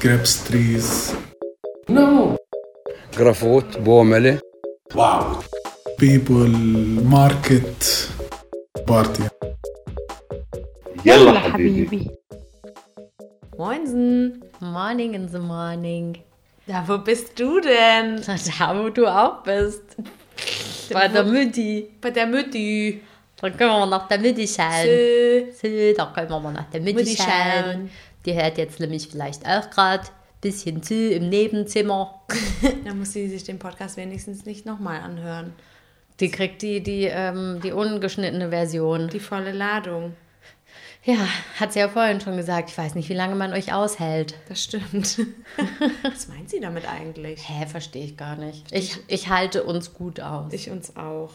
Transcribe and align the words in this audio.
grapes 0.00 0.44
trees. 0.44 1.12
No. 1.88 2.36
جرافوت 3.18 3.78
بوملة 3.78 4.38
Wow. 4.94 5.42
People, 5.98 6.48
market, 7.04 8.08
party. 8.86 9.22
يلا 11.06 11.38
حبيبي. 11.40 12.10
Moinsen. 13.58 14.40
Morning 14.60 15.14
in 15.14 15.28
the 15.28 15.38
morning. 15.38 16.16
Ja, 16.66 16.84
wo 16.86 16.98
bist 16.98 17.38
du 17.40 17.60
denn? 17.60 18.20
Da, 18.58 18.66
wo 18.78 18.88
du 18.90 19.06
auch 19.06 19.42
bist. 19.42 19.82
Bei 20.92 21.08
der 21.08 21.24
Mütti. 21.24 21.88
Bei 22.00 22.10
der 22.10 22.26
Mütti. 22.26 23.00
Dann 23.40 23.56
können 23.56 23.70
wir 23.70 23.86
nach 23.86 24.08
der 24.08 24.18
Mütti 24.18 24.46
schauen. 24.48 24.86
Äh, 24.86 25.52
So, 25.52 25.68
dann 25.98 26.12
können 26.14 26.42
wir 26.44 26.50
nach 26.58 26.70
der 26.72 26.80
Mütti 26.80 27.16
schauen. 27.16 27.90
Die 28.28 28.34
hört 28.34 28.58
jetzt 28.58 28.78
nämlich 28.78 29.08
vielleicht 29.08 29.46
auch 29.46 29.70
gerade 29.70 30.02
ein 30.02 30.40
bisschen 30.42 30.82
zu 30.82 30.94
im 30.94 31.30
Nebenzimmer. 31.30 32.20
Dann 32.84 32.98
muss 32.98 33.14
sie 33.14 33.26
sich 33.26 33.42
den 33.42 33.58
Podcast 33.58 33.96
wenigstens 33.96 34.44
nicht 34.44 34.66
nochmal 34.66 35.00
anhören. 35.00 35.54
Die 36.20 36.30
kriegt 36.30 36.60
die, 36.60 36.82
die, 36.82 37.04
ähm, 37.04 37.60
die 37.62 37.72
ungeschnittene 37.72 38.50
Version. 38.50 39.08
Die 39.08 39.18
volle 39.18 39.52
Ladung. 39.52 40.14
Ja, 41.04 41.26
hat 41.58 41.72
sie 41.72 41.78
ja 41.78 41.88
vorhin 41.88 42.20
schon 42.20 42.36
gesagt. 42.36 42.68
Ich 42.68 42.76
weiß 42.76 42.96
nicht, 42.96 43.08
wie 43.08 43.14
lange 43.14 43.34
man 43.34 43.54
euch 43.54 43.72
aushält. 43.72 44.34
Das 44.50 44.62
stimmt. 44.62 45.20
Was 46.02 46.28
meint 46.28 46.50
sie 46.50 46.60
damit 46.60 46.86
eigentlich? 46.86 47.48
Hä, 47.48 47.64
verstehe 47.66 48.04
ich 48.04 48.18
gar 48.18 48.36
nicht. 48.36 48.70
Ich, 48.72 48.98
ich 49.06 49.30
halte 49.30 49.64
uns 49.64 49.94
gut 49.94 50.20
aus. 50.20 50.52
Ich 50.52 50.68
uns 50.68 50.98
auch. 50.98 51.30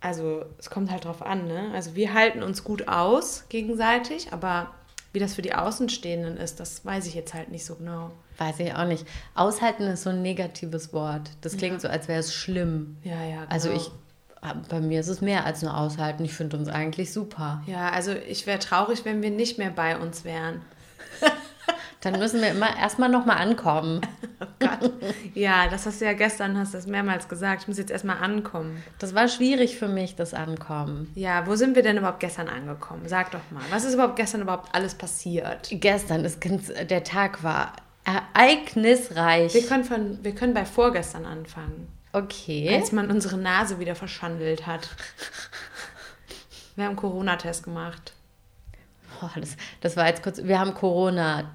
Also, 0.00 0.44
es 0.58 0.68
kommt 0.68 0.90
halt 0.90 1.04
drauf 1.04 1.22
an, 1.22 1.46
ne? 1.46 1.70
Also, 1.74 1.94
wir 1.94 2.12
halten 2.12 2.42
uns 2.42 2.64
gut 2.64 2.88
aus 2.88 3.44
gegenseitig, 3.50 4.32
aber 4.32 4.74
wie 5.16 5.18
das 5.18 5.32
für 5.32 5.40
die 5.40 5.54
Außenstehenden 5.54 6.36
ist, 6.36 6.60
das 6.60 6.84
weiß 6.84 7.06
ich 7.06 7.14
jetzt 7.14 7.32
halt 7.32 7.50
nicht 7.50 7.64
so 7.64 7.76
genau. 7.76 8.10
Weiß 8.36 8.60
ich 8.60 8.74
auch 8.74 8.84
nicht. 8.84 9.06
Aushalten 9.34 9.84
ist 9.84 10.02
so 10.02 10.10
ein 10.10 10.20
negatives 10.20 10.92
Wort. 10.92 11.30
Das 11.40 11.56
klingt 11.56 11.80
so, 11.80 11.88
als 11.88 12.06
wäre 12.06 12.20
es 12.20 12.34
schlimm. 12.34 12.98
Ja, 13.02 13.24
ja. 13.24 13.36
Genau. 13.36 13.46
Also 13.48 13.70
ich, 13.70 13.90
bei 14.68 14.80
mir 14.80 15.00
ist 15.00 15.08
es 15.08 15.22
mehr 15.22 15.46
als 15.46 15.62
nur 15.62 15.74
aushalten. 15.74 16.22
Ich 16.26 16.34
finde 16.34 16.58
uns 16.58 16.68
eigentlich 16.68 17.14
super. 17.14 17.62
Ja, 17.66 17.88
also 17.92 18.12
ich 18.12 18.46
wäre 18.46 18.58
traurig, 18.58 19.06
wenn 19.06 19.22
wir 19.22 19.30
nicht 19.30 19.56
mehr 19.56 19.70
bei 19.70 19.96
uns 19.96 20.26
wären. 20.26 20.60
Dann 22.06 22.20
müssen 22.20 22.40
wir 22.40 22.50
immer 22.50 22.76
erstmal 22.76 23.08
nochmal 23.08 23.38
ankommen. 23.38 24.00
Gott. 24.60 24.92
Ja, 25.34 25.66
das 25.68 25.86
hast 25.86 26.00
du 26.00 26.04
ja 26.04 26.12
gestern, 26.12 26.56
hast 26.56 26.72
das 26.72 26.86
mehrmals 26.86 27.28
gesagt. 27.28 27.62
Ich 27.62 27.68
muss 27.68 27.78
jetzt 27.78 27.90
erstmal 27.90 28.18
ankommen. 28.18 28.80
Das 29.00 29.12
war 29.12 29.26
schwierig 29.26 29.76
für 29.76 29.88
mich, 29.88 30.14
das 30.14 30.32
Ankommen. 30.32 31.10
Ja, 31.16 31.48
wo 31.48 31.56
sind 31.56 31.74
wir 31.74 31.82
denn 31.82 31.96
überhaupt 31.96 32.20
gestern 32.20 32.48
angekommen? 32.48 33.08
Sag 33.08 33.32
doch 33.32 33.40
mal, 33.50 33.64
was 33.70 33.84
ist 33.84 33.94
überhaupt 33.94 34.14
gestern 34.14 34.42
überhaupt 34.42 34.72
alles 34.72 34.94
passiert? 34.94 35.66
Gestern 35.72 36.24
ist 36.24 36.40
ganz, 36.40 36.70
der 36.72 37.02
Tag 37.02 37.42
war 37.42 37.72
ereignisreich. 38.04 39.52
Wir 39.52 39.66
können, 39.66 39.82
von, 39.82 40.22
wir 40.22 40.32
können 40.34 40.54
bei 40.54 40.64
vorgestern 40.64 41.26
anfangen, 41.26 41.88
Okay. 42.12 42.72
als 42.72 42.92
man 42.92 43.10
unsere 43.10 43.36
Nase 43.36 43.80
wieder 43.80 43.96
verschandelt 43.96 44.64
hat. 44.68 44.88
Wir 46.76 46.84
haben 46.84 46.90
einen 46.90 46.96
Corona-Test 46.98 47.64
gemacht. 47.64 48.12
Oh, 49.22 49.28
das, 49.34 49.56
das 49.80 49.96
war 49.96 50.06
jetzt 50.06 50.22
kurz. 50.22 50.40
Wir 50.42 50.60
haben 50.60 50.72
Corona. 50.74 51.50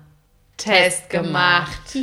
Test 0.58 1.10
gemacht. 1.10 1.96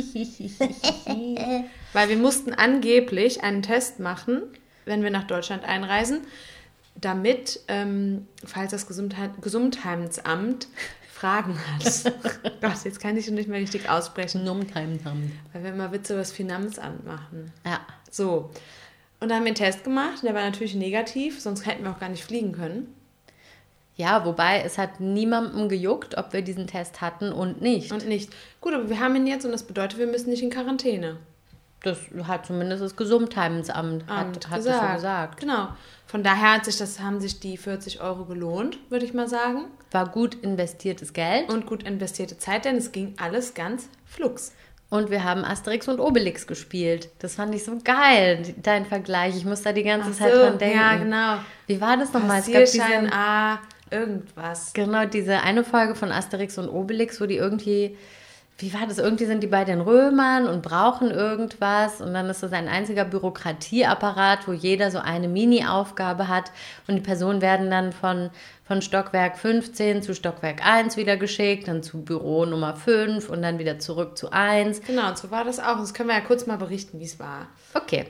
Weil 1.93 2.09
wir 2.09 2.17
mussten 2.17 2.53
angeblich 2.53 3.43
einen 3.43 3.61
Test 3.61 3.99
machen, 3.99 4.43
wenn 4.85 5.03
wir 5.03 5.11
nach 5.11 5.25
Deutschland 5.25 5.63
einreisen, 5.63 6.21
damit, 6.95 7.61
ähm, 7.67 8.27
falls 8.45 8.71
das 8.71 8.87
Gesundheit 8.87 9.31
Gesundheitsamt 9.41 10.67
Fragen 11.19 11.59
hat. 11.59 12.13
Gott, 12.61 12.85
jetzt 12.85 13.01
kann 13.01 13.17
ich 13.17 13.25
schon 13.25 13.35
nicht 13.35 13.49
mehr 13.49 13.59
richtig 13.59 13.89
aussprechen, 13.89 14.45
Numkeimnam. 14.45 15.31
weil 15.51 15.63
wir 15.63 15.71
immer 15.71 15.91
Witze 15.91 16.13
über 16.13 16.21
das 16.21 16.31
Finanzamt 16.31 17.05
machen. 17.05 17.51
Ja. 17.65 17.81
So. 18.09 18.51
Und 19.19 19.27
da 19.27 19.35
haben 19.35 19.43
wir 19.43 19.47
einen 19.47 19.55
Test 19.55 19.83
gemacht, 19.83 20.23
der 20.23 20.33
war 20.33 20.43
natürlich 20.43 20.75
negativ, 20.75 21.41
sonst 21.41 21.65
hätten 21.65 21.83
wir 21.83 21.91
auch 21.91 21.99
gar 21.99 22.07
nicht 22.07 22.23
fliegen 22.23 22.53
können. 22.53 22.95
Ja, 23.99 24.23
wobei 24.23 24.61
es 24.61 24.77
hat 24.77 25.01
niemandem 25.01 25.67
gejuckt, 25.67 26.17
ob 26.17 26.31
wir 26.31 26.41
diesen 26.41 26.67
Test 26.67 27.01
hatten 27.01 27.33
und 27.33 27.61
nicht. 27.61 27.91
Und 27.91 28.07
nicht. 28.07 28.31
Gut, 28.61 28.73
aber 28.73 28.89
wir 28.89 29.01
haben 29.01 29.13
ihn 29.17 29.27
jetzt 29.27 29.43
und 29.43 29.51
das 29.51 29.63
bedeutet, 29.63 29.99
wir 29.99 30.07
müssen 30.07 30.29
nicht 30.29 30.41
in 30.41 30.49
Quarantäne. 30.49 31.17
Das 31.83 31.97
hat 32.23 32.45
zumindest 32.45 32.81
das 32.81 32.95
Gesundheitsamt 32.95 34.07
hat, 34.07 34.25
Amt 34.25 34.49
hat 34.49 34.65
das 34.65 34.79
so 34.79 34.93
gesagt. 34.95 35.41
Genau. 35.41 35.67
Von 36.07 36.23
daher 36.23 36.53
hat 36.53 36.65
sich 36.65 36.77
das, 36.77 37.01
haben 37.01 37.19
sich 37.19 37.41
die 37.41 37.57
40 37.57 37.99
Euro 37.99 38.23
gelohnt, 38.23 38.79
würde 38.89 39.03
ich 39.03 39.13
mal 39.13 39.27
sagen. 39.27 39.65
War 39.91 40.07
gut 40.07 40.35
investiertes 40.35 41.11
Geld. 41.11 41.49
Und 41.49 41.65
gut 41.65 41.83
investierte 41.83 42.37
Zeit, 42.37 42.63
denn 42.63 42.77
es 42.77 42.93
ging 42.93 43.15
alles 43.19 43.53
ganz 43.53 43.89
flugs. 44.05 44.53
Und 44.89 45.11
wir 45.11 45.25
haben 45.25 45.43
Asterix 45.43 45.89
und 45.89 45.99
Obelix 45.99 46.47
gespielt. 46.47 47.09
Das 47.19 47.35
fand 47.35 47.53
ich 47.53 47.65
so 47.65 47.77
geil, 47.83 48.55
dein 48.63 48.85
Vergleich. 48.85 49.35
Ich 49.35 49.45
muss 49.45 49.61
da 49.61 49.73
die 49.73 49.83
ganze 49.83 50.13
Zeit 50.13 50.33
dran 50.33 50.57
denken. 50.57 50.77
ja, 50.77 50.95
genau. 50.95 51.35
Wie 51.67 51.79
war 51.81 51.97
das 51.97 52.13
nochmal? 52.13 52.39
Es 52.39 52.47
gab 52.47 52.61
Passierschein 52.61 53.05
diese, 53.05 53.13
A, 53.13 53.59
irgendwas. 53.91 54.73
genau, 54.73 55.05
diese 55.05 55.41
eine 55.41 55.63
Folge 55.63 55.95
von 55.95 56.11
Asterix 56.11 56.57
und 56.57 56.69
Obelix, 56.69 57.19
wo 57.19 57.25
die 57.25 57.37
irgendwie, 57.37 57.97
wie 58.59 58.73
war 58.73 58.85
das? 58.87 58.97
Irgendwie 58.97 59.25
sind 59.25 59.41
die 59.41 59.47
bei 59.47 59.63
den 59.63 59.79
Römern 59.79 60.47
und 60.47 60.61
brauchen 60.61 61.11
irgendwas. 61.11 62.01
Und 62.01 62.13
dann 62.13 62.29
ist 62.29 62.43
das 62.43 62.51
ein 62.51 62.67
einziger 62.67 63.05
Bürokratieapparat, 63.05 64.47
wo 64.47 64.51
jeder 64.51 64.91
so 64.91 64.99
eine 64.99 65.29
Mini-Aufgabe 65.29 66.27
hat. 66.27 66.51
Und 66.87 66.95
die 66.95 67.01
Personen 67.01 67.41
werden 67.41 67.71
dann 67.71 67.93
von, 67.93 68.29
von 68.65 68.81
Stockwerk 68.81 69.37
15 69.37 70.01
zu 70.01 70.13
Stockwerk 70.13 70.65
1 70.65 70.97
wieder 70.97 71.15
geschickt, 71.15 71.69
dann 71.69 71.83
zu 71.83 72.03
Büro 72.03 72.45
Nummer 72.45 72.75
5 72.75 73.29
und 73.29 73.41
dann 73.41 73.59
wieder 73.59 73.79
zurück 73.79 74.17
zu 74.17 74.31
1. 74.31 74.81
Genau, 74.81 75.07
und 75.07 75.17
so 75.17 75.31
war 75.31 75.45
das 75.45 75.59
auch. 75.59 75.77
Das 75.77 75.93
können 75.93 76.09
wir 76.09 76.15
ja 76.15 76.21
kurz 76.21 76.45
mal 76.45 76.57
berichten, 76.57 76.99
wie 76.99 77.05
es 77.05 77.17
war. 77.17 77.47
Okay. 77.73 78.07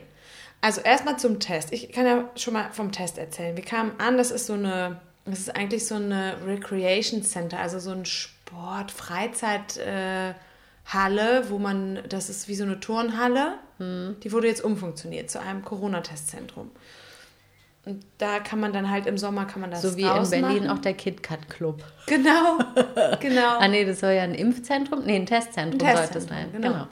Also 0.61 0.81
erstmal 0.81 1.17
zum 1.17 1.40
Test. 1.40 1.72
Ich 1.72 1.91
kann 1.91 2.06
ja 2.06 2.29
schon 2.35 2.53
mal 2.53 2.69
vom 2.72 2.91
Test 2.91 3.17
erzählen. 3.17 3.56
Wir 3.56 3.63
kamen 3.63 3.91
an, 3.97 4.17
das 4.17 4.31
ist 4.31 4.47
so 4.47 4.53
eine, 4.53 5.00
das 5.31 5.40
ist 5.40 5.56
eigentlich 5.56 5.85
so 5.88 5.95
eine 5.95 6.35
Recreation 6.45 7.23
Center, 7.23 7.59
also 7.59 7.79
so 7.79 7.91
ein 7.91 8.06
Sport, 8.06 8.91
Freizeit, 8.91 9.78
äh, 9.78 10.34
Halle, 10.85 11.45
wo 11.50 11.59
man, 11.59 12.00
das 12.09 12.29
ist 12.29 12.47
wie 12.47 12.56
so 12.56 12.63
eine 12.63 12.79
Turnhalle, 12.79 13.56
die 13.79 14.31
wurde 14.31 14.47
jetzt 14.47 14.63
umfunktioniert 14.63 15.29
zu 15.29 15.40
einem 15.40 15.63
Corona-Testzentrum. 15.63 16.72
Und 17.85 18.03
da 18.17 18.40
kann 18.40 18.59
man 18.59 18.73
dann 18.73 18.90
halt 18.90 19.06
im 19.06 19.17
Sommer 19.17 19.45
kann 19.45 19.62
man 19.62 19.72
das 19.72 19.81
So 19.84 19.95
wie 19.95 20.01
in 20.01 20.29
Berlin 20.29 20.66
machen. 20.66 20.69
auch 20.69 20.79
der 20.79 20.94
KitKat 20.95 21.50
Club. 21.50 21.81
Genau, 22.07 22.57
genau. 23.22 23.57
Ah 23.59 23.67
nee, 23.67 23.85
das 23.85 24.01
soll 24.01 24.11
ja 24.11 24.23
ein 24.23 24.34
Impfzentrum, 24.35 25.06
nee, 25.06 25.16
ein 25.16 25.25
Testzentrum, 25.25 25.88
Ein 25.88 25.96
sollte 25.96 26.17
es 26.17 26.25
Testzentrum, 26.25 26.61
sein. 26.61 26.72
genau. 26.73 26.88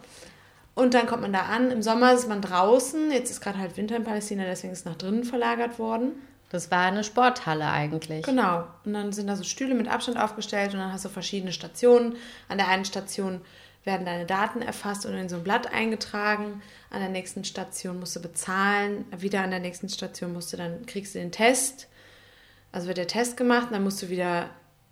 Und 0.75 0.93
dann 0.93 1.07
kommt 1.07 1.23
man 1.23 1.33
da 1.33 1.41
an. 1.41 1.71
Im 1.71 1.81
Sommer 1.81 2.13
ist 2.13 2.29
man 2.29 2.39
draußen. 2.41 3.11
Jetzt 3.11 3.31
ist 3.31 3.41
gerade 3.41 3.57
halt 3.57 3.75
Winter 3.77 3.95
in 3.95 4.03
Palästina, 4.03 4.43
deswegen 4.45 4.73
ist 4.73 4.79
es 4.79 4.85
nach 4.85 4.95
drinnen 4.95 5.23
verlagert 5.23 5.79
worden. 5.79 6.11
Das 6.49 6.71
war 6.71 6.85
eine 6.85 7.03
Sporthalle 7.03 7.69
eigentlich. 7.69 8.23
Genau. 8.23 8.65
Und 8.85 8.93
dann 8.93 9.11
sind 9.11 9.27
da 9.27 9.35
so 9.35 9.43
Stühle 9.43 9.75
mit 9.75 9.89
Abstand 9.89 10.17
aufgestellt 10.17 10.73
und 10.73 10.79
dann 10.79 10.93
hast 10.93 11.03
du 11.03 11.09
verschiedene 11.09 11.51
Stationen. 11.51 12.15
An 12.47 12.57
der 12.57 12.69
einen 12.69 12.85
Station 12.85 13.41
werden 13.83 14.05
deine 14.05 14.25
Daten 14.25 14.61
erfasst 14.61 15.05
und 15.05 15.13
in 15.13 15.29
so 15.29 15.37
ein 15.37 15.43
Blatt 15.43 15.73
eingetragen. 15.73 16.61
An 16.89 17.01
der 17.01 17.09
nächsten 17.09 17.43
Station 17.43 17.99
musst 17.99 18.15
du 18.15 18.21
bezahlen. 18.21 19.05
Wieder 19.17 19.41
an 19.41 19.51
der 19.51 19.59
nächsten 19.59 19.89
Station 19.89 20.33
musst 20.33 20.53
du 20.53 20.57
dann, 20.57 20.85
kriegst 20.85 21.15
du 21.15 21.19
den 21.19 21.31
Test. 21.31 21.87
Also 22.71 22.87
wird 22.87 22.97
der 22.97 23.07
Test 23.07 23.37
gemacht 23.37 23.67
und 23.67 23.73
dann 23.73 23.83
musst 23.83 24.01
du 24.01 24.09
wieder 24.09 24.49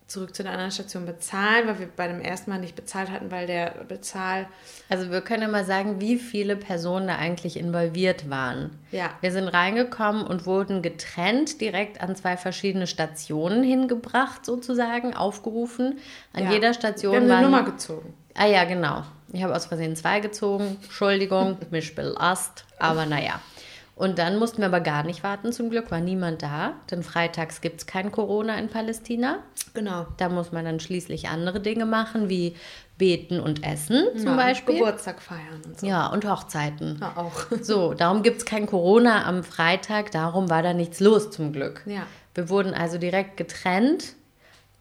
zurück 0.08 0.36
zu 0.36 0.44
der 0.44 0.52
anderen 0.52 0.72
Station 0.72 1.06
bezahlen, 1.06 1.68
weil 1.68 1.80
wir 1.80 1.88
bei 1.88 2.08
dem 2.08 2.22
ersten 2.22 2.52
Mal 2.52 2.60
nicht 2.60 2.76
bezahlt 2.76 3.10
hatten, 3.10 3.32
weil 3.32 3.48
der 3.48 3.72
Bezahl... 3.88 4.46
Also 4.88 5.10
wir 5.10 5.22
können 5.22 5.42
ja 5.42 5.48
mal 5.48 5.66
sagen, 5.66 6.00
wie 6.00 6.18
viele 6.20 6.56
Personen 6.56 7.08
da 7.08 7.16
eigentlich 7.16 7.58
involviert 7.58 8.30
waren. 8.30 8.70
Ja. 8.92 9.10
Wir 9.22 9.32
sind 9.32 9.48
reingekommen 9.48 10.24
und 10.26 10.46
wurden 10.46 10.84
getrennt, 10.84 11.60
direkt 11.60 12.02
an 12.02 12.16
zwei 12.16 12.38
verschiedene 12.38 12.86
Stationen 12.86 13.64
hingebracht, 13.64 14.46
sozusagen, 14.46 15.16
aufgerufen. 15.16 15.98
An 16.34 16.44
Ja. 16.44 16.52
jeder 16.52 16.74
Station 16.76 17.12
Wir 17.14 17.20
haben 17.22 17.26
eine 17.26 17.34
waren- 17.34 17.44
Nummer 17.52 17.64
gezogen. 17.64 18.13
Ah 18.36 18.46
ja, 18.46 18.63
genau. 18.66 19.04
Ich 19.34 19.42
habe 19.44 19.56
aus 19.56 19.66
Versehen 19.66 19.96
zwei 19.96 20.19
gezogen. 20.19 20.78
Entschuldigung, 20.84 21.58
mich 21.72 21.96
belast. 21.96 22.66
Aber 22.78 23.06
naja. 23.08 23.40
Und 23.95 24.19
dann 24.19 24.38
mussten 24.38 24.57
wir 24.57 24.65
aber 24.65 24.81
gar 24.81 25.03
nicht 25.03 25.24
warten. 25.24 25.53
Zum 25.53 25.69
Glück 25.69 25.89
war 25.89 26.01
niemand 26.01 26.44
da. 26.44 26.74
Denn 26.92 27.01
freitags 27.01 27.62
gibt 27.62 27.80
es 27.80 27.86
kein 27.88 28.12
Corona 28.12 28.57
in 28.57 28.68
Palästina. 28.68 29.39
Genau. 29.74 30.06
Da 30.18 30.27
muss 30.27 30.51
man 30.51 30.65
dann 30.65 30.81
schließlich 30.81 31.30
andere 31.30 31.62
Dinge 31.62 31.86
machen, 31.86 32.27
wie 32.27 32.57
beten 32.97 33.39
und 33.39 33.63
essen 33.65 34.06
zum 34.18 34.27
Ja, 34.27 34.36
Beispiel. 34.36 34.75
Geburtstag 34.80 35.21
feiern 35.21 35.62
und 35.65 35.80
so. 35.80 35.88
Ja, 35.88 36.07
und 36.07 36.30
Hochzeiten. 36.30 36.97
Ja, 37.00 37.13
auch. 37.15 37.45
So, 37.62 37.94
darum 37.94 38.21
gibt 38.21 38.39
es 38.39 38.45
kein 38.45 38.65
Corona 38.65 39.25
am 39.25 39.44
Freitag. 39.44 40.12
Darum 40.12 40.50
war 40.50 40.62
da 40.62 40.74
nichts 40.74 41.00
los 41.00 41.31
zum 41.31 41.53
Glück. 41.53 41.81
Ja. 41.86 42.03
Wir 42.33 42.50
wurden 42.50 42.74
also 42.74 42.98
direkt 42.98 43.38
getrennt. 43.38 44.13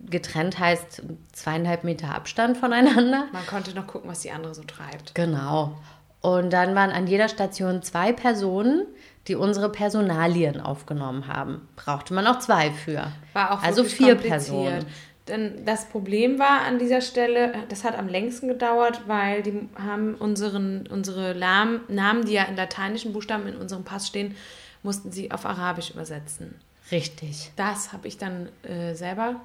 Getrennt 0.00 0.58
heißt 0.58 1.02
zweieinhalb 1.32 1.84
Meter 1.84 2.14
Abstand 2.14 2.56
voneinander. 2.56 3.26
Man 3.32 3.46
konnte 3.46 3.74
noch 3.74 3.86
gucken, 3.86 4.10
was 4.10 4.20
die 4.20 4.32
andere 4.32 4.54
so 4.54 4.62
treibt. 4.64 5.14
Genau. 5.14 5.76
Und 6.24 6.54
dann 6.54 6.74
waren 6.74 6.90
an 6.90 7.06
jeder 7.06 7.28
Station 7.28 7.82
zwei 7.82 8.10
Personen, 8.14 8.86
die 9.28 9.34
unsere 9.34 9.70
Personalien 9.70 10.58
aufgenommen 10.58 11.26
haben. 11.26 11.68
Brauchte 11.76 12.14
man 12.14 12.26
auch 12.26 12.38
zwei 12.38 12.70
für. 12.70 13.12
War 13.34 13.52
auch 13.52 13.62
also 13.62 13.84
vier. 13.84 14.14
Personen. 14.14 14.86
Denn 15.28 15.66
das 15.66 15.84
Problem 15.90 16.38
war 16.38 16.62
an 16.62 16.78
dieser 16.78 17.02
Stelle, 17.02 17.52
das 17.68 17.84
hat 17.84 17.98
am 17.98 18.08
längsten 18.08 18.48
gedauert, 18.48 19.02
weil 19.06 19.42
die 19.42 19.68
haben 19.78 20.14
unseren, 20.14 20.86
unsere 20.86 21.34
Lam- 21.34 21.80
Namen, 21.88 22.24
die 22.24 22.32
ja 22.32 22.44
in 22.44 22.56
lateinischen 22.56 23.12
Buchstaben 23.12 23.46
in 23.46 23.56
unserem 23.56 23.84
Pass 23.84 24.06
stehen, 24.06 24.34
mussten 24.82 25.12
sie 25.12 25.30
auf 25.30 25.44
Arabisch 25.44 25.90
übersetzen. 25.90 26.54
Richtig. 26.90 27.52
Das 27.56 27.92
habe 27.92 28.08
ich 28.08 28.16
dann 28.16 28.48
äh, 28.62 28.94
selber. 28.94 29.42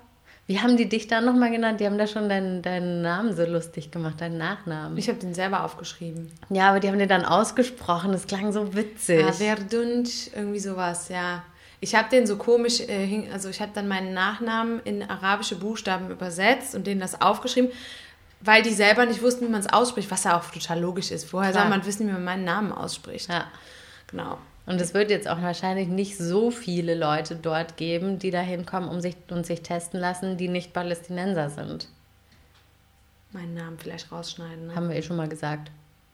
Wie 0.49 0.59
haben 0.59 0.77
die 0.77 0.89
dich 0.89 1.05
da 1.05 1.21
nochmal 1.21 1.51
genannt? 1.51 1.79
Die 1.79 1.85
haben 1.85 1.99
da 1.99 2.07
schon 2.07 2.27
deinen, 2.27 2.63
deinen 2.63 3.03
Namen 3.03 3.35
so 3.35 3.45
lustig 3.45 3.91
gemacht, 3.91 4.19
deinen 4.19 4.39
Nachnamen. 4.39 4.97
Ich 4.97 5.07
habe 5.07 5.19
den 5.19 5.35
selber 5.35 5.63
aufgeschrieben. 5.63 6.31
ja, 6.49 6.69
aber 6.69 6.79
die 6.79 6.87
haben 6.87 6.97
den 6.97 7.07
dann 7.07 7.23
ausgesprochen. 7.23 8.11
Das 8.13 8.25
klang 8.25 8.51
so 8.51 8.73
witzig. 8.73 9.19
Ja, 9.19 9.31
Verdund, 9.31 10.09
irgendwie 10.35 10.57
sowas, 10.57 11.09
ja. 11.09 11.43
Ich 11.81 11.93
habe 11.93 12.09
den 12.09 12.25
so 12.25 12.37
komisch, 12.37 12.79
äh, 12.79 13.29
also 13.31 13.49
ich 13.49 13.61
habe 13.61 13.73
dann 13.75 13.87
meinen 13.87 14.15
Nachnamen 14.15 14.79
in 14.85 15.03
arabische 15.07 15.55
Buchstaben 15.55 16.09
übersetzt 16.09 16.73
und 16.73 16.87
denen 16.87 16.99
das 16.99 17.21
aufgeschrieben, 17.21 17.69
weil 18.41 18.63
die 18.63 18.73
selber 18.73 19.05
nicht 19.05 19.21
wussten, 19.21 19.45
wie 19.45 19.51
man 19.51 19.59
es 19.59 19.71
ausspricht, 19.71 20.09
was 20.09 20.23
ja 20.23 20.35
auch 20.35 20.49
total 20.49 20.79
logisch 20.79 21.11
ist. 21.11 21.31
Woher 21.31 21.51
Klar. 21.51 21.65
soll 21.65 21.69
man 21.69 21.85
wissen, 21.85 22.07
wie 22.07 22.11
man 22.11 22.23
meinen 22.23 22.43
Namen 22.43 22.71
ausspricht? 22.71 23.29
ja. 23.29 23.45
Genau. 24.07 24.39
Und 24.69 24.79
es 24.79 24.93
wird 24.93 25.09
jetzt 25.09 25.27
auch 25.27 25.41
wahrscheinlich 25.41 25.87
nicht 25.87 26.15
so 26.15 26.51
viele 26.51 26.93
Leute 26.93 27.35
dort 27.35 27.75
geben, 27.75 28.19
die 28.19 28.29
da 28.29 28.39
hinkommen 28.39 28.87
um 28.87 29.01
sich, 29.01 29.15
und 29.31 29.43
sich 29.43 29.63
testen 29.63 29.99
lassen, 29.99 30.37
die 30.37 30.47
nicht 30.47 30.73
Palästinenser 30.73 31.49
sind. 31.49 31.87
Meinen 33.31 33.55
Namen 33.55 33.79
vielleicht 33.79 34.11
rausschneiden. 34.11 34.67
Ne? 34.67 34.75
Haben 34.75 34.89
wir 34.89 34.95
eh 34.95 35.01
schon 35.01 35.17
mal 35.17 35.27
gesagt. 35.27 35.71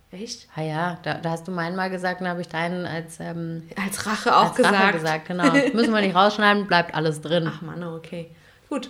Echt? 0.10 0.48
Ah 0.56 0.62
ja, 0.62 1.00
da, 1.04 1.16
da 1.16 1.32
hast 1.32 1.50
du 1.50 1.52
meinen 1.52 1.76
mal 1.76 1.90
gesagt, 1.90 2.22
dann 2.22 2.30
habe 2.30 2.40
ich 2.40 2.48
deinen 2.48 2.86
als, 2.86 3.20
ähm, 3.20 3.64
Als 3.76 4.06
Rache 4.08 4.34
auch 4.34 4.58
als 4.58 4.64
Rache 4.64 4.94
gesagt. 4.94 4.94
gesagt. 4.94 5.28
Genau. 5.28 5.52
Müssen 5.74 5.94
wir 5.94 6.00
nicht 6.00 6.16
rausschneiden, 6.16 6.66
bleibt 6.66 6.96
alles 6.96 7.20
drin. 7.20 7.52
Ach 7.54 7.62
Mann, 7.62 7.84
okay. 7.84 8.32
Gut. 8.70 8.90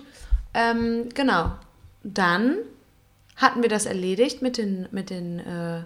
Ähm, 0.54 1.10
genau. 1.16 1.54
Dann 2.04 2.58
hatten 3.36 3.64
wir 3.64 3.70
das 3.70 3.88
erledigt 3.88 4.44
mit 4.44 4.60
den, 4.60 4.88
mit 4.92 5.10
den, 5.10 5.40
äh, 5.40 5.82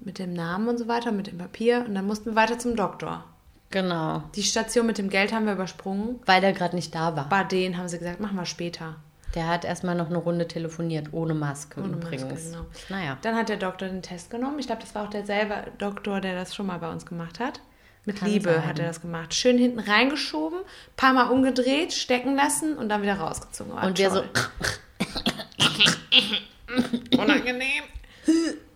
mit 0.00 0.18
dem 0.18 0.32
Namen 0.32 0.68
und 0.68 0.78
so 0.78 0.88
weiter, 0.88 1.12
mit 1.12 1.26
dem 1.26 1.38
Papier 1.38 1.84
und 1.86 1.94
dann 1.94 2.06
mussten 2.06 2.30
wir 2.30 2.36
weiter 2.36 2.58
zum 2.58 2.76
Doktor. 2.76 3.24
Genau. 3.70 4.24
Die 4.34 4.42
Station 4.42 4.86
mit 4.86 4.98
dem 4.98 5.10
Geld 5.10 5.32
haben 5.32 5.46
wir 5.46 5.52
übersprungen. 5.52 6.18
Weil 6.26 6.40
der 6.40 6.52
gerade 6.52 6.74
nicht 6.74 6.94
da 6.94 7.14
war. 7.14 7.28
Bei 7.28 7.44
denen 7.44 7.76
haben 7.76 7.88
sie 7.88 7.98
gesagt, 7.98 8.18
machen 8.20 8.36
wir 8.36 8.46
später. 8.46 8.96
Der 9.36 9.46
hat 9.46 9.64
erstmal 9.64 9.94
noch 9.94 10.08
eine 10.08 10.18
Runde 10.18 10.48
telefoniert, 10.48 11.12
ohne 11.12 11.34
Maske 11.34 11.80
Ohne 11.80 11.96
Maske, 11.96 12.16
übrigens. 12.16 12.46
genau. 12.46 12.66
Naja. 12.88 13.16
Dann 13.22 13.36
hat 13.36 13.48
der 13.48 13.58
Doktor 13.58 13.86
den 13.86 14.02
Test 14.02 14.28
genommen. 14.30 14.58
Ich 14.58 14.66
glaube, 14.66 14.80
das 14.82 14.92
war 14.96 15.04
auch 15.04 15.10
derselbe 15.10 15.54
Doktor, 15.78 16.20
der 16.20 16.34
das 16.34 16.52
schon 16.52 16.66
mal 16.66 16.78
bei 16.78 16.90
uns 16.90 17.06
gemacht 17.06 17.38
hat. 17.38 17.60
Mit 18.06 18.16
Kann 18.16 18.28
Liebe 18.28 18.50
sein. 18.50 18.66
hat 18.66 18.78
er 18.80 18.86
das 18.88 19.02
gemacht. 19.02 19.34
Schön 19.34 19.56
hinten 19.56 19.78
reingeschoben, 19.78 20.58
paar 20.96 21.12
Mal 21.12 21.28
umgedreht, 21.30 21.92
stecken 21.92 22.34
lassen 22.34 22.76
und 22.76 22.88
dann 22.88 23.02
wieder 23.02 23.20
rausgezogen. 23.20 23.72
War 23.74 23.84
Und 23.86 23.98
wir 23.98 24.10
so, 24.10 24.22
toll. 24.22 24.28
unangenehm. 27.18 27.84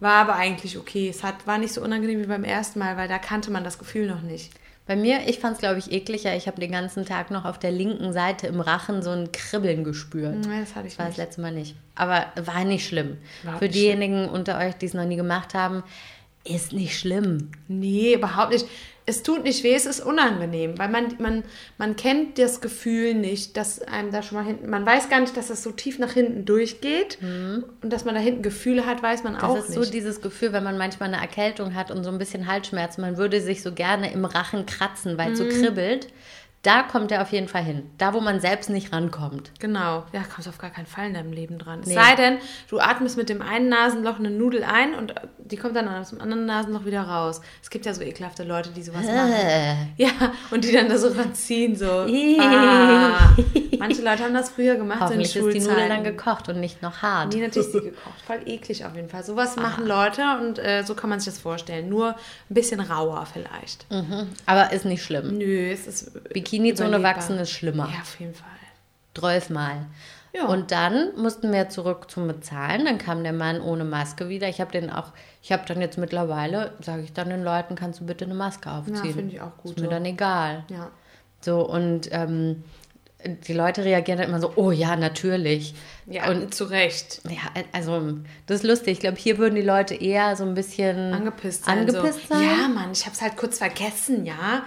War 0.05 0.21
aber 0.21 0.35
eigentlich 0.37 0.77
okay. 0.79 1.09
Es 1.09 1.23
hat, 1.23 1.47
war 1.47 1.57
nicht 1.59 1.73
so 1.73 1.81
unangenehm 1.83 2.21
wie 2.21 2.27
beim 2.27 2.45
ersten 2.45 2.79
Mal, 2.79 2.97
weil 2.99 3.09
da 3.09 3.19
kannte 3.19 3.51
man 3.51 3.65
das 3.65 3.79
Gefühl 3.79 4.07
noch 4.07 4.21
nicht. 4.21 4.53
bei 4.87 4.97
mir, 4.97 5.21
ich 5.27 5.39
fand 5.39 5.55
es, 5.55 5.61
glaube 5.61 5.79
ich, 5.79 5.91
ekliger. 5.93 6.37
Ich 6.37 6.47
habe 6.47 6.61
den 6.61 6.73
ganzen 6.73 7.07
Tag 7.07 7.31
noch 7.31 7.47
auf 7.47 7.59
der 7.59 7.71
linken 7.71 8.13
Seite 8.13 8.47
im 8.47 8.61
Rachen 8.61 9.03
so 9.03 9.11
ein 9.11 9.33
Kribbeln 9.33 9.83
gespürt. 9.83 10.47
Nee, 10.47 10.61
das 10.61 10.75
hatte 10.77 10.89
ich 10.89 10.93
Das 10.93 10.99
war 10.99 11.07
das 11.07 11.17
nicht. 11.17 11.25
letzte 11.27 11.41
Mal 11.41 11.53
nicht. 11.53 11.75
Aber 11.95 12.27
war 12.37 12.65
nicht 12.65 12.87
schlimm. 12.87 13.17
Überhaupt 13.43 13.61
Für 13.61 13.65
nicht 13.65 13.77
diejenigen 13.77 14.29
unter 14.29 14.59
euch, 14.59 14.75
die 14.75 14.85
es 14.87 14.93
noch 14.95 15.07
nie 15.07 15.17
gemacht 15.17 15.55
haben, 15.55 15.83
ist 16.47 16.73
nicht 16.73 16.99
schlimm. 16.99 17.51
Nee, 17.69 18.15
überhaupt 18.15 18.53
nicht. 18.53 18.67
Es 19.07 19.23
tut 19.23 19.45
nicht 19.45 19.63
weh, 19.65 19.75
es 19.75 19.85
ist 19.85 20.01
unangenehm, 20.01 20.79
weil 20.79 20.89
man, 20.89 21.15
man, 21.19 21.43
man 21.77 21.95
kennt 21.95 22.39
das 22.39 22.63
Gefühl 22.63 23.13
nicht, 23.13 23.55
dass 23.59 23.83
einem 23.83 24.11
da 24.11 24.23
schon 24.23 24.39
mal 24.39 24.45
hinten, 24.47 24.71
man 24.71 24.87
weiß 24.87 25.11
gar 25.11 25.21
nicht, 25.21 25.37
dass 25.37 25.49
das 25.49 25.63
so 25.63 25.73
tief 25.73 25.99
nach 25.99 26.13
hinten 26.13 26.47
durchgeht 26.47 27.19
und 27.83 27.93
dass 27.93 28.07
man 28.07 28.15
da 28.15 28.21
hinten 28.23 28.41
Gefühle 28.41 28.87
hat, 28.87 29.03
weiß 29.03 29.23
man 29.23 29.35
Das 29.35 29.43
auch 29.43 29.59
ist 29.59 29.69
nicht. 29.71 29.85
so 29.85 29.91
dieses 29.91 30.23
Gefühl, 30.23 30.55
wenn 30.55 30.65
man 30.65 30.79
manchmal 30.79 31.13
eine 31.13 31.21
Erkältung 31.21 31.75
hat 31.75 31.91
und 31.91 32.03
so 32.03 32.09
ein 32.11 32.17
bisschen 32.17 32.47
Halsschmerzen, 32.47 33.03
man 33.03 33.19
würde 33.19 33.43
sich 33.43 33.63
so 33.63 33.73
gerne 33.73 34.11
im 34.11 34.25
Rachen 34.25 34.65
kratzen, 34.65 35.19
weil 35.19 35.33
es 35.33 35.39
Mhm. 35.41 35.51
so 35.51 35.61
kribbelt. 35.61 36.09
Da 36.65 36.83
kommt 36.83 37.13
er 37.13 37.23
auf 37.23 37.31
jeden 37.31 37.47
Fall 37.47 37.63
hin. 37.63 37.89
Da, 37.99 38.13
wo 38.15 38.21
man 38.21 38.41
selbst 38.41 38.69
nicht 38.71 38.93
rankommt. 38.93 39.53
Genau, 39.61 40.05
ja, 40.13 40.23
kommst 40.35 40.49
auf 40.49 40.59
gar 40.59 40.71
keinen 40.71 40.87
Fall 40.87 41.07
in 41.07 41.15
deinem 41.15 41.33
Leben 41.33 41.59
dran. 41.59 41.81
Es 41.81 41.87
Nee. 41.87 41.95
sei 41.95 42.17
denn, 42.17 42.39
du 42.69 42.81
atmest 42.81 43.17
mit 43.17 43.29
dem 43.29 43.41
einen 43.43 43.69
Nasenloch 43.69 44.19
eine 44.19 44.31
Nudel 44.31 44.65
ein 44.65 44.95
und 44.95 45.15
die 45.39 45.57
kommt 45.57 45.77
dann 45.77 45.87
aus 45.89 46.09
dem 46.11 46.21
anderen 46.23 46.47
Nasenloch 46.47 46.87
wieder 46.87 47.03
raus. 47.03 47.43
Es 47.63 47.69
gibt 47.71 47.85
ja 47.87 47.93
so 47.95 48.01
ekelhafte 48.03 48.45
Leute, 48.45 48.71
die 48.71 48.83
sowas 48.83 49.05
machen. 49.05 49.33
Äh. 49.33 49.75
Ja, 49.99 50.09
und 50.51 50.65
die 50.65 50.73
dann 50.73 50.89
da 50.89 50.97
so 50.99 51.09
ranziehen, 51.09 51.77
so. 51.77 52.07
Ah. 52.41 53.37
Manche 53.79 54.03
Leute 54.03 54.23
haben 54.25 54.33
das 54.35 54.49
früher 54.51 54.77
gemacht, 54.77 55.01
Hoffentlich 55.01 55.37
in 55.37 55.47
ist 55.47 55.55
die 55.55 55.61
Nudel 55.61 55.75
dann 55.77 55.99
Schulzeiten. 55.99 56.05
gekocht 56.05 56.49
und 56.49 56.61
nicht 56.61 56.81
noch 56.83 57.03
hart. 57.03 57.35
Nee, 57.35 57.43
natürlich 57.43 57.67
ist 57.69 57.73
sie 57.75 57.81
gekocht. 57.91 58.21
Voll 58.27 58.41
eklig 58.47 58.85
auf 58.87 58.95
jeden 58.97 59.11
Fall. 59.11 59.23
Sowas 59.23 59.57
machen 59.57 59.87
Leute 59.87 60.23
und 60.41 60.59
äh, 60.59 60.83
so 60.85 60.95
kann 60.95 61.11
man 61.11 61.21
sich 61.21 61.33
das 61.35 61.43
vorstellen. 61.43 61.91
Nur 61.91 62.11
ein 62.11 62.15
bisschen 62.55 62.81
rauer 62.81 63.27
vielleicht. 63.31 63.87
Aber 64.47 64.73
ist 64.73 64.87
nicht 64.87 65.03
schlimm. 65.05 65.37
Nö, 65.37 65.71
es 65.71 65.87
ist. 65.87 66.13
Bikini-Zone 66.33 66.54
überlebbar. 66.59 67.03
wachsen 67.03 67.39
ist 67.39 67.51
schlimmer. 67.51 67.89
Ja, 67.93 68.01
auf 68.01 68.19
jeden 68.21 68.35
Fall. 68.35 68.49
Mal. 69.51 69.87
Ja. 70.35 70.47
Und 70.47 70.73
dann 70.73 71.15
mussten 71.17 71.53
wir 71.53 71.69
zurück 71.69 72.11
zum 72.11 72.27
Bezahlen. 72.27 72.85
Dann 72.85 72.99
kam 72.99 73.23
der 73.23 73.33
Mann 73.33 73.61
ohne 73.61 73.85
Maske 73.85 74.29
wieder. 74.29 74.49
Ich 74.49 74.61
habe 74.61 74.73
den 74.73 74.91
auch, 74.91 75.13
ich 75.41 75.53
habe 75.53 75.63
dann 75.67 75.81
jetzt 75.81 75.99
mittlerweile, 75.99 76.73
sage 76.81 77.03
ich 77.03 77.13
dann 77.13 77.31
den 77.31 77.45
Leuten, 77.45 77.77
kannst 77.77 78.01
du 78.01 78.07
bitte 78.07 78.25
eine 78.25 78.35
Maske 78.35 78.73
aufziehen? 78.73 79.15
finde 79.15 79.35
ich 79.35 79.41
auch 79.41 79.57
gut 79.59 79.77
Ist 79.77 79.79
mir 79.79 79.85
so. 79.85 79.91
dann 79.91 80.05
egal. 80.05 80.65
Ja. 80.69 80.91
So, 81.41 81.61
und 81.61 82.09
ähm, 82.11 82.65
die 83.25 83.53
Leute 83.53 83.85
reagieren 83.85 84.19
dann 84.19 84.29
immer 84.29 84.41
so, 84.41 84.53
oh 84.57 84.71
ja, 84.73 84.97
natürlich. 84.97 85.75
Ja, 86.07 86.29
und 86.29 86.53
zu 86.55 86.65
Recht. 86.65 87.21
ja, 87.29 87.63
also 87.73 88.15
das 88.47 88.59
ist 88.59 88.65
lustig. 88.65 88.95
Ich 88.95 89.01
glaube, 89.01 89.17
hier 89.17 89.39
würden 89.39 89.55
die 89.55 89.63
Leute 89.63 89.95
eher 89.95 90.35
so 90.35 90.45
ein 90.45 90.55
bisschen 90.55 91.13
Angepisst 91.13 91.67
sein. 91.67 91.79
angepisst 91.79 92.29
so. 92.29 92.35
sein. 92.35 92.45
Ja, 92.45 92.69
Mann, 92.69 92.91
ich 92.93 93.07
hab's 93.07 93.23
halt 93.23 93.37
kurz 93.37 93.59
vergessen, 93.59 94.27
ja. 94.27 94.65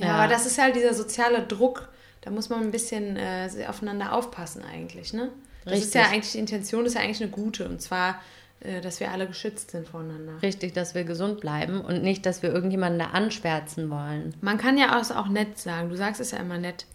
Ja, 0.00 0.06
Ja. 0.06 0.12
aber 0.16 0.28
das 0.32 0.46
ist 0.46 0.58
halt 0.60 0.74
dieser 0.76 0.94
soziale 0.94 1.42
Druck. 1.46 1.88
Da 2.22 2.30
muss 2.30 2.48
man 2.50 2.60
ein 2.60 2.70
bisschen 2.70 3.16
äh, 3.16 3.48
aufeinander 3.68 4.12
aufpassen 4.12 4.62
eigentlich, 4.64 5.12
ne? 5.12 5.30
Das 5.64 5.74
ist 5.74 5.84
Richtig. 5.86 5.94
ja 6.02 6.08
eigentlich, 6.08 6.32
die 6.32 6.38
Intention 6.38 6.84
ist 6.86 6.94
ja 6.94 7.00
eigentlich 7.00 7.22
eine 7.22 7.30
gute. 7.30 7.66
Und 7.68 7.80
zwar, 7.80 8.20
äh, 8.60 8.80
dass 8.80 9.00
wir 9.00 9.10
alle 9.10 9.26
geschützt 9.26 9.70
sind 9.70 9.88
voneinander. 9.88 10.42
Richtig, 10.42 10.72
dass 10.74 10.94
wir 10.94 11.04
gesund 11.04 11.40
bleiben 11.40 11.80
und 11.80 12.02
nicht, 12.02 12.26
dass 12.26 12.42
wir 12.42 12.52
irgendjemanden 12.52 12.98
da 12.98 13.06
anschwärzen 13.06 13.88
wollen. 13.90 14.34
Man 14.40 14.58
kann 14.58 14.76
ja 14.76 14.98
auch, 15.00 15.10
auch 15.16 15.28
nett 15.28 15.58
sagen. 15.58 15.88
Du 15.90 15.96
sagst 15.96 16.20
es 16.20 16.30
ja 16.32 16.38
immer 16.38 16.58
nett. 16.58 16.86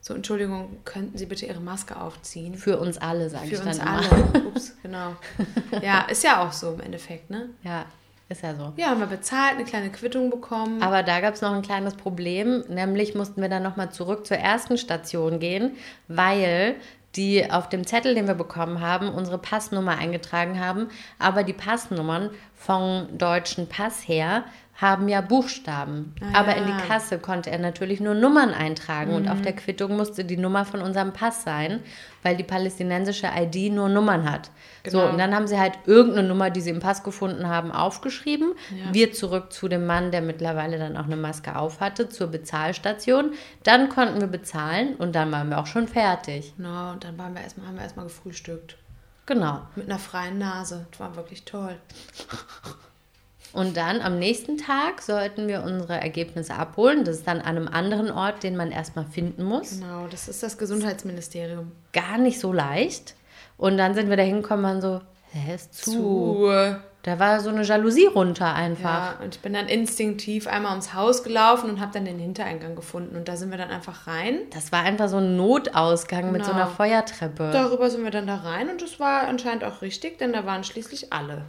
So, 0.00 0.14
Entschuldigung, 0.14 0.78
könnten 0.84 1.18
Sie 1.18 1.26
bitte 1.26 1.46
Ihre 1.46 1.60
Maske 1.60 1.98
aufziehen? 2.00 2.54
Für 2.54 2.78
uns 2.78 2.96
alle, 2.98 3.28
sage 3.28 3.46
ich 3.46 3.50
Für 3.56 3.64
dann 3.64 3.68
uns 3.68 3.78
immer. 3.78 3.92
alle. 4.34 4.46
Ups, 4.46 4.72
genau. 4.82 5.16
Ja, 5.82 6.02
ist 6.02 6.22
ja 6.22 6.46
auch 6.46 6.52
so 6.52 6.72
im 6.74 6.80
Endeffekt, 6.80 7.28
ne? 7.30 7.48
Ja, 7.64 7.86
ist 8.28 8.42
ja 8.42 8.54
so. 8.54 8.72
Ja, 8.76 8.88
haben 8.88 9.00
wir 9.00 9.06
bezahlt, 9.06 9.54
eine 9.54 9.64
kleine 9.64 9.90
Quittung 9.90 10.30
bekommen. 10.30 10.82
Aber 10.82 11.02
da 11.02 11.20
gab 11.20 11.34
es 11.34 11.42
noch 11.42 11.52
ein 11.52 11.62
kleines 11.62 11.94
Problem, 11.94 12.64
nämlich 12.68 13.14
mussten 13.14 13.40
wir 13.40 13.48
dann 13.48 13.62
nochmal 13.62 13.90
zurück 13.90 14.26
zur 14.26 14.36
ersten 14.36 14.78
Station 14.78 15.38
gehen, 15.38 15.76
weil 16.08 16.76
die 17.14 17.50
auf 17.50 17.68
dem 17.68 17.86
Zettel, 17.86 18.14
den 18.14 18.26
wir 18.26 18.34
bekommen 18.34 18.80
haben, 18.80 19.08
unsere 19.08 19.38
Passnummer 19.38 19.98
eingetragen 19.98 20.60
haben. 20.60 20.88
Aber 21.18 21.44
die 21.44 21.52
Passnummern 21.52 22.30
vom 22.54 23.06
deutschen 23.16 23.68
Pass 23.68 24.06
her 24.06 24.44
haben 24.76 25.08
ja 25.08 25.22
Buchstaben. 25.22 26.14
Ah, 26.20 26.40
Aber 26.40 26.50
ja. 26.56 26.58
in 26.62 26.66
die 26.66 26.86
Kasse 26.86 27.18
konnte 27.18 27.50
er 27.50 27.58
natürlich 27.58 28.00
nur 28.00 28.14
Nummern 28.14 28.52
eintragen. 28.52 29.14
Und 29.14 29.22
Mhm. 29.24 29.28
auf 29.30 29.40
der 29.42 29.54
Quittung 29.54 29.96
musste 29.96 30.24
die 30.24 30.36
Nummer 30.36 30.64
von 30.66 30.82
unserem 30.82 31.12
Pass 31.14 31.42
sein, 31.44 31.80
weil 32.22 32.36
die 32.36 32.44
palästinensische 32.44 33.28
ID 33.34 33.72
nur 33.72 33.88
Nummern 33.88 34.30
hat. 34.30 34.50
So, 34.86 34.98
Genau. 34.98 35.10
und 35.12 35.18
dann 35.18 35.34
haben 35.34 35.46
sie 35.46 35.58
halt 35.58 35.78
irgendeine 35.86 36.28
Nummer, 36.28 36.50
die 36.50 36.60
sie 36.60 36.70
im 36.70 36.80
Pass 36.80 37.02
gefunden 37.02 37.48
haben, 37.48 37.72
aufgeschrieben. 37.72 38.52
Ja. 38.70 38.92
Wir 38.92 39.12
zurück 39.12 39.52
zu 39.52 39.68
dem 39.68 39.86
Mann, 39.86 40.10
der 40.10 40.20
mittlerweile 40.20 40.78
dann 40.78 40.96
auch 40.96 41.04
eine 41.06 41.16
Maske 41.16 41.56
auf 41.56 41.80
hatte, 41.80 42.08
zur 42.10 42.26
Bezahlstation. 42.28 43.32
Dann 43.62 43.88
konnten 43.88 44.20
wir 44.20 44.28
bezahlen 44.28 44.94
und 44.96 45.14
dann 45.14 45.32
waren 45.32 45.48
wir 45.48 45.58
auch 45.58 45.66
schon 45.66 45.88
fertig. 45.88 46.52
Genau, 46.58 46.92
und 46.92 47.02
dann 47.02 47.16
waren 47.18 47.34
wir 47.34 47.40
erstmal, 47.42 47.66
haben 47.68 47.76
wir 47.76 47.82
erstmal 47.82 48.06
gefrühstückt. 48.06 48.76
Genau. 49.24 49.62
Mit 49.74 49.86
einer 49.88 49.98
freien 49.98 50.38
Nase. 50.38 50.86
Das 50.90 51.00
war 51.00 51.16
wirklich 51.16 51.44
toll. 51.44 51.76
Und 53.56 53.76
dann 53.78 54.02
am 54.02 54.18
nächsten 54.18 54.58
Tag 54.58 55.00
sollten 55.00 55.48
wir 55.48 55.62
unsere 55.62 55.94
Ergebnisse 55.98 56.54
abholen. 56.54 57.04
Das 57.04 57.16
ist 57.16 57.26
dann 57.26 57.38
an 57.40 57.56
einem 57.56 57.68
anderen 57.68 58.10
Ort, 58.10 58.42
den 58.42 58.54
man 58.54 58.70
erstmal 58.70 59.06
finden 59.06 59.44
muss. 59.44 59.80
Genau, 59.80 60.06
das 60.10 60.28
ist 60.28 60.42
das 60.42 60.58
Gesundheitsministerium. 60.58 61.72
Gar 61.94 62.18
nicht 62.18 62.38
so 62.38 62.52
leicht. 62.52 63.14
Und 63.56 63.78
dann 63.78 63.94
sind 63.94 64.10
wir 64.10 64.16
da 64.18 64.22
hingekommen 64.22 64.76
und 64.76 64.82
so, 64.82 65.00
hä, 65.32 65.54
ist 65.54 65.74
zu. 65.74 66.50
Da 67.02 67.18
war 67.20 67.38
so 67.40 67.50
eine 67.50 67.62
Jalousie 67.62 68.06
runter 68.06 68.52
einfach. 68.52 69.12
Ja, 69.12 69.24
und 69.24 69.36
ich 69.36 69.40
bin 69.40 69.54
dann 69.54 69.68
instinktiv 69.68 70.48
einmal 70.48 70.72
ums 70.72 70.92
Haus 70.92 71.22
gelaufen 71.22 71.70
und 71.70 71.80
habe 71.80 71.92
dann 71.94 72.04
den 72.04 72.18
Hintereingang 72.18 72.74
gefunden. 72.74 73.16
Und 73.16 73.28
da 73.28 73.36
sind 73.36 73.50
wir 73.52 73.58
dann 73.58 73.70
einfach 73.70 74.06
rein. 74.08 74.40
Das 74.52 74.72
war 74.72 74.82
einfach 74.82 75.08
so 75.08 75.18
ein 75.18 75.36
Notausgang 75.36 76.32
mit 76.32 76.44
so 76.44 76.50
Genau. 76.50 76.64
einer 76.64 76.70
Feuertreppe. 76.70 77.50
Darüber 77.52 77.88
sind 77.90 78.02
wir 78.02 78.10
dann 78.10 78.26
da 78.26 78.34
rein 78.36 78.68
und 78.68 78.82
das 78.82 78.98
war 78.98 79.28
anscheinend 79.28 79.62
auch 79.64 79.82
richtig, 79.82 80.18
denn 80.18 80.32
da 80.32 80.44
waren 80.44 80.64
schließlich 80.64 81.12
alle. 81.12 81.44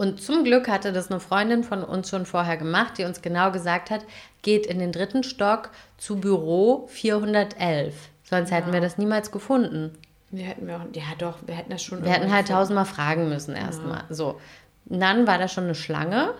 Und 0.00 0.22
zum 0.22 0.44
Glück 0.44 0.66
hatte 0.66 0.94
das 0.94 1.10
eine 1.10 1.20
Freundin 1.20 1.62
von 1.62 1.84
uns 1.84 2.08
schon 2.08 2.24
vorher 2.24 2.56
gemacht, 2.56 2.96
die 2.96 3.04
uns 3.04 3.20
genau 3.20 3.50
gesagt 3.52 3.90
hat, 3.90 4.00
geht 4.40 4.64
in 4.64 4.78
den 4.78 4.92
dritten 4.92 5.22
Stock 5.22 5.68
zu 5.98 6.16
Büro 6.18 6.86
411. 6.86 7.92
Sonst 8.24 8.50
hätten 8.50 8.72
wir 8.72 8.80
das 8.80 8.96
niemals 8.96 9.30
gefunden. 9.30 9.92
Wir 10.30 10.46
hätten 10.46 10.66
wir 10.66 10.76
auch, 10.76 10.86
ja 10.94 11.02
doch, 11.18 11.40
wir 11.44 11.54
hätten 11.54 11.68
das 11.70 11.82
schon. 11.82 12.02
Wir 12.02 12.12
hätten 12.12 12.32
halt 12.32 12.48
tausendmal 12.48 12.86
fragen 12.86 13.28
müssen 13.28 13.54
erstmal. 13.54 14.04
So. 14.08 14.40
Und 14.86 15.00
dann 15.00 15.26
war 15.26 15.36
da 15.36 15.48
schon 15.48 15.64
eine 15.64 15.74
Schlange 15.74 16.32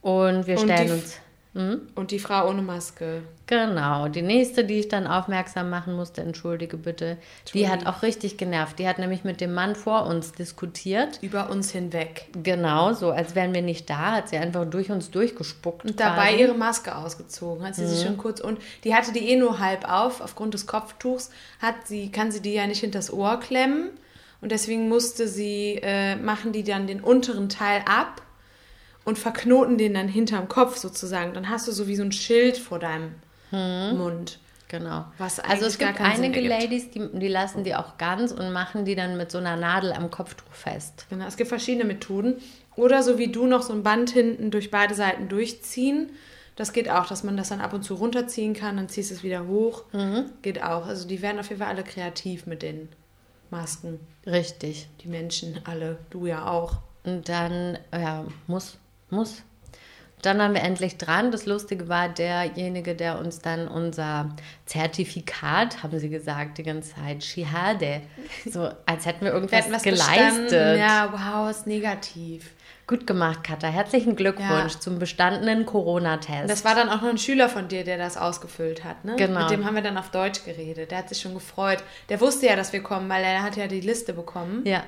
und 0.00 0.46
wir 0.46 0.58
Und 0.58 0.64
stellen 0.64 1.02
die- 1.04 1.29
uns. 1.52 1.80
Und 1.96 2.12
die 2.12 2.20
Frau 2.20 2.48
ohne 2.48 2.62
Maske. 2.62 3.22
Genau, 3.46 4.06
die 4.06 4.22
nächste, 4.22 4.64
die 4.64 4.78
ich 4.78 4.88
dann 4.88 5.08
aufmerksam 5.08 5.68
machen 5.68 5.94
musste, 5.94 6.20
entschuldige 6.20 6.76
bitte, 6.76 7.18
die 7.52 7.68
hat 7.68 7.86
auch 7.86 8.02
richtig 8.02 8.36
genervt. 8.36 8.78
Die 8.78 8.86
hat 8.86 9.00
nämlich 9.00 9.24
mit 9.24 9.40
dem 9.40 9.52
Mann 9.52 9.74
vor 9.74 10.06
uns 10.06 10.30
diskutiert. 10.32 11.18
Über 11.22 11.50
uns 11.50 11.72
hinweg. 11.72 12.26
Genau, 12.40 12.92
so 12.92 13.10
als 13.10 13.34
wären 13.34 13.52
wir 13.52 13.62
nicht 13.62 13.90
da, 13.90 14.12
hat 14.12 14.28
sie 14.28 14.36
einfach 14.36 14.64
durch 14.64 14.92
uns 14.92 15.10
durchgespuckt. 15.10 15.84
Und 15.84 15.98
dabei 15.98 16.28
quasi. 16.28 16.42
ihre 16.42 16.54
Maske 16.54 16.94
ausgezogen. 16.94 17.66
Hat 17.66 17.74
sie 17.74 17.86
sich 17.86 18.06
schon 18.06 18.16
kurz 18.16 18.38
und 18.38 18.60
die 18.84 18.94
hatte 18.94 19.12
die 19.12 19.28
eh 19.28 19.36
nur 19.36 19.58
halb 19.58 19.90
auf 19.90 20.20
aufgrund 20.20 20.54
des 20.54 20.68
Kopftuchs. 20.68 21.30
Hat 21.60 21.74
sie 21.86 22.12
kann 22.12 22.30
sie 22.30 22.40
die 22.40 22.54
ja 22.54 22.68
nicht 22.68 22.80
hinters 22.80 23.12
Ohr 23.12 23.40
klemmen 23.40 23.90
und 24.40 24.52
deswegen 24.52 24.88
musste 24.88 25.26
sie 25.26 25.80
äh, 25.82 26.14
machen 26.14 26.52
die 26.52 26.62
dann 26.62 26.86
den 26.86 27.00
unteren 27.00 27.48
Teil 27.48 27.82
ab 27.86 28.22
und 29.10 29.18
verknoten 29.18 29.76
den 29.76 29.94
dann 29.94 30.08
hinterm 30.08 30.48
Kopf 30.48 30.76
sozusagen. 30.76 31.34
Dann 31.34 31.48
hast 31.50 31.66
du 31.66 31.72
so 31.72 31.88
wie 31.88 31.96
so 31.96 32.04
ein 32.04 32.12
Schild 32.12 32.56
vor 32.56 32.78
deinem 32.78 33.16
Mund. 33.50 34.38
Genau. 34.68 35.06
Was 35.18 35.40
also 35.40 35.66
es 35.66 35.78
gibt 35.78 36.00
einige. 36.00 36.40
Ladies, 36.40 36.92
die, 36.92 37.00
die 37.12 37.26
lassen 37.26 37.64
die 37.64 37.74
auch 37.74 37.98
ganz 37.98 38.30
und 38.30 38.52
machen 38.52 38.84
die 38.84 38.94
dann 38.94 39.16
mit 39.16 39.32
so 39.32 39.38
einer 39.38 39.56
Nadel 39.56 39.92
am 39.92 40.12
Kopftuch 40.12 40.52
fest. 40.52 41.06
Genau, 41.10 41.26
es 41.26 41.36
gibt 41.36 41.48
verschiedene 41.48 41.84
Methoden. 41.84 42.36
Oder 42.76 43.02
so 43.02 43.18
wie 43.18 43.32
du 43.32 43.46
noch 43.46 43.62
so 43.62 43.72
ein 43.72 43.82
Band 43.82 44.10
hinten 44.10 44.52
durch 44.52 44.70
beide 44.70 44.94
Seiten 44.94 45.28
durchziehen. 45.28 46.10
Das 46.54 46.72
geht 46.72 46.88
auch, 46.88 47.06
dass 47.06 47.24
man 47.24 47.36
das 47.36 47.48
dann 47.48 47.60
ab 47.60 47.72
und 47.72 47.82
zu 47.82 47.94
runterziehen 47.94 48.54
kann, 48.54 48.76
dann 48.76 48.88
ziehst 48.88 49.10
du 49.10 49.16
es 49.16 49.22
wieder 49.24 49.48
hoch. 49.48 49.84
Geht 50.42 50.62
auch. 50.62 50.86
Also 50.86 51.08
die 51.08 51.20
werden 51.20 51.40
auf 51.40 51.48
jeden 51.48 51.60
Fall 51.60 51.70
alle 51.70 51.82
kreativ 51.82 52.46
mit 52.46 52.62
den 52.62 52.88
Masken. 53.50 53.98
Richtig. 54.24 54.88
Die 55.02 55.08
Menschen 55.08 55.58
alle, 55.64 55.98
du 56.10 56.26
ja 56.26 56.46
auch. 56.46 56.76
Und 57.02 57.28
dann, 57.28 57.78
ja, 57.92 58.24
muss, 58.46 58.76
muss. 59.12 59.42
Dann 60.22 60.38
waren 60.38 60.52
wir 60.52 60.60
endlich 60.62 60.98
dran. 60.98 61.30
Das 61.32 61.46
Lustige 61.46 61.88
war, 61.88 62.10
derjenige, 62.10 62.94
der 62.94 63.18
uns 63.18 63.38
dann 63.38 63.68
unser 63.68 64.28
Zertifikat, 64.66 65.82
haben 65.82 65.98
sie 65.98 66.10
gesagt, 66.10 66.58
die 66.58 66.62
ganze 66.62 66.94
Zeit, 66.94 67.24
Shihade. 67.24 68.02
So, 68.50 68.68
als 68.86 69.06
hätten 69.06 69.20
wir 69.24 69.28
Wir 69.32 69.34
irgendwas 69.34 69.70
was 69.72 69.82
geleistet. 69.82 70.50
bestanden. 70.50 70.78
Ja, 70.78 71.08
wow, 71.12 71.50
ist 71.50 71.66
negativ. 71.66 72.50
Gut 72.86 73.06
gemacht, 73.06 73.44
Katha. 73.44 73.68
Herzlichen 73.68 74.16
Glückwunsch 74.16 74.74
Ja. 74.74 74.80
zum 74.80 74.98
bestandenen 74.98 75.64
Corona-Test. 75.64 76.50
Das 76.50 76.64
war 76.64 76.74
dann 76.74 76.88
auch 76.88 77.00
noch 77.02 77.08
ein 77.08 77.18
Schüler 77.18 77.48
von 77.48 77.68
dir, 77.68 77.84
der 77.84 77.96
das 77.98 78.16
ausgefüllt 78.16 78.84
hat, 78.84 79.04
ne? 79.04 79.14
Genau. 79.16 79.42
Mit 79.42 79.50
dem 79.50 79.64
haben 79.64 79.76
wir 79.76 79.82
dann 79.82 79.96
auf 79.96 80.10
Deutsch 80.10 80.44
geredet. 80.44 80.90
Der 80.90 80.98
hat 80.98 81.08
sich 81.08 81.20
schon 81.20 81.34
gefreut. 81.34 81.78
Der 82.08 82.20
wusste 82.20 82.46
ja, 82.46 82.56
dass 82.56 82.72
wir 82.72 82.82
kommen, 82.82 83.08
weil 83.08 83.22
er 83.22 83.42
hat 83.42 83.56
ja 83.56 83.68
die 83.68 83.80
Liste 83.80 84.12
bekommen. 84.12 84.62
ja. 84.66 84.82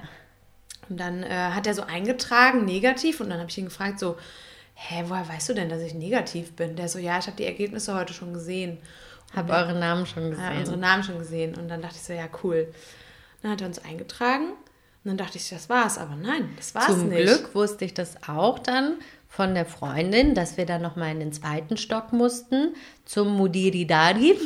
Und 0.93 0.99
dann 0.99 1.23
äh, 1.23 1.29
hat 1.31 1.67
er 1.67 1.73
so 1.73 1.83
eingetragen, 1.83 2.67
negativ. 2.67 3.21
Und 3.21 3.31
dann 3.31 3.39
habe 3.41 3.49
ich 3.49 3.57
ihn 3.57 3.65
gefragt, 3.65 3.99
so, 3.99 4.19
hä, 4.75 5.05
woher 5.09 5.27
weißt 5.27 5.49
du 5.49 5.55
denn, 5.55 5.71
dass 5.71 5.81
ich 5.81 5.95
negativ 5.95 6.53
bin? 6.53 6.77
Der 6.77 6.87
so, 6.87 6.99
ja, 6.99 7.19
ich 7.19 7.27
habe 7.27 7.37
die 7.39 7.47
Ergebnisse 7.47 7.95
heute 7.95 8.13
schon 8.13 8.35
gesehen. 8.35 8.77
Hab 9.35 9.49
eure 9.49 9.73
Namen 9.73 10.05
schon 10.05 10.25
Ja, 10.25 10.31
gesehen. 10.51 10.59
unsere 10.59 10.77
Namen 10.77 11.03
schon 11.03 11.19
gesehen. 11.19 11.55
Und 11.55 11.69
dann 11.69 11.81
dachte 11.81 11.95
ich 11.97 12.03
so, 12.03 12.13
ja, 12.13 12.29
cool. 12.45 12.69
Dann 13.41 13.53
hat 13.53 13.63
er 13.63 13.69
uns 13.69 13.79
eingetragen. 13.79 14.49
Und 14.51 15.09
dann 15.09 15.17
dachte 15.17 15.39
ich, 15.39 15.49
das 15.49 15.71
war's. 15.71 15.97
Aber 15.97 16.15
nein, 16.15 16.51
das 16.59 16.75
war's 16.75 16.89
Zum 16.89 17.09
nicht. 17.09 17.23
Glück 17.25 17.55
wusste 17.55 17.87
ich 17.87 17.95
das 17.95 18.17
auch 18.29 18.59
dann 18.59 18.97
von 19.29 19.55
der 19.55 19.65
Freundin, 19.65 20.35
dass 20.35 20.59
wir 20.59 20.67
dann 20.67 20.83
nochmal 20.83 21.13
in 21.13 21.21
den 21.21 21.33
zweiten 21.33 21.79
Stock 21.79 22.13
mussten, 22.13 22.75
zum 23.07 23.29
Mudiridari, 23.35 24.37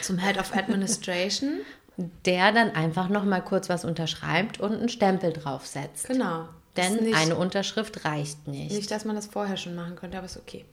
Zum 0.00 0.18
Head 0.18 0.38
of 0.38 0.54
Administration. 0.54 1.60
der 1.96 2.52
dann 2.52 2.70
einfach 2.70 3.08
nochmal 3.08 3.42
kurz 3.42 3.68
was 3.68 3.84
unterschreibt 3.84 4.60
und 4.60 4.72
einen 4.72 4.88
Stempel 4.88 5.32
draufsetzt. 5.32 6.08
genau. 6.08 6.48
Denn 6.76 7.04
nicht, 7.04 7.14
eine 7.14 7.36
Unterschrift 7.36 8.04
reicht 8.06 8.48
nicht. 8.48 8.72
nicht, 8.72 8.90
dass 8.90 9.04
man 9.04 9.14
das 9.14 9.26
vorher 9.26 9.58
schon 9.58 9.74
machen 9.74 9.94
könnte, 9.94 10.16
aber 10.16 10.24
ist 10.24 10.38
okay. 10.38 10.64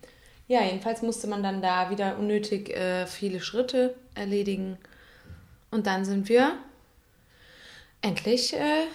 Ja, 0.48 0.64
jedenfalls 0.64 1.02
musste 1.02 1.28
man 1.28 1.44
dann 1.44 1.62
da 1.62 1.90
wieder 1.90 2.18
unnötig 2.18 2.70
äh, 2.70 3.06
viele 3.06 3.42
Schritte 3.42 3.96
erledigen. 4.16 4.78
Und 5.72 5.88
dann 5.88 6.06
sind 6.06 6.30
wir 6.30 6.54
endlich 8.02 8.54
äh, 8.54 8.86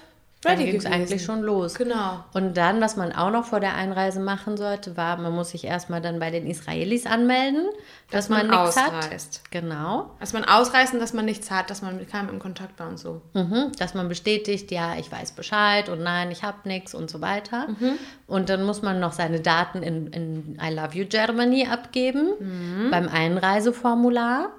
Dann 0.45 0.59
ging 0.59 0.77
es 0.77 0.87
eigentlich 0.87 1.25
schon 1.25 1.43
los. 1.43 1.75
Genau. 1.75 2.25
Und 2.35 2.57
dann, 2.57 2.81
was 2.81 2.97
man 2.97 3.13
auch 3.13 3.31
noch 3.31 3.45
vor 3.47 3.61
der 3.61 3.75
Einreise 3.75 4.21
machen 4.21 4.57
sollte, 4.57 4.97
war, 4.97 5.17
man 5.17 5.33
muss 5.33 5.51
sich 5.51 5.65
erstmal 5.65 6.01
dann 6.01 6.19
bei 6.21 6.31
den 6.31 6.47
Israelis 6.47 7.07
anmelden, 7.07 7.63
dass, 8.11 8.29
Dass 8.29 8.29
man 8.29 8.47
man, 8.47 8.61
nichts 8.65 8.77
ausreist. 8.79 9.41
hat. 9.45 9.51
Genau. 9.51 10.11
Dass 10.21 10.33
man 10.33 10.45
ausreißen, 10.45 10.99
dass 11.01 11.13
man 11.13 11.25
nichts 11.25 11.51
hat, 11.51 11.71
dass 11.71 11.83
man 11.83 11.97
mit 11.97 12.11
keinem 12.11 12.29
im 12.29 12.39
Kontakt 12.39 12.79
war 12.79 12.89
und 12.89 12.99
so. 12.99 13.23
Mhm, 13.33 13.73
dass 13.79 13.95
man 13.95 14.09
bestätigt, 14.09 14.71
ja, 14.71 14.95
ich 14.99 15.11
weiß 15.11 15.33
Bescheid 15.33 15.89
und 15.89 16.03
nein, 16.03 16.31
ich 16.31 16.43
habe 16.45 16.59
nichts 16.69 16.95
und 16.95 17.11
so 17.11 17.21
weiter. 17.21 17.69
Mhm. 17.69 17.93
Und 18.27 18.49
dann 18.49 18.65
muss 18.65 18.83
man 18.83 19.01
noch 19.01 19.13
seine 19.13 19.41
Daten 19.41 19.83
in, 19.83 20.07
in 20.09 20.59
I 20.63 20.73
Love 20.75 20.95
You 20.97 21.07
Germany 21.07 21.67
abgeben 21.71 22.29
Mhm. 22.39 22.91
beim 22.91 23.09
Einreiseformular. 23.09 24.51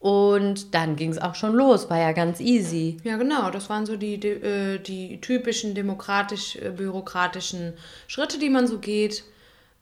Und 0.00 0.74
dann 0.74 0.96
ging 0.96 1.10
es 1.10 1.18
auch 1.18 1.34
schon 1.34 1.52
los, 1.52 1.90
war 1.90 1.98
ja 1.98 2.12
ganz 2.12 2.40
easy. 2.40 2.96
Ja, 3.04 3.18
genau. 3.18 3.50
Das 3.50 3.68
waren 3.68 3.84
so 3.84 3.96
die, 3.96 4.18
die, 4.18 4.28
äh, 4.28 4.78
die 4.78 5.20
typischen 5.20 5.74
demokratisch-bürokratischen 5.74 7.74
Schritte, 8.08 8.38
die 8.38 8.48
man 8.48 8.66
so 8.66 8.78
geht 8.78 9.24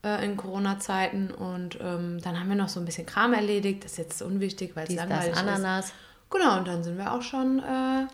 äh, 0.04 0.24
in 0.24 0.36
Corona-Zeiten. 0.36 1.30
Und 1.30 1.78
ähm, 1.80 2.20
dann 2.20 2.40
haben 2.40 2.48
wir 2.48 2.56
noch 2.56 2.68
so 2.68 2.80
ein 2.80 2.84
bisschen 2.84 3.06
Kram 3.06 3.32
erledigt. 3.32 3.84
Das 3.84 3.92
ist 3.92 3.98
jetzt 3.98 4.22
unwichtig, 4.22 4.74
weil 4.74 4.82
es 4.84 4.88
Dies, 4.88 4.98
das, 4.98 5.08
langweilig 5.08 5.32
ist. 5.34 5.38
Ananas. 5.38 5.92
Genau, 6.30 6.58
und 6.58 6.66
dann 6.66 6.82
sind 6.82 6.98
wir 6.98 7.12
auch 7.12 7.22
schon 7.22 7.60
äh, 7.60 8.06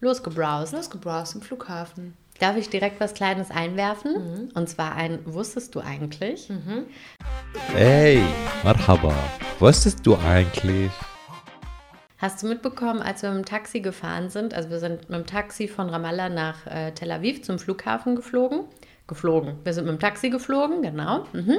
Losgebrowst. 0.00 0.72
losgebraust 0.72 1.34
im 1.34 1.42
Flughafen. 1.42 2.16
Darf 2.40 2.56
ich 2.56 2.70
direkt 2.70 3.00
was 3.00 3.12
Kleines 3.12 3.50
einwerfen? 3.50 4.12
Mhm. 4.12 4.48
Und 4.54 4.70
zwar 4.70 4.94
ein, 4.94 5.18
wusstest 5.26 5.74
du 5.74 5.80
eigentlich? 5.80 6.50
Hey, 7.74 8.22
Marhaba. 8.64 9.14
Wusstest 9.58 10.06
du 10.06 10.16
eigentlich? 10.16 10.90
Hast 12.24 12.42
du 12.42 12.46
mitbekommen, 12.46 13.02
als 13.02 13.22
wir 13.22 13.28
mit 13.32 13.40
dem 13.40 13.44
Taxi 13.44 13.80
gefahren 13.80 14.30
sind, 14.30 14.54
also 14.54 14.70
wir 14.70 14.78
sind 14.78 15.10
mit 15.10 15.18
dem 15.18 15.26
Taxi 15.26 15.68
von 15.68 15.90
Ramallah 15.90 16.30
nach 16.30 16.66
äh, 16.66 16.90
Tel 16.92 17.12
Aviv 17.12 17.42
zum 17.42 17.58
Flughafen 17.58 18.16
geflogen? 18.16 18.60
Geflogen. 19.06 19.58
Wir 19.62 19.74
sind 19.74 19.84
mit 19.84 19.92
dem 19.92 20.00
Taxi 20.00 20.30
geflogen, 20.30 20.80
genau. 20.80 21.26
Mhm. 21.34 21.58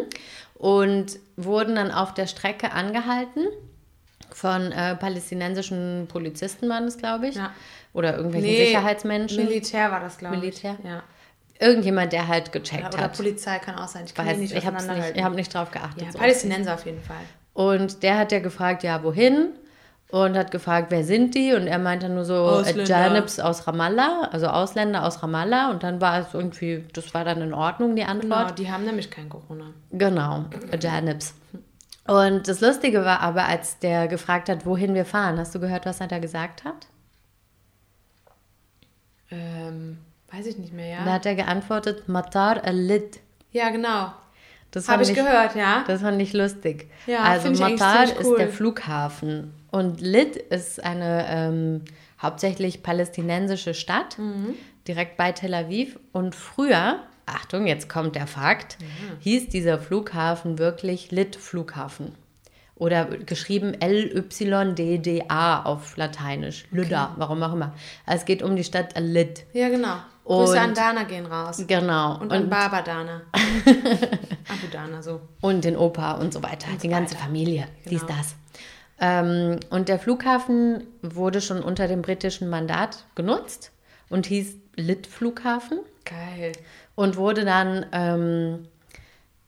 Und 0.55 1.19
wurden 1.35 1.75
dann 1.75 1.91
auf 1.91 2.15
der 2.15 2.25
Strecke 2.25 2.71
angehalten 2.71 3.45
von 4.31 4.71
äh, 4.71 4.95
palästinensischen 4.95 6.07
Polizisten, 6.07 6.67
waren 6.67 6.85
es, 6.85 6.97
glaube 6.97 7.27
ich. 7.27 7.35
Ja. 7.35 7.53
Oder 7.93 8.17
irgendwelche 8.17 8.65
Sicherheitsmenschen. 8.65 9.45
Militär 9.45 9.91
war 9.91 9.99
das, 9.99 10.17
glaube 10.17 10.37
ich. 10.37 10.41
Militär? 10.41 10.77
Ja. 10.83 11.03
Irgendjemand, 11.59 12.11
der 12.11 12.27
halt 12.27 12.51
gecheckt 12.51 12.85
Oder, 12.87 12.93
oder 12.95 13.03
hat. 13.03 13.15
Polizei 13.15 13.59
kann 13.59 13.75
auch 13.75 13.87
sein. 13.87 14.05
Ich 14.07 14.15
kann 14.15 14.25
Weiß, 14.25 14.37
nicht 14.37 14.55
ich 14.55 14.65
habe 14.65 14.77
nicht, 14.77 15.23
hab 15.23 15.35
nicht 15.35 15.53
drauf 15.53 15.69
geachtet. 15.69 16.01
ja, 16.01 16.11
so. 16.11 16.17
Palästinenser 16.17 16.73
auf 16.73 16.87
jeden 16.87 17.03
Fall. 17.03 17.21
Und 17.53 18.01
der 18.01 18.17
hat 18.17 18.31
ja 18.31 18.39
gefragt, 18.39 18.81
ja, 18.81 19.03
wohin? 19.03 19.49
Und 20.11 20.37
hat 20.37 20.51
gefragt, 20.51 20.91
wer 20.91 21.03
sind 21.03 21.33
die? 21.35 21.53
Und 21.53 21.67
er 21.67 21.79
meinte 21.79 22.07
nur 22.09 22.25
so, 22.25 22.35
Ausländer. 22.35 22.83
Janibs 22.85 23.39
aus 23.39 23.67
Ramallah, 23.67 24.29
also 24.31 24.47
Ausländer 24.47 25.03
aus 25.03 25.21
Ramallah. 25.23 25.71
Und 25.71 25.83
dann 25.83 25.99
war 25.99 26.19
es 26.19 26.33
irgendwie, 26.33 26.85
das 26.93 27.13
war 27.13 27.25
dann 27.25 27.41
in 27.41 27.53
Ordnung, 27.53 27.95
die 27.95 28.03
Genau, 28.03 28.11
Antwort. 28.35 28.59
die 28.59 28.71
haben 28.71 28.85
nämlich 28.85 29.09
kein 29.09 29.27
Corona. 29.29 29.65
Genau, 29.91 30.45
Janibs. 30.79 31.33
Und 32.07 32.47
das 32.47 32.61
Lustige 32.61 33.03
war 33.03 33.19
aber, 33.21 33.45
als 33.45 33.79
der 33.79 34.07
gefragt 34.07 34.47
hat, 34.47 34.65
wohin 34.65 34.93
wir 34.93 35.05
fahren, 35.05 35.39
hast 35.39 35.55
du 35.55 35.59
gehört, 35.59 35.87
was 35.87 35.99
er 35.99 36.07
da 36.07 36.19
gesagt 36.19 36.63
hat? 36.63 36.85
Ähm, 39.31 39.97
weiß 40.31 40.45
ich 40.45 40.57
nicht 40.57 40.71
mehr, 40.73 40.99
Da 40.99 41.05
ja. 41.07 41.11
hat 41.13 41.25
er 41.25 41.35
geantwortet, 41.35 42.07
Matar 42.07 42.63
al-Lid. 42.63 43.19
Ja, 43.51 43.69
genau. 43.69 44.11
Das 44.75 44.87
Habe 44.89 45.05
fand 45.05 45.17
ich 45.17 45.23
gehört, 45.23 45.55
ja. 45.55 45.83
Das 45.87 46.01
fand 46.01 46.21
ich 46.21 46.33
lustig. 46.33 46.89
Ja, 47.07 47.21
also 47.23 47.49
ich 47.49 47.59
Matar 47.59 48.05
ziemlich 48.05 48.19
ist 48.19 48.27
cool. 48.27 48.37
der 48.37 48.49
Flughafen 48.49 49.53
und 49.71 50.01
Lid 50.01 50.35
ist 50.35 50.83
eine 50.83 51.25
ähm, 51.29 51.81
hauptsächlich 52.21 52.83
palästinensische 52.83 53.73
Stadt, 53.73 54.17
Mhm. 54.19 54.53
direkt 54.87 55.17
bei 55.17 55.31
Tel 55.31 55.53
Aviv. 55.53 55.97
Und 56.11 56.35
früher, 56.35 56.99
Achtung, 57.25 57.67
jetzt 57.67 57.89
kommt 57.89 58.15
der 58.15 58.27
Fakt, 58.27 58.77
Mhm. 58.79 58.85
hieß 59.21 59.49
dieser 59.49 59.79
Flughafen 59.79 60.59
wirklich 60.59 61.09
Lid 61.11 61.35
Flughafen. 61.35 62.13
Oder 62.77 63.05
geschrieben 63.05 63.73
L-Y-D-D-A 63.79 65.63
auf 65.63 65.95
Lateinisch. 65.97 66.65
Lüda, 66.71 67.13
warum 67.17 67.41
auch 67.43 67.53
immer. 67.53 67.73
Also 68.05 68.19
es 68.21 68.25
geht 68.25 68.43
um 68.43 68.55
die 68.55 68.63
Stadt 68.63 68.93
Lid. 68.99 69.45
Ja, 69.53 69.69
genau. 69.69 69.95
Grüße 70.25 70.53
Und- 70.53 70.57
an 70.57 70.73
Dana 70.73 71.03
gehen 71.03 71.25
raus. 71.27 71.63
Genau. 71.67 72.19
Und 72.19 72.33
an 72.33 72.49
Baba 72.49 72.81
Dana. 72.81 73.21
Abu 73.33 74.67
Dana, 74.71 75.01
so. 75.01 75.21
und 75.41 75.63
den 75.63 75.77
Opa 75.77 76.13
und 76.13 76.33
so 76.33 76.41
weiter, 76.43 76.67
die 76.81 76.87
ganze 76.87 77.13
weiter. 77.15 77.23
Familie, 77.25 77.67
dies, 77.89 78.01
Genau. 78.01 78.13
das. 78.17 78.35
Ähm, 78.99 79.59
und 79.69 79.87
der 79.89 79.99
Flughafen 79.99 80.83
wurde 81.01 81.41
schon 81.41 81.61
unter 81.61 81.87
dem 81.87 82.01
britischen 82.01 82.49
Mandat 82.49 83.05
genutzt 83.15 83.71
und 84.09 84.25
hieß 84.25 84.55
Lit 84.77 85.07
Flughafen 85.07 85.79
Geil. 86.05 86.51
und 86.95 87.17
wurde 87.17 87.45
dann 87.45 87.85
ähm, 87.91 88.67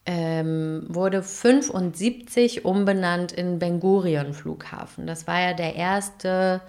ähm, 0.05 0.85
wurde 0.89 1.21
75 1.23 2.65
umbenannt 2.65 3.31
in 3.31 3.59
Ben 3.59 3.79
Gurion 3.79 4.33
Flughafen. 4.33 5.05
Das 5.07 5.27
war 5.27 5.39
ja 5.41 5.53
der 5.53 5.75
erste 5.75 6.61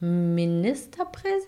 Ministerpräsident. 0.00 1.44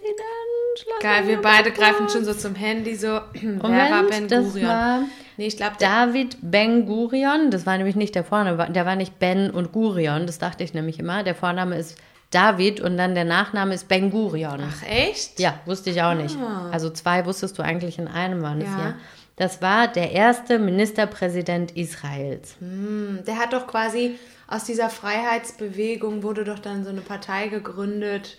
Geil, 1.00 1.26
wir 1.26 1.40
beide 1.42 1.71
kurz- 1.71 1.78
greifen 1.78 2.09
schon 2.09 2.25
so 2.25 2.35
zum 2.35 2.54
Handy, 2.54 2.94
so, 2.94 3.09
wer 3.32 3.52
Moment, 3.54 3.90
war 3.90 4.02
Ben 4.04 4.28
das 4.28 4.44
Gurion? 4.52 4.68
war 4.68 5.00
nee, 5.37 5.47
ich 5.47 5.56
glaube, 5.56 5.76
David 5.78 6.37
Ben 6.42 6.87
Gurion. 6.87 7.50
Das 7.50 7.66
war 7.66 7.76
nämlich 7.76 7.97
nicht 7.97 8.14
der 8.14 8.25
Vorname, 8.25 8.71
der 8.71 8.87
war 8.87 8.97
nicht 8.97 9.18
Ben 9.18 9.50
und 9.50 9.73
Gurion, 9.73 10.26
das 10.26 10.38
dachte 10.38 10.64
ich 10.64 10.75
nämlich 10.75 10.99
immer. 10.99 11.23
Der 11.23 11.35
Vorname 11.35 11.76
ist 11.78 11.97
David 12.30 12.80
und 12.80 12.97
dann 12.97 13.14
der 13.14 13.25
Nachname 13.25 13.75
ist 13.75 13.88
Ben 13.88 14.11
Gurion. 14.11 14.61
Ach, 14.66 14.82
echt? 14.88 15.38
Ja, 15.38 15.59
wusste 15.66 15.90
ich 15.90 16.02
auch 16.02 16.14
nicht. 16.14 16.37
Also 16.71 16.90
zwei 16.90 17.26
wusstest 17.26 17.59
du 17.59 17.62
eigentlich 17.62 17.99
in 17.99 18.09
einem 18.09 18.42
waren 18.42 18.61
es 18.61 18.68
Ja. 18.71 18.78
ja. 18.78 18.94
Das 19.37 19.62
war 19.62 19.88
der 19.88 20.12
erste 20.12 20.59
Ministerpräsident 20.59 21.71
Israels. 21.76 22.54
Der 22.61 23.38
hat 23.38 23.54
doch 23.54 23.66
quasi 23.66 24.18
aus 24.52 24.64
dieser 24.64 24.90
Freiheitsbewegung 24.90 26.23
wurde 26.23 26.44
doch 26.44 26.59
dann 26.59 26.85
so 26.85 26.90
eine 26.90 27.00
Partei 27.00 27.49
gegründet. 27.49 28.37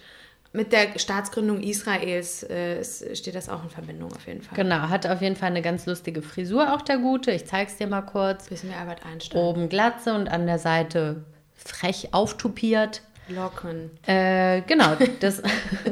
Mit 0.55 0.71
der 0.71 0.99
Staatsgründung 0.99 1.63
Israels 1.63 2.43
äh, 2.43 2.83
steht 3.15 3.33
das 3.33 3.49
auch 3.49 3.63
in 3.63 3.71
Verbindung 3.71 4.13
auf 4.13 4.27
jeden 4.27 4.43
Fall. 4.43 4.55
Genau, 4.55 4.89
hat 4.89 5.07
auf 5.07 5.21
jeden 5.21 5.35
Fall 5.35 5.49
eine 5.49 5.63
ganz 5.63 5.87
lustige 5.87 6.21
Frisur, 6.21 6.73
auch 6.75 6.83
der 6.83 6.99
Gute. 6.99 7.31
Ich 7.31 7.47
zeig's 7.47 7.77
dir 7.77 7.87
mal 7.87 8.03
kurz. 8.03 8.49
Bisschen 8.49 8.69
wie 8.69 8.75
Albert 8.75 9.03
Einstein. 9.03 9.41
Oben 9.41 9.67
Glatze 9.67 10.13
und 10.13 10.27
an 10.27 10.45
der 10.45 10.59
Seite 10.59 11.23
frech 11.55 12.09
auftupiert. 12.13 13.01
Locken. 13.29 13.89
Äh, 14.05 14.61
genau, 14.67 14.95
das, 15.21 15.41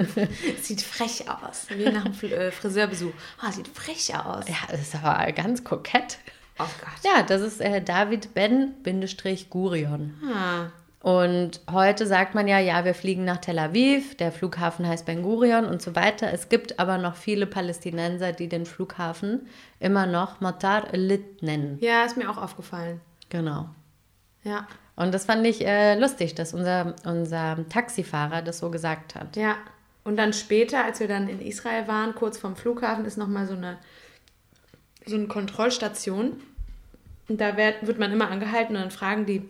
Sieht 0.62 0.82
frech 0.82 1.26
aus. 1.28 1.66
Wie 1.70 1.90
nach 1.90 2.06
einem 2.06 2.32
äh, 2.32 2.52
Friseurbesuch. 2.52 3.14
Ah, 3.42 3.52
sieht 3.52 3.70
frech 3.70 4.14
aus. 4.14 4.48
ja, 4.48 4.56
das 4.70 4.82
ist 4.82 4.96
aber 4.96 5.32
ganz 5.32 5.64
kokett. 5.64 6.20
Oh 6.64 6.70
Gott. 6.82 7.04
Ja, 7.16 7.24
das 7.24 7.42
ist 7.42 7.62
äh, 7.62 7.82
David 7.82 8.34
Ben-Gurion. 8.34 10.14
Ah, 10.34 10.68
Und 11.00 11.62
heute 11.72 12.06
sagt 12.06 12.36
man 12.36 12.48
ja, 12.48 12.60
ja, 12.60 12.86
wir 12.86 12.94
fliegen 12.94 13.26
nach 13.26 13.38
Tel 13.40 13.58
Aviv, 13.60 14.16
der 14.18 14.32
Flughafen 14.32 14.88
heißt 14.88 15.06
Ben 15.06 15.24
Gurion 15.24 15.66
und 15.66 15.82
so 15.82 15.96
weiter. 15.96 16.32
Es 16.32 16.50
gibt 16.50 16.80
aber 16.80 16.98
noch 16.98 17.16
viele 17.16 17.48
Palästinenser, 17.48 18.32
die 18.34 18.48
den 18.48 18.66
Flughafen 18.66 19.48
immer 19.80 20.06
noch 20.06 20.42
Matar 20.42 20.94
el-Lit 20.94 21.42
nennen. 21.42 21.78
ja, 21.82 22.04
ist 22.04 22.18
mir 22.18 22.30
auch 22.30 22.38
aufgefallen. 22.38 23.02
Genau. 23.30 23.70
Ja. 24.44 24.68
Und 24.96 25.14
das 25.14 25.26
fand 25.26 25.46
ich 25.48 25.66
äh, 25.66 25.98
lustig, 25.98 26.36
dass 26.36 26.54
unser, 26.54 26.96
unser 27.06 27.58
Taxifahrer 27.70 28.42
das 28.42 28.60
so 28.60 28.70
gesagt 28.70 29.16
hat. 29.16 29.36
Ja. 29.36 29.56
Und 30.04 30.18
dann 30.18 30.34
später, 30.34 30.84
als 30.84 31.00
wir 31.00 31.08
dann 31.08 31.28
in 31.30 31.40
Israel 31.40 31.88
waren, 31.88 32.16
kurz 32.16 32.38
vorm 32.38 32.56
Flughafen, 32.56 33.06
ist 33.06 33.18
nochmal 33.18 33.46
so 33.48 33.54
eine, 33.54 33.78
so 35.06 35.16
eine 35.16 35.28
Kontrollstation. 35.28 36.42
Und 37.32 37.40
da 37.40 37.56
wird, 37.56 37.88
wird 37.88 37.98
man 37.98 38.12
immer 38.12 38.30
angehalten 38.30 38.76
und 38.76 38.82
dann 38.82 38.92
fragen 38.92 39.26
die 39.26 39.48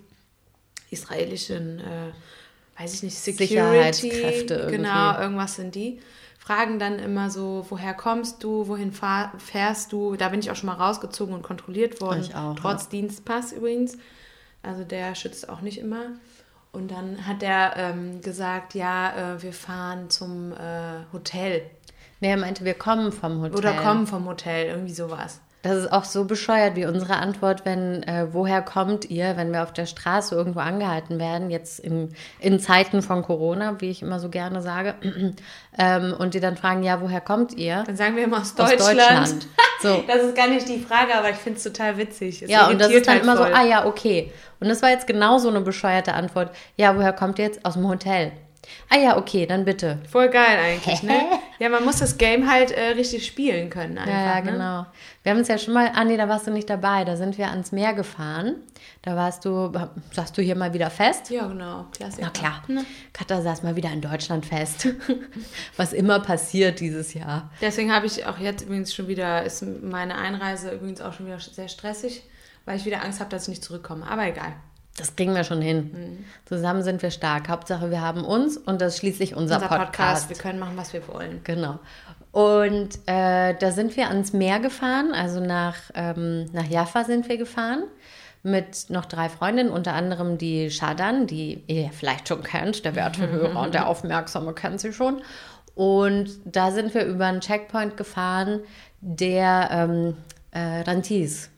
israelischen, 0.92 1.80
äh, 1.80 2.80
weiß 2.80 2.94
ich 2.94 3.02
nicht, 3.02 3.18
Security, 3.18 3.48
Sicherheitskräfte 3.48 4.54
irgendwie. 4.54 4.78
genau, 4.78 5.20
irgendwas 5.20 5.56
sind 5.56 5.74
die. 5.74 6.00
Fragen 6.38 6.78
dann 6.78 7.00
immer 7.00 7.32
so, 7.32 7.66
woher 7.70 7.96
kommst 7.96 8.44
du, 8.44 8.68
wohin 8.68 8.92
fahr, 8.92 9.34
fährst 9.40 9.92
du? 9.94 10.16
Da 10.16 10.30
bin 10.30 10.42
ich 10.42 10.52
auch 10.52 10.56
schon 10.56 10.68
mal 10.68 10.76
rausgezogen 10.76 11.34
und 11.34 11.42
kontrolliert 11.42 12.02
worden. 12.02 12.22
Ich 12.22 12.36
auch, 12.36 12.54
Trotz 12.54 12.88
Dienstpass 12.88 13.52
übrigens. 13.52 13.98
Also 14.62 14.84
der 14.84 15.16
schützt 15.16 15.50
auch 15.50 15.62
nicht 15.62 15.80
immer. 15.80 16.04
Und 16.72 16.92
dann 16.92 17.26
hat 17.26 17.42
er 17.42 17.78
ähm, 17.78 18.22
gesagt, 18.22 18.76
ja, 18.76 19.34
äh, 19.38 19.42
wir 19.42 19.54
fahren 19.54 20.12
zum 20.12 20.52
äh, 20.52 21.04
Hotel. 21.12 21.64
Nee, 22.20 22.30
er 22.30 22.38
meinte, 22.38 22.64
wir 22.64 22.76
kommen 22.76 23.12
vom 23.12 23.42
Hotel. 23.42 23.58
Oder 23.58 23.74
kommen 23.74 24.06
vom 24.06 24.28
Hotel, 24.28 24.68
irgendwie 24.68 24.94
sowas. 24.94 25.42
Das 25.62 25.78
ist 25.78 25.92
auch 25.92 26.06
so 26.06 26.26
bescheuert 26.26 26.76
wie 26.76 26.86
unsere 26.86 27.18
Antwort, 27.18 27.66
wenn, 27.66 28.02
äh, 28.04 28.28
woher 28.32 28.62
kommt 28.62 29.10
ihr, 29.10 29.38
wenn 29.38 29.52
wir 29.52 29.62
auf 29.62 29.74
der 29.74 29.86
Straße 29.86 30.34
irgendwo 30.34 30.60
angehalten 30.60 31.20
werden, 31.20 31.52
jetzt 31.52 31.80
in, 31.80 32.10
in 32.40 32.60
Zeiten 32.60 33.02
von 33.04 33.22
Corona, 33.22 33.80
wie 33.80 33.92
ich 33.92 34.02
immer 34.02 34.20
so 34.20 34.30
gerne 34.30 34.62
sage, 34.62 34.96
ähm, 35.78 36.16
und 36.18 36.34
die 36.34 36.40
dann 36.40 36.58
fragen, 36.58 36.82
ja, 36.82 37.00
woher 37.02 37.22
kommt 37.22 37.54
ihr? 37.58 37.84
Dann 37.86 37.96
sagen 37.96 38.16
wir 38.16 38.24
immer 38.24 38.38
aus 38.42 38.58
Aus 38.58 38.72
Deutschland. 38.72 39.00
Deutschland. 39.00 39.48
So. 39.82 40.04
Das 40.08 40.24
ist 40.24 40.36
gar 40.36 40.48
nicht 40.48 40.68
die 40.68 40.80
Frage, 40.80 41.16
aber 41.16 41.30
ich 41.30 41.38
finde 41.38 41.58
es 41.58 41.64
total 41.64 41.98
witzig. 41.98 42.42
Es 42.42 42.50
Ja, 42.50 42.68
und 42.68 42.80
das 42.80 42.92
ist 42.92 43.08
dann 43.08 43.16
halt 43.16 43.24
immer 43.24 43.38
so, 43.38 43.44
voll. 43.44 43.54
ah 43.54 43.64
ja, 43.64 43.86
okay. 43.86 44.32
Und 44.60 44.68
das 44.68 44.82
war 44.82 44.90
jetzt 44.90 45.08
genau 45.08 45.38
so 45.38 45.50
eine 45.50 45.62
bescheuerte 45.62 46.14
Antwort. 46.14 46.56
Ja, 46.76 46.96
woher 46.96 47.14
kommt 47.14 47.40
ihr 47.40 47.46
jetzt? 47.46 47.66
Aus 47.66 47.74
dem 47.74 47.88
Hotel. 47.88 48.32
Ah 48.90 48.98
ja, 48.98 49.18
okay, 49.18 49.46
dann 49.46 49.66
bitte. 49.66 50.00
Voll 50.10 50.30
geil 50.30 50.58
eigentlich, 50.60 51.04
ne? 51.04 51.20
Ja, 51.60 51.70
man 51.70 51.86
muss 51.86 51.98
das 52.00 52.18
Game 52.18 52.50
halt 52.50 52.72
äh, 52.72 52.94
richtig 52.94 53.24
spielen 53.24 53.70
können 53.70 54.00
einfach, 54.00 54.12
Ja, 54.12 54.36
ja, 54.38 54.42
ne? 54.42 54.52
genau. 54.52 54.86
Wir 55.22 55.32
haben 55.32 55.38
uns 55.38 55.48
ja 55.48 55.60
schon 55.60 55.76
mal, 55.76 55.92
ah 55.94 56.04
nee, 56.04 56.18
da 56.18 56.28
warst 56.28 56.48
du 56.48 56.52
nicht 56.52 56.68
dabei, 56.68 57.06
da 57.06 57.16
sind 57.16 57.38
wir 57.38 57.52
ans 57.52 57.72
Meer 57.72 57.94
gefahren. 57.94 58.56
Da 59.04 59.16
warst 59.16 59.46
du, 59.46 59.72
sagst 60.12 60.36
du 60.38 60.42
hier 60.42 60.56
mal 60.56 60.74
wieder 60.74 60.90
fest? 60.90 61.30
Ja, 61.30 61.46
genau. 61.46 61.86
Klassiker. 61.96 62.24
Na 62.26 62.30
klar, 62.32 62.64
Katha 63.14 63.42
saß 63.44 63.62
mal 63.62 63.76
wieder 63.76 63.92
in 63.92 64.02
Deutschland 64.02 64.44
fest. 64.46 64.88
Was 65.78 65.94
immer 65.94 66.20
passiert 66.20 66.80
dieses 66.80 67.14
Jahr. 67.14 67.52
Deswegen 67.62 67.94
habe 67.94 68.08
ich 68.08 68.26
auch 68.26 68.40
jetzt 68.40 68.64
übrigens 68.64 68.94
schon 68.94 69.08
wieder, 69.08 69.44
ist 69.44 69.64
meine 69.84 70.16
Einreise 70.16 70.72
übrigens 70.72 71.02
auch 71.02 71.14
schon 71.14 71.28
wieder 71.28 71.40
sehr 71.40 71.68
stressig, 71.68 72.24
weil 72.66 72.78
ich 72.78 72.86
wieder 72.86 73.04
Angst 73.04 73.20
habe, 73.20 73.30
dass 73.30 73.44
ich 73.44 73.50
nicht 73.50 73.64
zurückkomme. 73.64 74.08
Aber 74.10 74.26
egal. 74.26 74.54
Das 74.98 75.16
kriegen 75.16 75.34
wir 75.34 75.44
schon 75.44 75.62
hin. 75.62 75.92
Mhm. 75.94 76.26
Zusammen 76.46 76.84
sind 76.84 77.02
wir 77.02 77.12
stark. 77.12 77.50
Hauptsache, 77.50 77.92
wir 77.92 78.02
haben 78.02 78.26
uns 78.26 78.58
und 78.58 78.82
das 78.82 78.94
ist 78.94 79.00
schließlich 79.00 79.36
unser, 79.36 79.56
Unser 79.56 79.68
Podcast. 79.68 79.92
Podcast, 79.92 80.30
wir 80.30 80.38
können 80.38 80.60
machen, 80.60 80.76
was 80.76 80.94
wir 80.94 81.08
wollen. 81.08 81.42
Genau. 81.44 81.80
Und 82.32 83.00
äh, 83.08 83.56
da 83.56 83.72
sind 83.72 83.96
wir 83.98 84.08
ans 84.08 84.32
Meer 84.32 84.60
gefahren, 84.60 85.14
also 85.14 85.40
nach, 85.42 85.76
ähm, 85.96 86.46
nach 86.54 86.66
Jaffa 86.66 87.04
sind 87.04 87.28
wir 87.28 87.38
gefahren 87.38 87.84
mit 88.44 88.90
noch 88.90 89.06
drei 89.06 89.30
Freundinnen, 89.30 89.70
unter 89.70 89.94
anderem 89.94 90.38
die 90.38 90.72
Shadan, 90.72 91.28
die 91.28 91.64
ihr 91.68 91.92
vielleicht 91.92 92.28
schon 92.28 92.42
kennt, 92.44 92.86
der 92.86 92.96
werte 92.96 93.30
Hörer 93.30 93.62
und 93.62 93.74
der 93.74 93.88
Aufmerksame 93.90 94.54
kennt 94.54 94.80
sie 94.80 94.94
schon. 94.94 95.22
Und 95.76 96.30
da 96.46 96.72
sind 96.72 96.94
wir 96.94 97.06
über 97.06 97.28
einen 97.28 97.42
Checkpoint 97.42 97.98
gefahren, 97.98 98.62
der 99.00 99.70
ähm, 99.72 100.18
äh, 100.52 100.82
Rantis. 100.82 101.50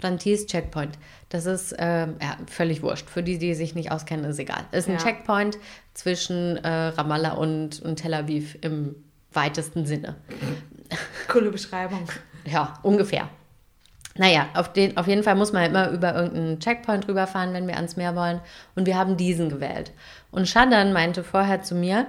Rantis 0.00 0.46
Checkpoint. 0.46 0.98
Das 1.28 1.46
ist 1.46 1.74
ähm, 1.78 2.16
ja, 2.22 2.36
völlig 2.46 2.82
wurscht. 2.82 3.10
Für 3.10 3.22
die, 3.22 3.38
die 3.38 3.54
sich 3.54 3.74
nicht 3.74 3.90
auskennen, 3.90 4.24
ist 4.24 4.38
egal. 4.38 4.64
Ist 4.72 4.88
ein 4.88 4.94
Ja. 4.94 4.98
Checkpoint 4.98 5.58
zwischen 5.92 6.56
äh, 6.58 6.68
Ramallah 6.68 7.32
und, 7.32 7.82
und 7.82 7.96
Tel 7.96 8.14
Aviv 8.14 8.56
im 8.60 8.94
weitesten 9.32 9.86
Sinne. 9.86 10.14
Coole 11.28 11.50
Beschreibung. 11.50 12.06
Ja, 12.44 12.78
ungefähr. 12.82 13.28
Naja, 14.18 14.48
auf, 14.54 14.72
den, 14.72 14.96
auf 14.96 15.08
jeden 15.08 15.22
Fall 15.24 15.34
muss 15.34 15.52
man 15.52 15.64
immer 15.64 15.90
über 15.90 16.14
irgendeinen 16.14 16.60
Checkpoint 16.60 17.06
rüberfahren, 17.08 17.52
wenn 17.52 17.66
wir 17.66 17.76
ans 17.76 17.96
Meer 17.96 18.16
wollen. 18.16 18.40
Und 18.74 18.86
wir 18.86 18.96
haben 18.96 19.16
diesen 19.16 19.50
gewählt. 19.50 19.92
Und 20.30 20.48
Shadan 20.48 20.92
meinte 20.92 21.22
vorher 21.24 21.62
zu 21.62 21.74
mir, 21.74 22.06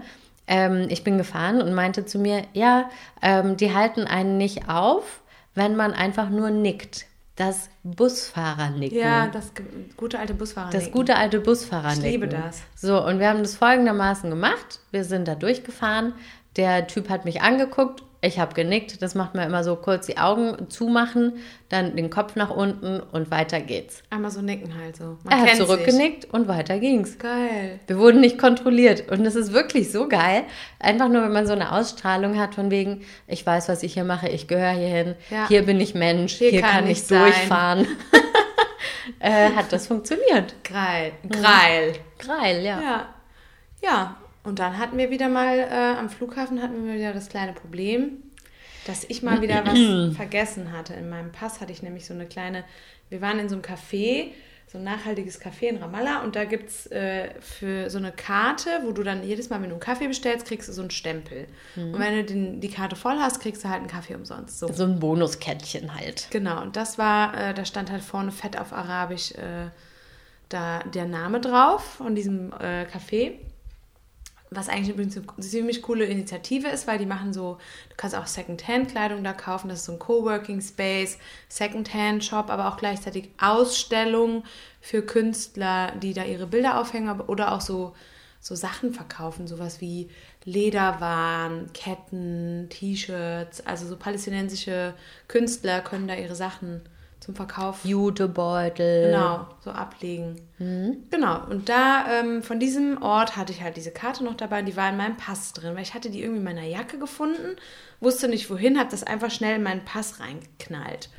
ähm, 0.47 0.85
ich 0.89 1.03
bin 1.03 1.17
gefahren 1.17 1.61
und 1.61 1.73
meinte 1.73 2.05
zu 2.05 2.19
mir, 2.19 2.43
ja, 2.53 2.89
ähm, 3.21 3.57
die 3.57 3.73
halten 3.73 4.05
einen 4.05 4.37
nicht 4.37 4.69
auf, 4.69 5.21
wenn 5.53 5.75
man 5.75 5.91
einfach 5.93 6.29
nur 6.29 6.49
nickt. 6.49 7.06
Das 7.37 7.69
Busfahrer 7.83 8.71
nicken. 8.71 8.97
Ja, 8.97 9.27
das 9.27 9.51
gute 9.95 10.17
alte 10.17 10.33
Busfahrer. 10.33 10.71
Das 10.71 10.91
gute 10.91 11.15
alte 11.15 11.39
Busfahrer 11.39 11.93
Ich 11.93 12.01
liebe 12.01 12.27
das. 12.27 12.63
So, 12.75 13.05
und 13.05 13.19
wir 13.19 13.29
haben 13.29 13.39
das 13.39 13.55
folgendermaßen 13.55 14.29
gemacht. 14.29 14.79
Wir 14.89 15.03
sind 15.03 15.27
da 15.27 15.35
durchgefahren. 15.35 16.13
Der 16.55 16.87
Typ 16.87 17.09
hat 17.09 17.25
mich 17.25 17.43
angeguckt. 17.43 18.01
Ich 18.19 18.39
habe 18.39 18.55
genickt. 18.55 19.01
Das 19.03 19.13
macht 19.13 19.35
man 19.35 19.45
immer 19.47 19.63
so 19.63 19.75
kurz 19.75 20.07
die 20.07 20.17
Augen 20.17 20.69
zumachen, 20.69 21.33
dann 21.69 21.95
den 21.95 22.09
Kopf 22.09 22.35
nach 22.35 22.49
unten 22.49 22.99
und 22.99 23.29
weiter 23.29 23.59
geht's. 23.59 24.01
Einmal 24.09 24.31
so 24.31 24.41
nicken 24.41 24.73
halt 24.75 24.95
so. 24.95 25.17
Man 25.23 25.31
Er 25.33 25.37
hat 25.39 25.45
kennt 25.45 25.57
sich. 25.57 25.65
zurückgenickt 25.67 26.25
und 26.33 26.47
weiter 26.47 26.79
ging's. 26.79 27.19
Geil. 27.19 27.79
Wir 27.85 27.99
wurden 27.99 28.19
nicht 28.21 28.39
kontrolliert. 28.39 29.11
Und 29.11 29.23
das 29.23 29.35
ist 29.35 29.53
wirklich 29.53 29.91
so 29.91 30.07
geil. 30.07 30.45
Einfach 30.79 31.09
nur, 31.09 31.21
wenn 31.21 31.31
man 31.31 31.45
so 31.45 31.53
eine 31.53 31.71
Ausstrahlung 31.71 32.39
hat 32.39 32.55
von 32.55 32.71
wegen, 32.71 33.05
ich 33.27 33.45
weiß, 33.45 33.69
was 33.69 33.83
ich 33.83 33.93
hier 33.93 34.03
mache, 34.03 34.27
ich 34.29 34.47
gehöre 34.47 34.71
hierhin, 34.71 35.15
Ja. 35.29 35.47
hier 35.47 35.63
bin 35.63 35.79
ich 35.79 35.93
Mensch, 35.93 36.33
hier, 36.33 36.49
Hier 36.49 36.61
kann, 36.61 36.71
kann 36.71 36.87
ich 36.89 37.05
durchfahren. 37.05 37.85
äh, 39.19 39.51
hat 39.55 39.71
das 39.71 39.87
funktioniert. 39.87 40.55
Geil. 40.63 41.11
Geil. 41.29 41.93
Geil, 42.25 42.63
ja. 42.63 42.81
Ja. 42.81 43.05
Ja. 43.83 44.15
Und 44.47 44.59
dann 44.59 44.77
hatten 44.77 44.97
wir 44.97 45.11
wieder 45.11 45.27
mal, 45.27 45.59
äh, 45.59 45.99
am 45.99 46.09
Flughafen 46.09 46.61
hatten 46.61 46.87
wir 46.87 46.95
wieder 46.95 47.11
das 47.11 47.27
kleine 47.27 47.51
Problem, 47.51 48.23
dass 48.85 49.03
ich 49.03 49.21
mal 49.21 49.41
wieder 49.41 49.65
was 49.65 50.15
vergessen 50.15 50.71
hatte. 50.71 50.93
In 50.93 51.09
meinem 51.09 51.33
Pass 51.33 51.59
hatte 51.59 51.73
ich 51.73 51.83
nämlich 51.83 52.05
so 52.05 52.13
eine 52.13 52.27
kleine, 52.27 52.63
wir 53.09 53.19
waren 53.19 53.39
in 53.39 53.49
so 53.49 53.55
einem 53.55 53.61
Café, 53.61 54.27
so 54.71 54.77
ein 54.77 54.85
nachhaltiges 54.85 55.41
Café 55.41 55.63
in 55.63 55.77
Ramallah 55.77 56.23
und 56.23 56.37
da 56.37 56.45
gibt 56.45 56.69
es 56.69 56.87
äh, 56.91 57.31
für 57.41 57.89
so 57.89 57.97
eine 57.97 58.13
Karte, 58.13 58.69
wo 58.85 58.93
du 58.93 59.03
dann 59.03 59.21
jedes 59.21 59.49
Mal, 59.49 59.61
wenn 59.61 59.67
du 59.67 59.75
einen 59.75 59.81
Kaffee 59.81 60.07
bestellst, 60.07 60.47
kriegst 60.47 60.69
du 60.69 60.73
so 60.73 60.81
einen 60.81 60.91
Stempel. 60.91 61.47
Und 61.75 61.99
wenn 61.99 62.15
du 62.15 62.23
den, 62.23 62.61
die 62.61 62.69
Karte 62.69 62.95
voll 62.95 63.17
hast, 63.19 63.41
kriegst 63.41 63.65
du 63.65 63.67
halt 63.67 63.79
einen 63.79 63.89
Kaffee 63.89 64.15
umsonst. 64.15 64.59
So. 64.59 64.71
So 64.71 64.85
ein 64.85 64.99
Bonuskettchen 64.99 65.93
halt. 65.93 66.27
Genau, 66.31 66.61
und 66.61 66.77
das 66.77 66.97
war, 66.97 67.33
äh, 67.37 67.53
da 67.53 67.65
stand 67.65 67.91
halt 67.91 68.01
vorne 68.01 68.31
fett 68.31 68.57
auf 68.57 68.71
Arabisch 68.71 69.33
äh, 69.33 69.71
da 70.47 70.79
der 70.83 71.05
Name 71.05 71.41
drauf 71.41 71.83
von 71.97 72.15
diesem 72.15 72.53
äh, 72.53 72.85
Café. 72.85 73.33
Was 74.49 74.69
eigentlich 74.69 74.89
übrigens 74.89 75.17
eine 75.17 75.25
ziemlich 75.39 75.81
coole 75.81 76.05
Initiative 76.05 76.67
ist, 76.69 76.87
weil 76.87 76.97
die 76.97 77.05
machen 77.05 77.33
so, 77.33 77.57
du 77.89 77.95
kannst 77.97 78.15
auch 78.15 78.27
Secondhand-Kleidung 78.27 79.23
da 79.23 79.33
kaufen, 79.33 79.69
das 79.69 79.79
ist 79.79 79.85
so 79.85 79.93
ein 79.93 79.99
Coworking 79.99 80.61
Space, 80.61 81.17
Secondhand-Shop, 81.49 82.49
aber 82.49 82.69
auch 82.69 82.77
gleichzeitig 82.77 83.29
Ausstellung 83.39 84.43
für 84.79 85.01
Künstler, 85.01 85.91
die 86.01 86.13
da 86.13 86.23
ihre 86.23 86.47
Bilder 86.47 86.79
aufhängen 86.79 87.19
oder 87.21 87.53
auch 87.53 87.61
so, 87.61 87.93
so 88.39 88.55
Sachen 88.55 88.93
verkaufen, 88.93 89.47
sowas 89.47 89.81
wie 89.81 90.09
Lederwaren, 90.45 91.73
Ketten, 91.73 92.67
T-Shirts, 92.69 93.65
also 93.65 93.85
so 93.85 93.97
palästinensische 93.97 94.93
Künstler 95.27 95.81
können 95.81 96.07
da 96.07 96.15
ihre 96.15 96.35
Sachen 96.35 96.81
zum 97.19 97.35
Verkauf 97.35 97.83
Jutebeutel. 97.83 99.11
Genau, 99.11 99.47
so 99.63 99.71
ablegen. 99.71 100.35
Genau, 101.09 101.45
und 101.49 101.69
da 101.69 102.05
ähm, 102.19 102.43
von 102.43 102.59
diesem 102.59 103.01
Ort 103.01 103.35
hatte 103.35 103.51
ich 103.51 103.61
halt 103.61 103.77
diese 103.77 103.91
Karte 103.91 104.23
noch 104.23 104.35
dabei 104.35 104.59
und 104.59 104.65
die 104.65 104.77
war 104.77 104.89
in 104.89 104.97
meinem 104.97 105.17
Pass 105.17 105.53
drin, 105.53 105.75
weil 105.75 105.83
ich 105.83 105.93
hatte 105.93 106.09
die 106.09 106.21
irgendwie 106.21 106.39
in 106.39 106.43
meiner 106.43 106.63
Jacke 106.63 106.97
gefunden, 106.99 107.55
wusste 107.99 108.27
nicht 108.27 108.49
wohin, 108.49 108.79
habe 108.79 108.91
das 108.91 109.03
einfach 109.03 109.31
schnell 109.31 109.55
in 109.57 109.63
meinen 109.63 109.85
Pass 109.85 110.19
reingeknallt. 110.19 111.09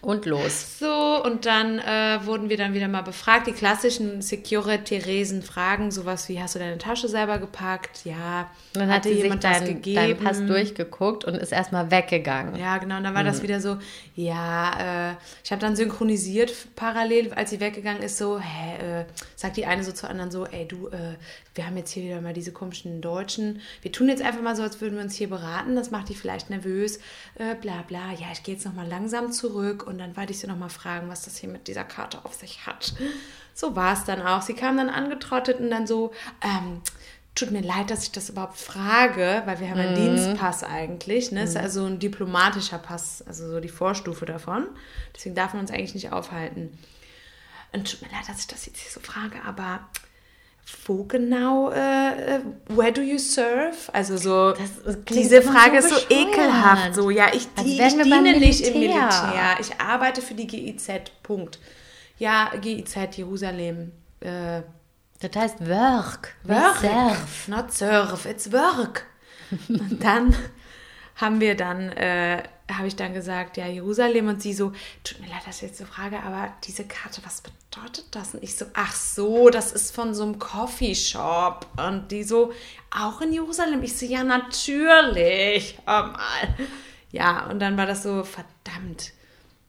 Und 0.00 0.26
los. 0.26 0.78
So, 0.78 1.22
und 1.24 1.46
dann 1.46 1.78
äh, 1.78 2.20
wurden 2.24 2.48
wir 2.48 2.56
dann 2.56 2.74
wieder 2.74 2.88
mal 2.88 3.02
befragt. 3.02 3.46
Die 3.46 3.52
klassischen 3.52 4.22
Security-Resen-Fragen, 4.22 5.90
sowas 5.90 6.28
wie, 6.28 6.40
hast 6.40 6.54
du 6.54 6.58
deine 6.58 6.78
Tasche 6.78 7.08
selber 7.08 7.38
gepackt? 7.38 8.04
Ja. 8.04 8.50
Und 8.74 8.80
dann 8.80 8.90
hat 8.90 9.04
jemand 9.04 9.44
was 9.44 9.58
deinen 9.58 9.82
dein 9.82 10.16
Pass 10.16 10.44
durchgeguckt 10.44 11.24
und 11.24 11.34
ist 11.34 11.52
erstmal 11.52 11.90
weggegangen. 11.90 12.56
Ja, 12.56 12.78
genau. 12.78 12.96
Und 12.96 13.04
dann 13.04 13.14
war 13.14 13.24
das 13.24 13.42
wieder 13.42 13.60
so, 13.60 13.76
ja, 14.14 15.10
äh, 15.10 15.14
ich 15.44 15.52
habe 15.52 15.60
dann 15.60 15.76
synchronisiert 15.76 16.52
parallel, 16.74 17.32
als 17.34 17.50
sie 17.50 17.60
weggegangen 17.60 18.02
ist, 18.02 18.18
so, 18.18 18.38
hä, 18.38 19.00
äh, 19.00 19.04
sagt 19.36 19.56
die 19.56 19.66
eine 19.66 19.84
so 19.84 19.92
zur 19.92 20.08
anderen 20.08 20.30
so, 20.30 20.46
ey, 20.46 20.66
du, 20.66 20.88
äh, 20.88 21.16
wir 21.54 21.66
haben 21.66 21.76
jetzt 21.76 21.90
hier 21.92 22.04
wieder 22.04 22.20
mal 22.20 22.32
diese 22.32 22.52
komischen 22.52 23.00
Deutschen. 23.00 23.60
Wir 23.82 23.92
tun 23.92 24.08
jetzt 24.08 24.22
einfach 24.22 24.40
mal 24.40 24.56
so, 24.56 24.62
als 24.62 24.80
würden 24.80 24.96
wir 24.96 25.04
uns 25.04 25.14
hier 25.14 25.28
beraten. 25.28 25.76
Das 25.76 25.90
macht 25.90 26.08
die 26.08 26.14
vielleicht 26.14 26.50
nervös. 26.50 26.98
Äh, 27.34 27.54
bla 27.54 27.82
bla. 27.82 28.12
Ja, 28.12 28.28
ich 28.32 28.42
gehe 28.42 28.54
jetzt 28.54 28.64
nochmal 28.64 28.88
langsam 28.88 29.32
zurück 29.32 29.86
und 29.86 29.98
dann 29.98 30.16
werde 30.16 30.32
ich 30.32 30.38
sie 30.38 30.46
nochmal 30.46 30.70
fragen, 30.70 31.08
was 31.08 31.22
das 31.22 31.36
hier 31.36 31.50
mit 31.50 31.68
dieser 31.68 31.84
Karte 31.84 32.24
auf 32.24 32.34
sich 32.34 32.66
hat. 32.66 32.94
So 33.54 33.76
war 33.76 33.92
es 33.92 34.04
dann 34.04 34.22
auch. 34.22 34.40
Sie 34.40 34.54
kam 34.54 34.78
dann 34.78 34.88
angetrottet 34.88 35.60
und 35.60 35.70
dann 35.70 35.86
so, 35.86 36.12
ähm, 36.42 36.80
tut 37.34 37.50
mir 37.50 37.62
leid, 37.62 37.90
dass 37.90 38.04
ich 38.04 38.12
das 38.12 38.30
überhaupt 38.30 38.58
frage, 38.58 39.42
weil 39.46 39.60
wir 39.60 39.70
haben 39.70 39.78
einen 39.78 39.94
Dienstpass 39.94 40.64
eigentlich. 40.64 41.32
Ne? 41.32 41.44
Ist 41.44 41.56
also 41.56 41.84
ein 41.84 41.98
diplomatischer 41.98 42.78
Pass, 42.78 43.22
also 43.26 43.50
so 43.50 43.60
die 43.60 43.68
Vorstufe 43.68 44.26
davon. 44.26 44.66
Deswegen 45.14 45.34
darf 45.34 45.54
man 45.54 45.62
uns 45.62 45.70
eigentlich 45.70 45.94
nicht 45.94 46.12
aufhalten. 46.12 46.78
Und 47.72 47.90
tut 47.90 48.02
mir 48.02 48.08
leid, 48.08 48.28
dass 48.28 48.40
ich 48.40 48.46
das 48.46 48.66
jetzt 48.66 48.80
hier 48.80 48.90
so 48.90 49.00
frage, 49.00 49.42
aber 49.46 49.80
wo 50.86 51.04
genau, 51.04 51.70
äh, 51.70 52.36
äh, 52.36 52.40
where 52.68 52.92
do 52.92 53.00
you 53.00 53.18
serve? 53.18 53.76
Also 53.92 54.16
so, 54.16 54.54
diese 55.08 55.42
Frage 55.42 55.80
so 55.82 55.88
ist 55.88 56.08
so 56.08 56.14
ekelhaft. 56.14 56.94
So, 56.94 57.10
ja, 57.10 57.26
ich, 57.32 57.46
Als 57.56 57.64
die, 57.64 57.80
ich 57.80 58.02
diene 58.02 58.38
nicht 58.38 58.60
im 58.66 58.80
Militär. 58.80 59.56
Ich 59.60 59.80
arbeite 59.80 60.20
für 60.22 60.34
die 60.34 60.46
GIZ, 60.46 60.88
Punkt. 61.22 61.58
Ja, 62.18 62.50
GIZ, 62.60 62.96
Jerusalem. 63.16 63.92
Äh, 64.20 64.62
Das 65.20 65.30
heißt 65.36 65.60
Work. 65.68 66.34
Work. 66.44 66.78
Surf. 66.80 67.48
Not 67.48 67.72
surf, 67.72 68.26
it's 68.26 68.52
work. 68.52 69.06
Und 69.68 70.02
dann 70.02 70.34
haben 71.16 71.40
wir 71.40 71.56
dann, 71.56 71.90
äh, 71.90 72.42
habe 72.78 72.88
ich 72.88 72.96
dann 72.96 73.14
gesagt, 73.14 73.56
ja, 73.56 73.66
Jerusalem 73.66 74.28
und 74.28 74.42
sie 74.42 74.52
so, 74.52 74.72
tut 75.04 75.20
mir 75.20 75.28
leid, 75.28 75.46
dass 75.46 75.56
ich 75.56 75.68
jetzt 75.68 75.78
so 75.78 75.84
frage, 75.84 76.22
aber 76.22 76.52
diese 76.64 76.84
Karte, 76.84 77.22
was 77.24 77.42
bedeutet 77.42 78.06
das? 78.12 78.34
Und 78.34 78.42
ich 78.42 78.56
so, 78.56 78.66
ach 78.74 78.94
so, 78.94 79.50
das 79.50 79.72
ist 79.72 79.94
von 79.94 80.14
so 80.14 80.22
einem 80.22 80.38
Coffeeshop. 80.38 81.66
Und 81.76 82.10
die 82.10 82.24
so, 82.24 82.52
auch 82.90 83.20
in 83.20 83.32
Jerusalem? 83.32 83.82
Ich 83.82 83.96
so, 83.96 84.06
ja, 84.06 84.24
natürlich. 84.24 85.78
Hör 85.86 86.06
mal. 86.08 86.54
Ja, 87.10 87.46
und 87.46 87.58
dann 87.58 87.76
war 87.76 87.86
das 87.86 88.02
so, 88.02 88.24
verdammt. 88.24 89.12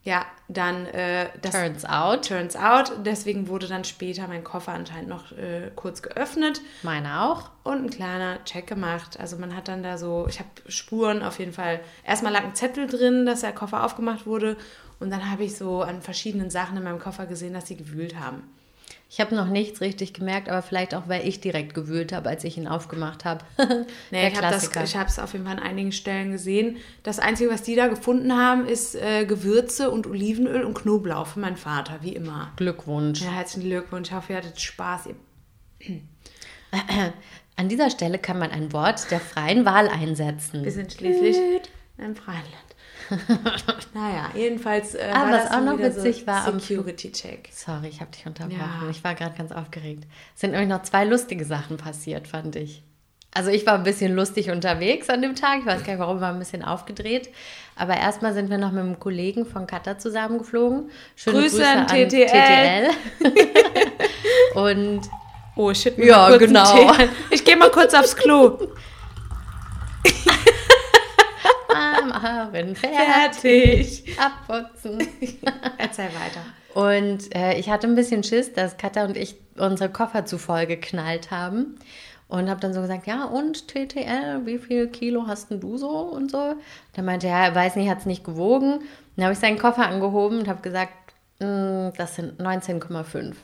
Ja, 0.02 0.26
dann 0.48 0.86
äh, 0.86 1.28
das 1.40 1.52
Turns 1.52 1.84
out. 1.84 2.28
Turns 2.28 2.56
out. 2.56 2.92
Deswegen 3.04 3.48
wurde 3.48 3.66
dann 3.66 3.84
später 3.84 4.28
mein 4.28 4.44
Koffer 4.44 4.72
anscheinend 4.72 5.08
noch 5.08 5.32
äh, 5.32 5.70
kurz 5.74 6.02
geöffnet 6.02 6.60
Meine 6.82 7.22
auch. 7.22 7.50
und 7.62 7.84
ein 7.84 7.90
kleiner 7.90 8.44
Check 8.44 8.66
gemacht. 8.66 9.18
Also 9.18 9.36
man 9.36 9.56
hat 9.56 9.68
dann 9.68 9.82
da 9.82 9.96
so, 9.96 10.26
ich 10.28 10.38
habe 10.38 10.48
Spuren 10.68 11.22
auf 11.22 11.38
jeden 11.38 11.52
Fall. 11.52 11.80
Erstmal 12.04 12.32
lag 12.32 12.44
ein 12.44 12.54
Zettel 12.54 12.86
drin, 12.86 13.24
dass 13.26 13.40
der 13.40 13.52
Koffer 13.52 13.84
aufgemacht 13.84 14.26
wurde. 14.26 14.56
Und 15.00 15.10
dann 15.10 15.30
habe 15.30 15.44
ich 15.44 15.56
so 15.56 15.82
an 15.82 16.02
verschiedenen 16.02 16.50
Sachen 16.50 16.76
in 16.76 16.84
meinem 16.84 17.00
Koffer 17.00 17.26
gesehen, 17.26 17.54
dass 17.54 17.66
sie 17.66 17.76
gewühlt 17.76 18.18
haben. 18.18 18.42
Ich 19.14 19.20
habe 19.20 19.36
noch 19.36 19.46
nichts 19.46 19.80
richtig 19.80 20.12
gemerkt, 20.12 20.48
aber 20.48 20.60
vielleicht 20.60 20.92
auch, 20.92 21.04
weil 21.06 21.24
ich 21.24 21.40
direkt 21.40 21.72
gewühlt 21.72 22.12
habe, 22.12 22.28
als 22.28 22.42
ich 22.42 22.56
ihn 22.56 22.66
aufgemacht 22.66 23.24
habe. 23.24 23.44
Nee, 24.10 24.26
ich 24.26 24.36
habe 24.36 24.56
es 25.06 25.18
auf 25.20 25.32
jeden 25.34 25.44
Fall 25.44 25.56
an 25.56 25.62
einigen 25.62 25.92
Stellen 25.92 26.32
gesehen. 26.32 26.78
Das 27.04 27.20
Einzige, 27.20 27.48
was 27.48 27.62
die 27.62 27.76
da 27.76 27.86
gefunden 27.86 28.32
haben, 28.32 28.66
ist 28.66 28.96
äh, 28.96 29.24
Gewürze 29.24 29.92
und 29.92 30.08
Olivenöl 30.08 30.64
und 30.64 30.74
Knoblauch 30.74 31.28
für 31.28 31.38
meinen 31.38 31.56
Vater, 31.56 31.98
wie 32.00 32.12
immer. 32.12 32.50
Glückwunsch. 32.56 33.22
Ja, 33.22 33.30
herzlichen 33.30 33.68
Glückwunsch. 33.68 34.08
Ich 34.08 34.14
hoffe, 34.14 34.32
ihr 34.32 34.38
hattet 34.38 34.60
Spaß. 34.60 35.10
An 37.54 37.68
dieser 37.68 37.90
Stelle 37.90 38.18
kann 38.18 38.40
man 38.40 38.50
ein 38.50 38.72
Wort 38.72 39.12
der 39.12 39.20
freien 39.20 39.64
Wahl 39.64 39.88
einsetzen. 39.88 40.64
Wir 40.64 40.72
sind 40.72 40.92
schließlich 40.92 41.36
in 41.98 42.04
einem 42.04 42.16
freien 42.16 42.42
Land. 42.42 42.63
naja, 43.94 44.30
jedenfalls 44.34 44.94
äh, 44.94 45.10
Ah, 45.12 45.24
war 45.26 45.32
was 45.32 45.42
das 45.44 45.52
auch 45.52 45.60
noch 45.62 45.78
witzig 45.78 46.20
so 46.20 46.26
war 46.26 46.46
am 46.46 46.60
Security-Check. 46.60 47.48
Sorry, 47.52 47.88
ich 47.88 48.00
habe 48.00 48.10
dich 48.10 48.26
unterbrochen. 48.26 48.58
Ja. 48.58 48.88
Ich 48.90 49.04
war 49.04 49.14
gerade 49.14 49.36
ganz 49.36 49.52
aufgeregt. 49.52 50.04
Es 50.34 50.40
sind 50.40 50.52
nämlich 50.52 50.68
noch 50.68 50.82
zwei 50.82 51.04
lustige 51.04 51.44
Sachen 51.44 51.76
passiert, 51.76 52.28
fand 52.28 52.56
ich. 52.56 52.82
Also 53.36 53.50
ich 53.50 53.66
war 53.66 53.74
ein 53.74 53.82
bisschen 53.82 54.14
lustig 54.14 54.50
unterwegs 54.50 55.10
an 55.10 55.20
dem 55.20 55.34
Tag. 55.34 55.58
Ich 55.60 55.66
weiß 55.66 55.82
gar 55.82 55.94
nicht, 55.94 56.00
warum, 56.00 56.20
war 56.20 56.32
ein 56.32 56.38
bisschen 56.38 56.62
aufgedreht. 56.64 57.30
Aber 57.74 57.96
erstmal 57.96 58.32
sind 58.32 58.48
wir 58.48 58.58
noch 58.58 58.70
mit 58.70 58.82
einem 58.84 59.00
Kollegen 59.00 59.44
von 59.44 59.66
Qatar 59.66 59.98
zusammengeflogen. 59.98 60.90
Schöne 61.16 61.40
Grüße 61.40 61.66
an 61.66 61.86
TTL. 61.88 62.08
TTL. 62.08 62.90
Und 64.54 65.00
Oh, 65.56 65.72
shit, 65.72 65.96
Ja, 65.98 66.36
genau. 66.36 66.92
Ich 67.30 67.44
gehe 67.44 67.56
mal 67.56 67.70
kurz 67.70 67.94
aufs 67.94 68.16
Klo. 68.16 68.58
am 72.24 72.48
Abend 72.48 72.78
fertig, 72.78 74.02
Fertig. 74.02 74.18
abputzen. 74.18 74.98
Erzähl 75.78 76.06
weiter. 76.06 76.44
Und 76.74 77.34
äh, 77.34 77.54
ich 77.58 77.70
hatte 77.70 77.86
ein 77.86 77.94
bisschen 77.94 78.24
Schiss, 78.24 78.52
dass 78.52 78.76
Katha 78.76 79.04
und 79.04 79.16
ich 79.16 79.36
unsere 79.56 79.90
Koffer 79.90 80.26
zu 80.26 80.38
voll 80.38 80.66
geknallt 80.66 81.30
haben. 81.30 81.76
Und 82.26 82.48
habe 82.48 82.58
dann 82.58 82.72
so 82.72 82.80
gesagt, 82.80 83.06
ja, 83.06 83.24
und 83.26 83.68
TTL, 83.68 84.44
wie 84.46 84.58
viel 84.58 84.88
Kilo 84.88 85.26
hast 85.28 85.50
denn 85.50 85.60
du 85.60 85.76
so 85.76 85.88
und 85.90 86.30
so? 86.30 86.54
Dann 86.94 87.04
meinte 87.04 87.28
er, 87.28 87.44
er 87.44 87.54
weiß 87.54 87.76
nicht, 87.76 87.88
hat 87.88 87.98
es 87.98 88.06
nicht 88.06 88.24
gewogen. 88.24 88.80
Dann 89.14 89.26
habe 89.26 89.34
ich 89.34 89.38
seinen 89.38 89.58
Koffer 89.58 89.86
angehoben 89.86 90.38
und 90.40 90.48
habe 90.48 90.62
gesagt, 90.62 90.92
"Mm, 91.38 91.90
das 91.96 92.16
sind 92.16 92.40
19,5. 92.40 93.34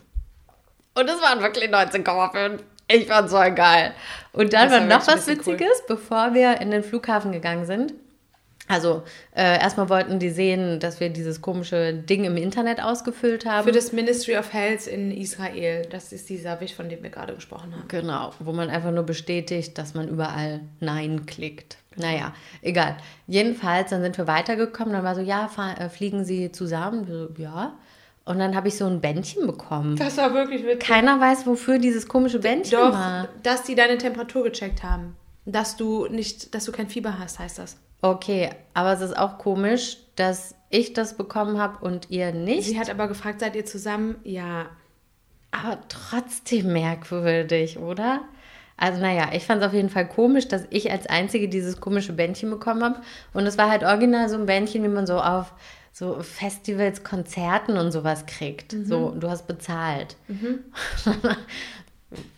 Und 0.95 1.09
es 1.09 1.21
waren 1.23 1.41
wirklich 1.41 1.71
19,5. 1.71 2.59
Ich 2.89 3.07
fand 3.07 3.31
so 3.31 3.37
geil. 3.37 3.93
Und 4.33 4.53
dann 4.53 4.69
Das 4.71 4.81
war 4.81 4.87
noch 4.87 5.07
was 5.07 5.27
bisschen 5.27 5.41
cool. 5.47 5.53
Witziges, 5.53 5.83
bevor 5.87 6.35
wir 6.35 6.61
in 6.61 6.73
den 6.73 6.83
Flughafen 6.83 7.31
gegangen 7.31 7.67
sind. 7.67 7.93
Also, 8.71 9.03
äh, 9.35 9.59
erstmal 9.59 9.89
wollten 9.89 10.21
die 10.21 10.31
sehen, 10.31 10.79
dass 10.79 11.01
wir 11.01 11.09
dieses 11.09 11.43
komische 11.43 11.93
Ding 11.93 12.23
im 12.23 12.37
Internet 12.37 12.81
ausgefüllt 12.81 13.45
haben. 13.45 13.67
Für 13.67 13.73
das 13.73 13.93
Ministry 13.93 14.37
of 14.37 14.53
Health 14.53 14.87
in 14.87 15.11
Israel. 15.11 15.87
Das 15.91 16.13
ist 16.13 16.29
dieser 16.29 16.61
Wisch, 16.61 16.75
von 16.75 16.89
dem 16.89 17.03
wir 17.03 17.11
gerade 17.11 17.35
gesprochen 17.35 17.75
haben. 17.75 17.89
Genau, 17.89 18.33
wo 18.39 18.53
man 18.53 18.71
einfach 18.71 18.93
nur 18.93 19.03
bestätigt, 19.03 19.77
dass 19.77 19.95
man 19.95 20.07
überall 20.09 20.61
Nein 20.79 21.27
klickt. 21.27 21.79
Naja, 21.97 22.33
egal. 22.63 22.97
Jedenfalls, 23.27 23.91
dann 23.91 24.03
sind 24.03 24.17
wir 24.17 24.29
weitergekommen. 24.29 24.93
Dann 24.93 25.03
war 25.03 25.17
so, 25.17 25.21
ja, 25.21 25.51
äh, 25.77 25.89
fliegen 25.89 26.25
Sie 26.25 26.53
zusammen? 26.53 27.07
So, 27.09 27.43
ja. 27.43 27.75
Und 28.25 28.39
dann 28.39 28.55
habe 28.55 28.69
ich 28.69 28.77
so 28.77 28.87
ein 28.87 29.01
Bändchen 29.01 29.49
bekommen. 29.49 29.97
Das 29.97 30.17
war 30.17 30.33
wirklich 30.33 30.63
witzig. 30.65 30.89
Keiner 30.89 31.21
weiß, 31.21 31.45
wofür 31.45 31.81
dieses 31.81 32.07
komische 32.07 32.39
Bändchen 32.39 32.79
Doch, 32.79 32.93
war. 32.93 33.29
dass 33.43 33.65
die 33.65 33.75
deine 33.75 33.99
Temperatur 33.99 34.45
gecheckt 34.45 34.85
haben. 34.85 35.17
Dass 35.51 35.77
du 35.77 36.07
nicht, 36.07 36.55
dass 36.55 36.65
du 36.65 36.73
kein 36.73 36.89
Fieber 36.89 37.19
hast, 37.19 37.39
heißt 37.39 37.59
das. 37.59 37.77
Okay, 38.03 38.51
aber 38.73 38.93
es 38.93 39.01
ist 39.01 39.17
auch 39.17 39.39
komisch, 39.39 39.99
dass 40.17 40.55
ich 40.71 40.93
das 40.93 41.17
bekommen 41.17 41.59
habe 41.59 41.85
und 41.85 42.11
ihr 42.11 42.33
nicht. 42.33 42.69
Sie 42.69 42.79
hat 42.79 42.89
aber 42.89 43.09
gefragt, 43.09 43.41
seid 43.41 43.57
ihr 43.57 43.67
zusammen? 43.67 44.17
Ja. 44.25 44.67
Aber 45.51 45.79
trotzdem 45.89 46.73
merkwürdig, 46.73 47.79
oder? 47.79 48.23
Also 48.77 49.01
naja, 49.01 49.31
ich 49.33 49.45
fand 49.45 49.61
es 49.61 49.69
auf 49.69 49.75
jeden 49.75 49.91
Fall 49.91 50.09
komisch, 50.09 50.49
dass 50.49 50.67
ich 50.71 50.91
als 50.91 51.07
Einzige 51.07 51.49
dieses 51.49 51.81
komische 51.81 52.15
Bändchen 52.15 52.49
bekommen 52.49 52.83
habe. 52.83 53.01
Und 53.35 53.47
es 53.47 53.59
war 53.59 53.69
halt 53.69 53.83
original 53.83 54.29
so 54.29 54.37
ein 54.37 54.47
Bändchen, 54.47 54.83
wie 54.83 54.89
man 54.89 55.07
so 55.07 55.21
auf 55.21 55.53
so 55.93 56.23
Festivals, 56.23 57.05
Konzerten 57.05 57.77
und 57.77 57.93
sowas 57.93 58.25
kriegt. 58.25 58.75
So, 58.85 59.11
du 59.11 59.29
hast 59.29 59.47
bezahlt. 59.47 60.17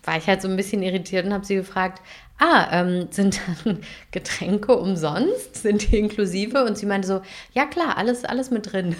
war 0.03 0.17
ich 0.17 0.27
halt 0.27 0.41
so 0.41 0.47
ein 0.47 0.55
bisschen 0.55 0.83
irritiert 0.83 1.25
und 1.25 1.33
habe 1.33 1.45
sie 1.45 1.55
gefragt, 1.55 2.01
ah, 2.37 2.67
ähm, 2.71 3.07
sind 3.11 3.39
dann 3.65 3.79
Getränke 4.11 4.77
umsonst? 4.77 5.55
Sind 5.55 5.91
die 5.91 5.97
inklusive? 5.97 6.63
Und 6.65 6.77
sie 6.77 6.85
meinte 6.85 7.07
so, 7.07 7.21
ja 7.53 7.65
klar, 7.65 7.97
alles, 7.97 8.25
alles 8.25 8.51
mit 8.51 8.71
drin. 8.71 8.95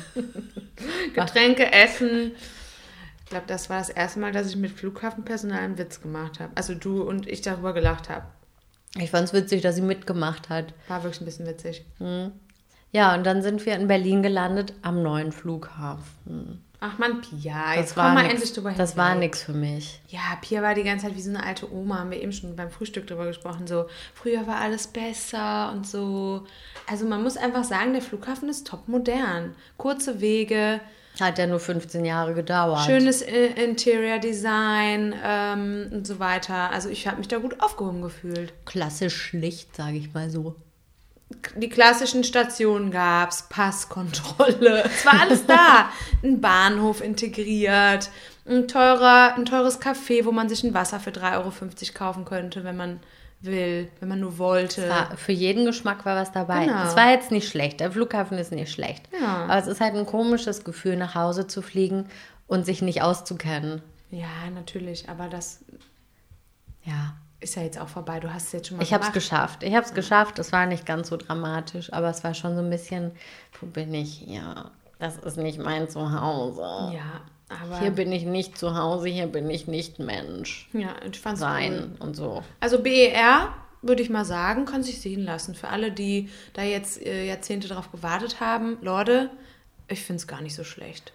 Getränke, 1.14 1.72
Essen, 1.72 2.32
glaube, 3.34 3.48
das 3.48 3.70
war 3.70 3.80
das 3.80 3.90
erste 3.90 4.20
Mal, 4.20 4.32
dass 4.32 4.48
ich 4.48 4.56
mit 4.56 4.72
Flughafenpersonal 4.72 5.60
einen 5.60 5.78
Witz 5.78 6.02
gemacht 6.02 6.40
habe. 6.40 6.52
Also 6.56 6.76
du 6.76 7.02
und 7.02 7.28
ich 7.28 7.42
darüber 7.42 7.74
gelacht 7.74 8.10
habe. 8.10 8.26
Ich 8.96 9.10
fand 9.10 9.28
es 9.28 9.34
witzig, 9.34 9.62
dass 9.62 9.76
sie 9.76 9.82
mitgemacht 9.82 10.50
hat. 10.50 10.74
War 10.88 11.04
wirklich 11.04 11.22
ein 11.22 11.26
bisschen 11.26 11.48
witzig. 11.48 11.84
Ja, 12.92 13.16
und 13.16 13.26
dann 13.26 13.42
sind 13.42 13.66
wir 13.66 13.76
in 13.76 13.88
Berlin 13.88 14.22
gelandet 14.22 14.76
am 14.84 15.02
neuen 15.02 15.32
Flughafen. 15.32 16.64
Ach 16.86 16.98
man, 16.98 17.22
Pia, 17.22 17.76
jetzt 17.76 17.92
Das 17.92 17.96
komm 17.96 18.04
war 18.04 18.14
mal 18.14 18.22
nix- 18.24 18.34
endlich 18.34 18.54
drüber 18.54 18.74
Das 18.76 18.98
war 18.98 19.16
nichts 19.16 19.44
für 19.44 19.54
mich. 19.54 20.02
Ja, 20.10 20.20
Pia 20.42 20.62
war 20.62 20.76
die 20.76 20.84
ganze 20.84 21.06
Zeit 21.08 21.16
wie 21.16 21.22
so 21.22 21.30
eine 21.30 21.42
alte 21.44 21.72
Oma, 21.74 22.00
haben 22.00 22.12
wir 22.12 22.22
eben 22.22 22.34
schon 22.34 22.56
beim 22.58 22.70
Frühstück 22.70 23.08
drüber 23.08 23.26
gesprochen, 23.26 23.68
so 23.68 23.86
früher 24.14 24.46
war 24.48 24.58
alles 24.58 24.88
besser 24.88 25.72
und 25.72 25.88
so. 25.88 26.44
Also 26.86 27.06
man 27.06 27.24
muss 27.24 27.38
einfach 27.38 27.64
sagen, 27.64 27.94
der 27.94 28.02
Flughafen 28.02 28.50
ist 28.50 28.68
top 28.68 28.88
modern. 28.90 29.56
Kurze 29.78 30.20
Wege, 30.20 30.82
Hat 31.22 31.38
ja 31.38 31.48
nur 31.48 31.60
15 31.62 32.04
Jahre 32.04 32.34
gedauert. 32.34 32.82
schönes 32.86 33.22
äh, 33.22 33.46
Interior 33.64 34.20
Design 34.20 35.16
ähm, 35.24 35.88
und 35.92 36.06
so 36.06 36.20
weiter. 36.20 36.72
Also 36.72 36.90
ich 36.90 37.08
habe 37.08 37.18
mich 37.20 37.30
da 37.30 37.38
gut 37.38 37.62
aufgehoben 37.62 38.02
gefühlt. 38.02 38.52
Klassisch 38.66 39.16
schlicht, 39.16 39.76
sage 39.76 39.96
ich 39.98 40.14
mal 40.14 40.30
so. 40.30 40.56
Die 41.56 41.70
klassischen 41.70 42.24
Stationen 42.24 42.92
gab's, 42.92 43.48
Passkontrolle, 43.50 44.84
es 44.86 45.06
war 45.06 45.22
alles 45.22 45.46
da. 45.46 45.90
Ein 46.24 46.42
Bahnhof 46.42 47.02
integriert, 47.02 48.10
ein, 48.46 48.68
teurer, 48.68 49.36
ein 49.36 49.46
teures 49.46 49.82
Café, 49.82 50.26
wo 50.26 50.32
man 50.32 50.50
sich 50.50 50.64
ein 50.64 50.74
Wasser 50.74 51.00
für 51.00 51.12
3,50 51.12 51.38
Euro 51.38 51.52
kaufen 51.94 52.26
könnte, 52.26 52.64
wenn 52.64 52.78
man 52.78 53.00
will, 53.42 53.90
wenn 54.00 54.10
man 54.10 54.20
nur 54.20 54.38
wollte. 54.38 54.90
Für 55.18 55.32
jeden 55.32 55.66
Geschmack 55.66 56.06
war 56.06 56.16
was 56.16 56.32
dabei. 56.32 56.66
Genau. 56.66 56.84
Es 56.84 56.96
war 56.96 57.12
jetzt 57.12 57.32
nicht 57.32 57.50
schlecht. 57.50 57.80
Der 57.80 57.92
Flughafen 57.92 58.38
ist 58.38 58.52
nicht 58.52 58.72
schlecht. 58.72 59.04
Ja. 59.20 59.46
Aber 59.46 59.58
es 59.58 59.68
ist 59.68 59.82
halt 59.82 59.96
ein 59.96 60.06
komisches 60.06 60.64
Gefühl, 60.64 60.96
nach 60.96 61.16
Hause 61.16 61.48
zu 61.48 61.62
fliegen 61.62 62.08
und 62.48 62.66
sich 62.66 62.82
nicht 62.82 63.02
auszukennen. 63.02 63.82
Ja, 64.12 64.50
natürlich, 64.54 65.10
aber 65.10 65.28
das 65.28 65.60
Ja. 66.84 67.16
Ist 67.44 67.56
ja 67.56 67.62
jetzt 67.62 67.80
auch 67.80 67.90
vorbei. 67.90 68.20
Du 68.20 68.34
hast 68.34 68.48
es 68.48 68.52
jetzt 68.54 68.68
schon 68.68 68.78
mal 68.78 68.84
Ich 68.84 68.94
habe 68.94 69.04
es 69.04 69.12
geschafft. 69.12 69.64
Ich 69.64 69.76
habe 69.76 69.86
es 69.86 69.94
geschafft. 69.94 70.40
Es 70.40 70.52
war 70.52 70.66
nicht 70.66 70.86
ganz 70.86 71.10
so 71.10 71.18
dramatisch, 71.18 71.92
aber 71.92 72.10
es 72.10 72.24
war 72.24 72.34
schon 72.34 72.56
so 72.56 72.62
ein 72.62 72.70
bisschen, 72.70 73.12
wo 73.60 73.68
bin 73.68 73.94
ich 73.94 74.14
hier? 74.14 74.72
Das 75.00 75.18
ist 75.18 75.38
nicht 75.38 75.60
mein 75.60 75.90
Zuhause. 75.90 76.62
Ja, 76.62 77.22
aber 77.50 77.80
Hier 77.80 77.92
bin 77.92 78.12
ich 78.12 78.24
nicht 78.24 78.58
zu 78.58 78.76
Hause, 78.76 79.10
hier 79.10 79.28
bin 79.28 79.50
ich 79.50 79.68
nicht 79.68 80.00
Mensch 80.00 80.70
ja, 80.74 80.96
ich 81.10 81.20
fand's 81.20 81.42
cool. 81.42 81.48
sein 81.48 81.96
und 82.00 82.16
so. 82.16 82.44
Also 82.60 82.80
BER 82.80 83.54
würde 83.82 84.02
ich 84.02 84.10
mal 84.10 84.26
sagen, 84.26 84.66
kann 84.66 84.82
sich 84.82 85.02
sehen 85.02 85.24
lassen. 85.24 85.56
Für 85.56 85.68
alle, 85.68 85.92
die 85.92 86.30
da 86.54 86.64
jetzt 86.64 87.02
äh, 87.06 87.26
Jahrzehnte 87.26 87.68
drauf 87.68 87.92
gewartet 87.92 88.40
haben, 88.40 88.78
Leute, 88.82 89.30
ich 89.88 90.02
finde 90.04 90.22
es 90.22 90.28
gar 90.28 90.42
nicht 90.42 90.56
so 90.56 90.64
schlecht. 90.64 91.14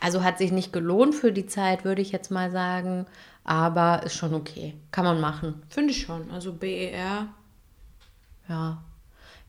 Also 0.00 0.22
hat 0.22 0.38
sich 0.38 0.52
nicht 0.52 0.72
gelohnt 0.72 1.14
für 1.14 1.32
die 1.32 1.46
Zeit, 1.46 1.84
würde 1.84 2.02
ich 2.02 2.12
jetzt 2.12 2.30
mal 2.30 2.50
sagen, 2.50 3.06
aber 3.44 4.02
ist 4.04 4.16
schon 4.16 4.34
okay. 4.34 4.74
Kann 4.90 5.04
man 5.04 5.20
machen. 5.20 5.62
Finde 5.68 5.92
ich 5.92 6.02
schon. 6.02 6.30
Also 6.30 6.52
BER, 6.52 7.28
Ja. 8.48 8.82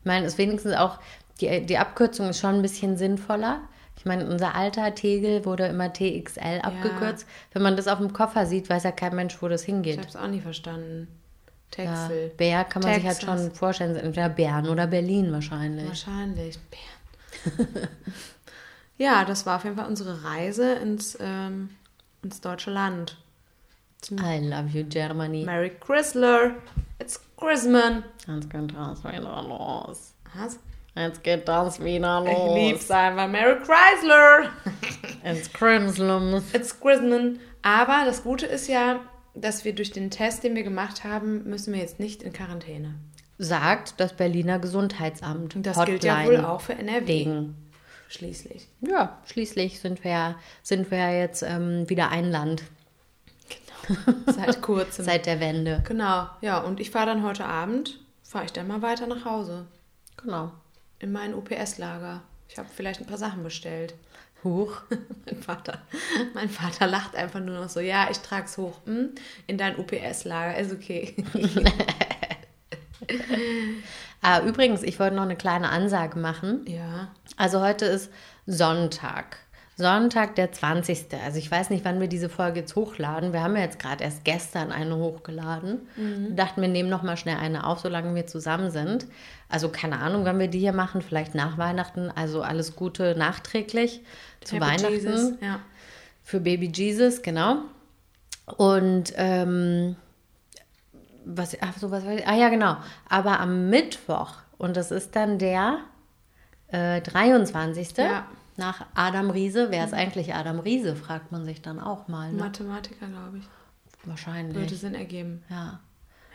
Ich 0.00 0.04
meine, 0.04 0.26
ist 0.26 0.38
wenigstens 0.38 0.74
auch, 0.74 0.98
die, 1.40 1.66
die 1.66 1.78
Abkürzung 1.78 2.28
ist 2.28 2.38
schon 2.38 2.54
ein 2.56 2.62
bisschen 2.62 2.96
sinnvoller. 2.96 3.60
Ich 3.98 4.04
meine, 4.04 4.28
unser 4.28 4.54
alter 4.54 4.94
Tegel 4.94 5.44
wurde 5.44 5.66
immer 5.66 5.92
TXL 5.92 6.60
abgekürzt. 6.62 7.26
Wenn 7.52 7.62
man 7.62 7.76
das 7.76 7.88
auf 7.88 7.98
dem 7.98 8.12
Koffer 8.12 8.46
sieht, 8.46 8.70
weiß 8.70 8.84
ja 8.84 8.92
kein 8.92 9.16
Mensch, 9.16 9.40
wo 9.42 9.48
das 9.48 9.62
ich 9.62 9.66
hingeht. 9.66 9.98
habe 9.98 10.08
es 10.08 10.16
auch 10.16 10.28
nie 10.28 10.40
verstanden. 10.40 11.08
Ja, 11.76 11.84
Texel. 11.84 12.28
Bär 12.36 12.64
kann 12.64 12.82
man 12.82 12.94
sich 12.94 13.04
halt 13.04 13.18
Texas. 13.18 13.40
schon 13.40 13.50
vorstellen, 13.52 13.96
entweder 13.96 14.28
Bern 14.28 14.68
oder 14.68 14.86
Berlin 14.86 15.32
wahrscheinlich. 15.32 15.88
Wahrscheinlich. 15.88 16.58
Bären. 16.70 17.68
ja, 18.98 19.24
das 19.24 19.44
war 19.46 19.56
auf 19.56 19.64
jeden 19.64 19.76
Fall 19.76 19.88
unsere 19.88 20.22
Reise 20.24 20.74
ins, 20.74 21.18
ähm, 21.20 21.70
ins 22.22 22.40
deutsche 22.40 22.70
Land. 22.70 23.16
I 24.20 24.38
love 24.40 24.70
you, 24.72 24.84
Germany. 24.84 25.44
Merry 25.44 25.70
Chrysler. 25.80 26.54
It's 27.00 27.20
Christmas. 27.36 28.02
Jetzt 28.28 28.50
geht 28.50 28.74
das 28.74 29.02
wieder 29.04 29.42
los. 29.42 30.12
Was? 30.34 30.58
Jetzt 30.94 31.22
geht 31.24 31.48
das 31.48 31.82
wieder 31.82 32.24
Ich 32.24 32.32
los. 32.38 32.54
lieb's 32.56 32.90
einfach. 32.90 33.28
Merry 33.28 33.56
Chrysler. 33.60 34.50
Ins 35.24 35.52
Crimslums. 35.52 36.54
It's 36.54 36.78
Christmas. 36.78 37.38
Aber 37.62 38.04
das 38.06 38.22
Gute 38.22 38.46
ist 38.46 38.68
ja, 38.68 39.00
dass 39.34 39.64
wir 39.64 39.74
durch 39.74 39.90
den 39.90 40.10
Test, 40.10 40.44
den 40.44 40.54
wir 40.54 40.62
gemacht 40.62 41.02
haben, 41.04 41.44
müssen 41.44 41.72
wir 41.74 41.80
jetzt 41.80 41.98
nicht 41.98 42.22
in 42.22 42.32
Quarantäne. 42.32 42.94
Sagt 43.38 43.94
das 43.98 44.12
Berliner 44.14 44.58
Gesundheitsamt. 44.60 45.56
Und 45.56 45.66
das 45.66 45.84
gilt 45.84 46.04
ja 46.04 46.24
wohl 46.24 46.38
auch 46.44 46.60
für 46.60 46.74
NRW. 46.74 47.04
Ding. 47.24 47.54
Schließlich. 48.08 48.68
Ja, 48.82 49.18
schließlich 49.26 49.80
sind 49.80 50.04
wir, 50.04 50.10
ja- 50.12 50.34
sind 50.62 50.90
wir 50.92 51.18
jetzt 51.18 51.42
ähm, 51.42 51.90
wieder 51.90 52.10
ein 52.10 52.30
Land 52.30 52.62
Seit 54.26 54.62
kurzem. 54.62 55.04
seit 55.04 55.26
der 55.26 55.40
Wende. 55.40 55.82
genau. 55.86 56.28
Ja, 56.40 56.58
und 56.58 56.80
ich 56.80 56.90
fahre 56.90 57.06
dann 57.06 57.22
heute 57.22 57.44
Abend, 57.44 57.98
fahre 58.22 58.44
ich 58.44 58.52
dann 58.52 58.66
mal 58.68 58.82
weiter 58.82 59.06
nach 59.06 59.24
Hause. 59.24 59.66
Genau. 60.16 60.52
In 60.98 61.12
mein 61.12 61.34
UPS-Lager. 61.34 62.22
Ich 62.48 62.58
habe 62.58 62.68
vielleicht 62.74 63.00
ein 63.00 63.06
paar 63.06 63.18
Sachen 63.18 63.42
bestellt. 63.42 63.94
Huch. 64.44 64.80
Mein 65.26 65.42
Vater, 65.42 65.80
mein 66.34 66.48
Vater 66.48 66.86
lacht 66.86 67.16
einfach 67.16 67.40
nur 67.40 67.58
noch 67.58 67.68
so, 67.68 67.80
ja, 67.80 68.08
ich 68.10 68.18
trag's 68.18 68.56
hoch. 68.58 68.78
Hm? 68.84 69.10
In 69.48 69.58
dein 69.58 69.76
UPS-Lager, 69.78 70.56
ist 70.58 70.72
okay. 70.72 71.16
Ah, 74.22 74.40
übrigens, 74.40 74.82
ich 74.82 74.98
wollte 74.98 75.14
noch 75.14 75.22
eine 75.22 75.36
kleine 75.36 75.68
Ansage 75.68 76.18
machen. 76.18 76.64
ja. 76.66 77.08
Also 77.36 77.60
heute 77.60 77.84
ist 77.84 78.10
Sonntag. 78.46 79.36
Sonntag, 79.78 80.36
der 80.36 80.52
20. 80.52 81.08
Also 81.22 81.38
ich 81.38 81.50
weiß 81.50 81.68
nicht, 81.68 81.84
wann 81.84 82.00
wir 82.00 82.08
diese 82.08 82.30
Folge 82.30 82.60
jetzt 82.60 82.74
hochladen. 82.76 83.34
Wir 83.34 83.42
haben 83.42 83.54
ja 83.56 83.62
jetzt 83.62 83.78
gerade 83.78 84.02
erst 84.02 84.24
gestern 84.24 84.72
eine 84.72 84.96
hochgeladen. 84.96 85.86
Wir 86.28 86.34
dachten, 86.34 86.62
wir 86.62 86.68
nehmen 86.68 86.88
noch 86.88 87.02
mal 87.02 87.18
schnell 87.18 87.36
eine 87.36 87.66
auf, 87.66 87.80
solange 87.80 88.14
wir 88.14 88.26
zusammen 88.26 88.70
sind. 88.70 89.06
Also 89.50 89.68
keine 89.68 89.98
Ahnung, 89.98 90.24
wann 90.24 90.38
wir 90.38 90.48
die 90.48 90.60
hier 90.60 90.72
machen. 90.72 91.02
Vielleicht 91.02 91.34
nach 91.34 91.58
Weihnachten. 91.58 92.10
Also 92.10 92.40
alles 92.40 92.74
Gute 92.74 93.14
nachträglich 93.18 94.00
zu 94.42 94.56
Happy 94.56 94.64
Weihnachten. 94.64 94.92
Jesus, 94.92 95.32
Ja. 95.42 95.60
Für 96.22 96.40
Baby 96.40 96.72
Jesus, 96.74 97.20
genau. 97.20 97.58
Und 98.56 99.12
ähm, 99.16 99.96
was, 101.26 101.54
ach 101.60 101.76
so, 101.76 101.90
was 101.90 102.02
Ah 102.24 102.34
ja, 102.34 102.48
genau. 102.48 102.78
Aber 103.10 103.40
am 103.40 103.68
Mittwoch, 103.68 104.36
und 104.56 104.76
das 104.76 104.90
ist 104.90 105.14
dann 105.16 105.38
der 105.38 105.80
äh, 106.68 107.02
23. 107.02 107.96
Ja. 107.98 108.26
Nach 108.56 108.86
Adam 108.94 109.30
Riese. 109.30 109.70
Wer 109.70 109.84
ist 109.84 109.94
eigentlich 109.94 110.34
Adam 110.34 110.60
Riese, 110.60 110.96
fragt 110.96 111.32
man 111.32 111.44
sich 111.44 111.62
dann 111.62 111.80
auch 111.80 112.08
mal. 112.08 112.32
Ne? 112.32 112.42
Mathematiker, 112.42 113.06
glaube 113.06 113.38
ich. 113.38 113.44
Würde 113.44 114.10
Wahrscheinlich. 114.10 114.78
Sinn 114.78 114.94
ergeben. 114.94 115.42
Ja. 115.48 115.80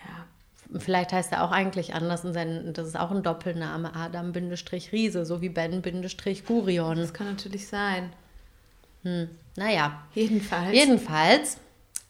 Ja. 0.06 0.80
Vielleicht 0.80 1.12
heißt 1.12 1.32
er 1.34 1.44
auch 1.44 1.52
eigentlich 1.52 1.94
anders 1.94 2.24
und 2.24 2.34
sein, 2.34 2.74
das 2.74 2.88
ist 2.88 3.00
auch 3.00 3.12
ein 3.12 3.24
Doppelname, 3.24 3.94
Adam-Riese, 3.94 5.26
so 5.26 5.42
wie 5.42 5.50
Ben-Gurion. 5.50 6.98
Das 6.98 7.14
kann 7.14 7.28
natürlich 7.28 7.68
sein. 7.68 8.14
Naja, 9.56 10.04
Jedenfalls. 10.14 10.74
Jedenfalls, 10.74 11.58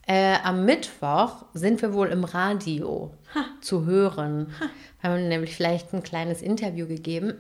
äh, 0.08 0.36
am 0.44 0.66
Mittwoch 0.66 1.46
sind 1.54 1.82
wir 1.82 1.94
wohl 1.94 2.08
im 2.10 2.24
Radio 2.24 3.14
zu 3.62 3.86
hören. 3.86 4.54
Wir 5.00 5.10
haben 5.10 5.28
nämlich 5.28 5.56
vielleicht 5.56 5.94
ein 5.94 6.04
kleines 6.04 6.42
Interview 6.42 6.88
gegeben. 6.88 7.34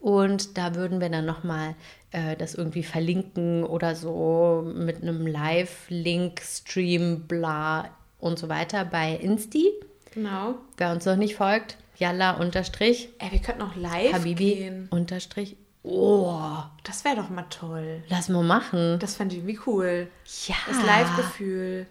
Und 0.00 0.56
da 0.56 0.74
würden 0.74 1.00
wir 1.00 1.08
dann 1.08 1.26
nochmal 1.26 1.74
äh, 2.12 2.36
das 2.36 2.54
irgendwie 2.54 2.82
verlinken 2.84 3.64
oder 3.64 3.94
so 3.96 4.64
mit 4.74 5.02
einem 5.02 5.26
Live-Link, 5.26 6.40
Stream, 6.40 7.22
bla 7.26 7.86
und 8.20 8.38
so 8.38 8.48
weiter 8.48 8.84
bei 8.84 9.14
Insti. 9.14 9.66
Genau. 10.14 10.54
Wer 10.76 10.92
uns 10.92 11.04
noch 11.04 11.16
nicht 11.16 11.34
folgt, 11.36 11.76
Yalla 11.96 12.32
unterstrich, 12.32 13.08
Ey, 13.18 13.32
wir 13.32 13.40
könnten 13.40 13.62
auch 13.62 13.74
live 13.76 14.12
Habibi 14.12 14.54
gehen. 14.54 14.88
unterstrich. 14.90 15.56
Oh, 15.84 16.34
Das 16.84 17.04
wäre 17.04 17.16
doch 17.16 17.30
mal 17.30 17.46
toll. 17.50 18.02
lass 18.08 18.28
mal 18.28 18.42
machen. 18.42 18.98
Das 19.00 19.14
fand 19.16 19.32
ich 19.32 19.38
irgendwie 19.38 19.58
cool. 19.66 20.08
Ja. 20.46 20.54
Das 20.66 20.84
Live-Gefühl. 20.84 21.86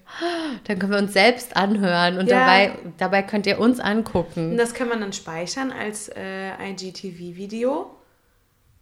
Dann 0.66 0.78
können 0.80 0.92
wir 0.92 1.00
uns 1.00 1.14
selbst 1.14 1.56
anhören 1.58 2.18
und 2.20 2.28
Ja. 2.30 2.40
dabei, 2.40 2.72
dabei 2.98 3.24
könnt 3.24 3.48
ihr 3.48 3.60
uns 3.60 3.80
angucken. 3.80 4.52
Und 4.52 4.58
das 4.58 4.74
kann 4.74 4.88
man 4.90 5.00
dann 5.02 5.14
speichern 5.14 5.72
als 5.72 6.10
äh, 6.16 6.52
IGTV-Video, 6.70 7.90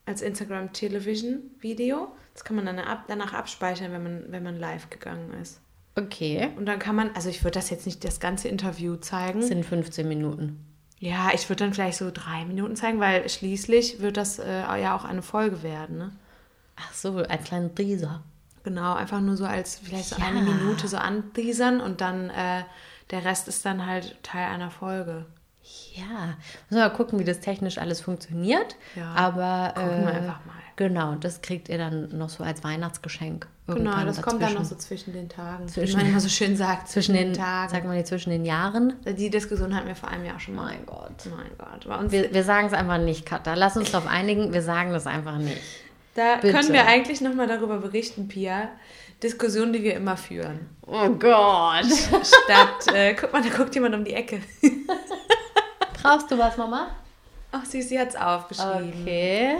als 0.05 0.21
Instagram-Television-Video. 0.21 2.09
Das 2.33 2.43
kann 2.43 2.55
man 2.55 2.65
dann 2.65 2.79
ab, 2.79 3.05
danach 3.07 3.33
abspeichern, 3.33 3.91
wenn 3.91 4.03
man, 4.03 4.23
wenn 4.29 4.43
man 4.43 4.59
live 4.59 4.89
gegangen 4.89 5.33
ist. 5.41 5.61
Okay. 5.95 6.49
Und 6.57 6.65
dann 6.65 6.79
kann 6.79 6.95
man, 6.95 7.11
also 7.15 7.29
ich 7.29 7.43
würde 7.43 7.57
das 7.59 7.69
jetzt 7.69 7.85
nicht 7.85 8.03
das 8.03 8.19
ganze 8.19 8.47
Interview 8.49 8.97
zeigen. 8.97 9.39
Das 9.39 9.47
sind 9.47 9.65
15 9.65 10.07
Minuten. 10.07 10.65
Ja, 10.99 11.29
ich 11.33 11.47
würde 11.49 11.63
dann 11.63 11.73
vielleicht 11.73 11.97
so 11.97 12.11
drei 12.11 12.45
Minuten 12.45 12.75
zeigen, 12.75 12.99
weil 12.99 13.27
schließlich 13.29 13.99
wird 14.01 14.17
das 14.17 14.39
äh, 14.39 14.59
ja 14.81 14.95
auch 14.95 15.05
eine 15.05 15.21
Folge 15.21 15.63
werden. 15.63 15.97
Ne? 15.97 16.11
Ach 16.75 16.93
so, 16.93 17.17
ein 17.17 17.43
kleiner 17.43 17.73
Teaser. 17.73 18.23
Genau, 18.63 18.93
einfach 18.95 19.21
nur 19.21 19.37
so 19.37 19.45
als 19.45 19.79
vielleicht 19.79 20.09
so 20.09 20.17
Ja. 20.19 20.25
eine 20.25 20.41
Minute 20.41 20.87
so 20.87 20.97
anteasern 20.97 21.79
und 21.79 22.01
dann 22.01 22.29
äh, 22.29 22.63
der 23.11 23.23
Rest 23.23 23.47
ist 23.47 23.63
dann 23.65 23.85
halt 23.85 24.17
Teil 24.23 24.47
einer 24.51 24.71
Folge. 24.71 25.25
Ja, 25.95 26.03
müssen 26.69 26.81
wir 26.81 26.89
mal 26.89 26.89
gucken, 26.89 27.19
wie 27.19 27.23
das 27.23 27.39
technisch 27.39 27.77
alles 27.77 28.01
funktioniert. 28.01 28.75
Ja, 28.95 29.13
aber 29.15 29.73
gucken 29.75 30.01
wir 30.05 30.11
äh, 30.13 30.17
einfach 30.17 30.45
mal. 30.45 30.55
Genau, 30.77 31.15
das 31.15 31.41
kriegt 31.41 31.69
ihr 31.69 31.77
dann 31.77 32.09
noch 32.17 32.27
so 32.29 32.43
als 32.43 32.61
Weihnachtsgeschenk. 32.63 33.47
Genau, 33.67 34.03
das 34.03 34.21
kommt 34.21 34.41
dann 34.41 34.53
noch 34.53 34.59
dazwischen. 34.59 34.65
so 34.65 34.75
zwischen 34.75 35.13
den 35.13 35.29
Tagen. 35.29 35.67
Zwischen- 35.69 35.93
Wie 35.99 36.03
man 36.03 36.11
immer 36.11 36.19
so 36.19 36.27
schön 36.29 36.57
sagt, 36.57 36.87
zwischen 36.89 37.15
den 37.15 37.33
Tagen. 37.33 37.71
Sagt 37.71 37.85
man 37.85 37.95
die 37.95 38.03
zwischen 38.03 38.29
den 38.29 38.43
Jahren? 38.45 38.93
Die 39.05 39.29
Diskussion 39.29 39.73
hatten 39.73 39.87
wir 39.87 39.95
vor 39.95 40.09
einem 40.09 40.25
Jahr 40.25 40.39
schon 40.39 40.55
mal. 40.55 40.65
Mein 40.65 40.85
Gott. 40.85 41.25
Mein 41.35 41.49
Gott. 41.57 41.87
Bei 41.87 41.95
uns, 41.97 42.11
Wir, 42.11 42.33
wir 42.33 42.43
sagen 42.43 42.67
es 42.67 42.73
einfach 42.73 42.97
nicht, 42.97 43.25
Katha. 43.25 43.53
Lass 43.53 43.77
uns 43.77 43.91
darauf 43.91 44.07
einigen, 44.09 44.53
wir 44.53 44.61
sagen 44.61 44.91
das 44.91 45.07
einfach 45.07 45.37
nicht. 45.37 45.61
da 46.15 46.35
bitte. 46.41 46.53
können 46.53 46.73
wir 46.73 46.85
eigentlich 46.85 47.21
nochmal 47.21 47.47
darüber 47.47 47.77
berichten, 47.77 48.27
Pia. 48.27 48.67
Diskussionen, 49.23 49.71
die 49.71 49.81
wir 49.81 49.95
immer 49.95 50.17
führen. 50.17 50.59
Oh 50.85 51.07
Gott. 51.11 51.85
Statt, 51.85 52.93
äh, 52.93 53.13
guck 53.15 53.31
mal, 53.31 53.41
da 53.41 53.47
guckt 53.49 53.73
jemand 53.73 53.95
um 53.95 54.03
die 54.03 54.13
Ecke. 54.13 54.41
Brauchst 56.05 56.29
du 56.29 56.37
was, 56.37 56.55
Mama? 56.55 56.87
Ach, 57.51 57.65
sie, 57.65 57.81
sie 57.81 57.99
hat 57.99 58.09
es 58.09 58.15
aufgeschrieben. 58.15 58.93
Okay. 59.01 59.57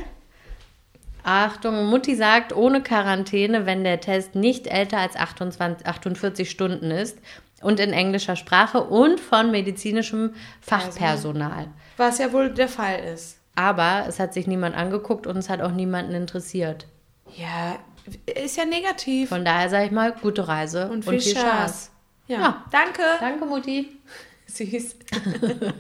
Achtung, 1.24 1.86
Mutti 1.86 2.16
sagt, 2.16 2.56
ohne 2.56 2.84
Quarantäne, 2.84 3.66
wenn 3.66 3.84
der 3.84 4.00
Test 4.00 4.36
nicht 4.36 4.68
älter 4.68 5.00
als 5.00 5.16
28, 5.16 5.88
48 5.88 6.52
Stunden 6.52 6.92
ist 6.92 7.18
und 7.62 7.80
in 7.80 7.94
englischer 7.94 8.36
Sprache 8.36 8.84
und 8.84 9.20
von 9.20 9.50
medizinischem 9.50 10.36
Fachpersonal. 10.62 11.68
Was 11.98 12.20
ja 12.20 12.32
wohl 12.32 12.52
der 12.52 12.68
Fall 12.68 13.00
ist. 13.00 13.40
Aber 13.56 14.06
es 14.08 14.20
hat 14.20 14.36
sich 14.36 14.46
niemand 14.46 14.76
angeguckt 14.76 15.26
und 15.26 15.38
es 15.38 15.50
hat 15.50 15.62
auch 15.62 15.72
niemanden 15.72 16.14
interessiert. 16.14 16.86
Ja, 17.36 17.78
ist 18.26 18.58
ja 18.58 18.66
negativ. 18.66 19.30
Von 19.30 19.46
daher 19.46 19.70
sage 19.72 19.86
ich 19.86 19.92
mal, 19.92 20.12
gute 20.12 20.48
Reise 20.48 20.90
und 20.90 21.06
viel, 21.06 21.20
Spaß. 21.22 21.90
Ja. 22.28 22.40
Ja. 22.40 22.66
Danke. 22.70 23.02
Danke, 23.20 23.46
Mutti. 23.46 23.98
Süß. 24.56 24.96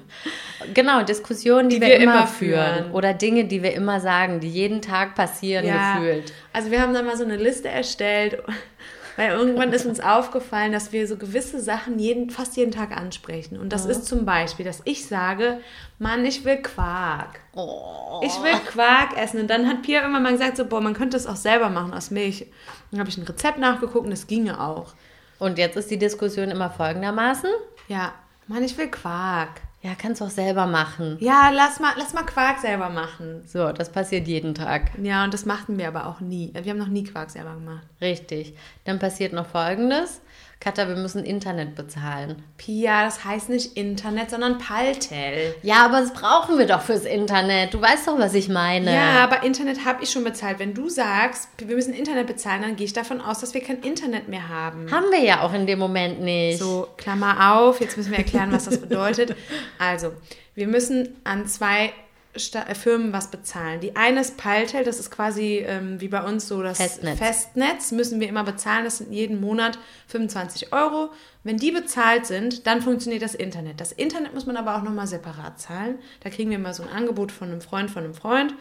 Genau, 0.73 1.03
Diskussionen, 1.03 1.69
die, 1.69 1.75
Die 1.75 1.81
wir, 1.81 1.88
wir 1.89 1.95
immer 1.97 2.13
immer 2.13 2.27
führen. 2.27 2.75
führen. 2.75 2.91
Oder 2.91 3.13
Dinge, 3.13 3.45
die 3.45 3.61
wir 3.61 3.73
immer 3.73 3.99
sagen, 3.99 4.39
die 4.39 4.49
jeden 4.49 4.81
Tag 4.81 5.15
passieren 5.15 5.65
gefühlt. 5.65 6.33
Also 6.53 6.71
wir 6.71 6.81
haben 6.81 6.93
dann 6.93 7.05
mal 7.05 7.17
so 7.17 7.23
eine 7.23 7.35
Liste 7.35 7.67
erstellt, 7.67 8.41
weil 9.17 9.31
irgendwann 9.31 9.71
ist 9.73 9.85
uns 9.85 9.99
aufgefallen, 9.99 10.71
dass 10.71 10.91
wir 10.91 11.07
so 11.07 11.17
gewisse 11.17 11.59
Sachen 11.61 11.99
jeden, 11.99 12.29
fast 12.29 12.57
jeden 12.57 12.71
Tag 12.71 12.95
ansprechen. 12.95 13.59
Und 13.59 13.73
das 13.73 13.85
ist 13.85 14.05
zum 14.05 14.25
Beispiel, 14.25 14.65
dass 14.65 14.81
ich 14.85 15.05
sage, 15.05 15.59
Mann, 15.99 16.25
ich 16.25 16.45
will 16.45 16.57
Quark. 16.57 17.39
Oh. 17.53 18.21
Ich 18.23 18.33
will 18.41 18.59
Quark 18.65 19.17
essen. 19.17 19.41
Und 19.41 19.49
dann 19.49 19.67
hat 19.67 19.83
Pia 19.83 20.01
irgendwann 20.01 20.23
mal 20.23 20.31
gesagt, 20.31 20.57
so, 20.57 20.65
boah, 20.65 20.81
man 20.81 20.93
könnte 20.93 21.17
es 21.17 21.27
auch 21.27 21.35
selber 21.35 21.69
machen 21.69 21.93
aus 21.93 22.11
Milch. 22.11 22.47
Dann 22.91 22.99
habe 22.99 23.09
ich 23.09 23.17
ein 23.17 23.23
Rezept 23.23 23.59
nachgeguckt 23.59 24.05
und 24.05 24.11
es 24.11 24.27
ginge 24.27 24.59
auch. 24.59 24.93
Und 25.38 25.57
jetzt 25.57 25.75
ist 25.75 25.91
die 25.91 25.99
Diskussion 25.99 26.49
immer 26.49 26.69
folgendermaßen. 26.69 27.49
Ja, 27.88 28.13
Mann, 28.47 28.63
ich 28.63 28.77
will 28.77 28.89
Quark. 28.89 29.62
Ja, 29.81 29.91
kannst 29.95 30.19
du 30.21 30.25
auch 30.25 30.31
selber 30.31 30.65
machen. 30.65 31.17
Ja, 31.19 31.51
lass 31.53 31.79
mal, 31.79 31.93
lass 31.97 32.13
mal 32.13 32.23
Quark 32.23 32.60
selber 32.60 32.89
machen. 32.89 33.43
So, 33.45 33.71
das 33.71 33.91
passiert 33.91 34.27
jeden 34.27 34.55
Tag. 34.55 34.91
Ja, 35.01 35.23
und 35.23 35.34
das 35.34 35.45
machten 35.45 35.77
wir 35.77 35.88
aber 35.88 36.08
auch 36.08 36.21
nie. 36.21 36.51
Wir 36.53 36.71
haben 36.71 36.79
noch 36.79 36.88
nie 36.88 37.03
Quark 37.03 37.29
selber 37.29 37.53
gemacht. 37.53 37.86
Richtig. 38.01 38.55
Dann 38.84 38.97
passiert 38.97 39.34
noch 39.34 39.45
Folgendes. 39.45 40.21
Katha, 40.65 40.88
wir 40.88 40.95
müssen 40.95 41.23
Internet 41.23 41.75
bezahlen. 41.75 42.41
Pia, 42.58 43.06
das 43.06 43.23
heißt 43.23 43.49
nicht 43.49 43.78
Internet, 43.78 44.32
sondern 44.32 44.58
Paltel. 44.58 45.54
Ja, 45.62 45.86
aber 45.86 46.01
das 46.01 46.12
brauchen 46.12 46.58
wir 46.58 46.65
doch 46.65 46.82
fürs 46.82 47.06
Internet. 47.06 47.71
Du 47.71 47.80
weißt 47.80 48.08
doch, 48.08 48.17
was 48.17 48.34
ich 48.34 48.49
meine. 48.49 48.91
Ja, 48.91 49.23
aber 49.23 49.43
Internet 49.43 49.86
habe 49.86 50.01
ich 50.01 50.10
schon 50.10 50.23
bezahlt. 50.23 50.58
Wenn 50.58 50.73
du 50.73 50.89
sagst, 50.89 51.49
wir 51.60 51.75
müssen 51.75 51.93
Internet 51.93 52.25
bezahlen, 52.25 52.63
dann 52.63 52.75
gehe 52.78 52.88
ich 52.88 52.93
davon 52.93 53.21
aus, 53.21 53.41
dass 53.41 53.54
wir 53.54 53.62
kein 53.62 53.82
Internet 53.82 54.28
mehr 54.28 54.49
haben. 54.49 54.91
Haben 54.91 55.12
wir 55.12 55.21
ja 55.21 55.41
auch 55.41 55.54
in 55.54 55.67
dem 55.67 55.78
Moment 55.78 56.21
nicht. 56.21 56.58
So, 56.58 56.88
Klammer 56.97 57.54
auf, 57.54 57.80
jetzt 57.80 57.95
müssen 57.95 58.10
wir 58.10 58.17
erklären, 58.17 58.51
was 58.51 58.65
das 58.65 58.82
bedeutet. 58.82 59.36
Also, 59.78 60.13
wir 60.56 60.65
müssen 60.65 61.15
an 61.25 61.45
zwei 61.45 61.93
Sta 62.38 62.63
äh, 62.63 62.76
Firmen 62.76 63.13
was 63.13 63.32
bezahlen. 63.32 63.80
Die 63.80 63.95
eine 63.95 64.21
ist 64.21 64.38
Paltel, 64.38 64.84
das 64.84 65.00
ist 65.00 65.12
quasi 65.12 65.63
ähm, 65.65 66.02
wie 66.02 66.08
bei 66.08 66.21
uns 66.24 66.48
so 66.48 66.62
das 66.62 66.78
Festnetz. 66.78 67.17
Festnetz, 67.17 67.91
müssen 67.91 68.19
wir 68.19 68.28
immer 68.28 68.43
bezahlen. 68.43 68.84
Das 68.86 68.98
sind 68.98 69.12
jeden 69.12 69.39
Monat 69.39 69.78
25 70.08 70.74
Euro. 70.74 71.10
Wenn 71.43 71.58
die 71.58 71.71
bezahlt 71.71 72.26
sind, 72.26 72.67
dann 72.67 72.82
funktioniert 72.82 73.21
das 73.21 73.36
Internet. 73.36 73.80
Das 73.80 73.91
Internet 73.91 74.34
muss 74.34 74.45
man 74.45 74.58
aber 74.58 74.76
auch 74.76 74.82
nochmal 74.84 75.08
separat 75.08 75.60
zahlen. 75.60 76.00
Da 76.21 76.30
kriegen 76.30 76.50
wir 76.50 76.58
immer 76.58 76.74
so 76.74 76.84
ein 76.84 76.89
Angebot 76.89 77.32
von 77.32 77.50
einem 77.50 77.62
Freund, 77.62 77.91
von 77.91 78.04
einem 78.04 78.13
Freund. 78.15 78.54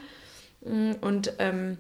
Mm, 0.65 0.93
Und 1.01 1.33
ähm, 1.39 1.79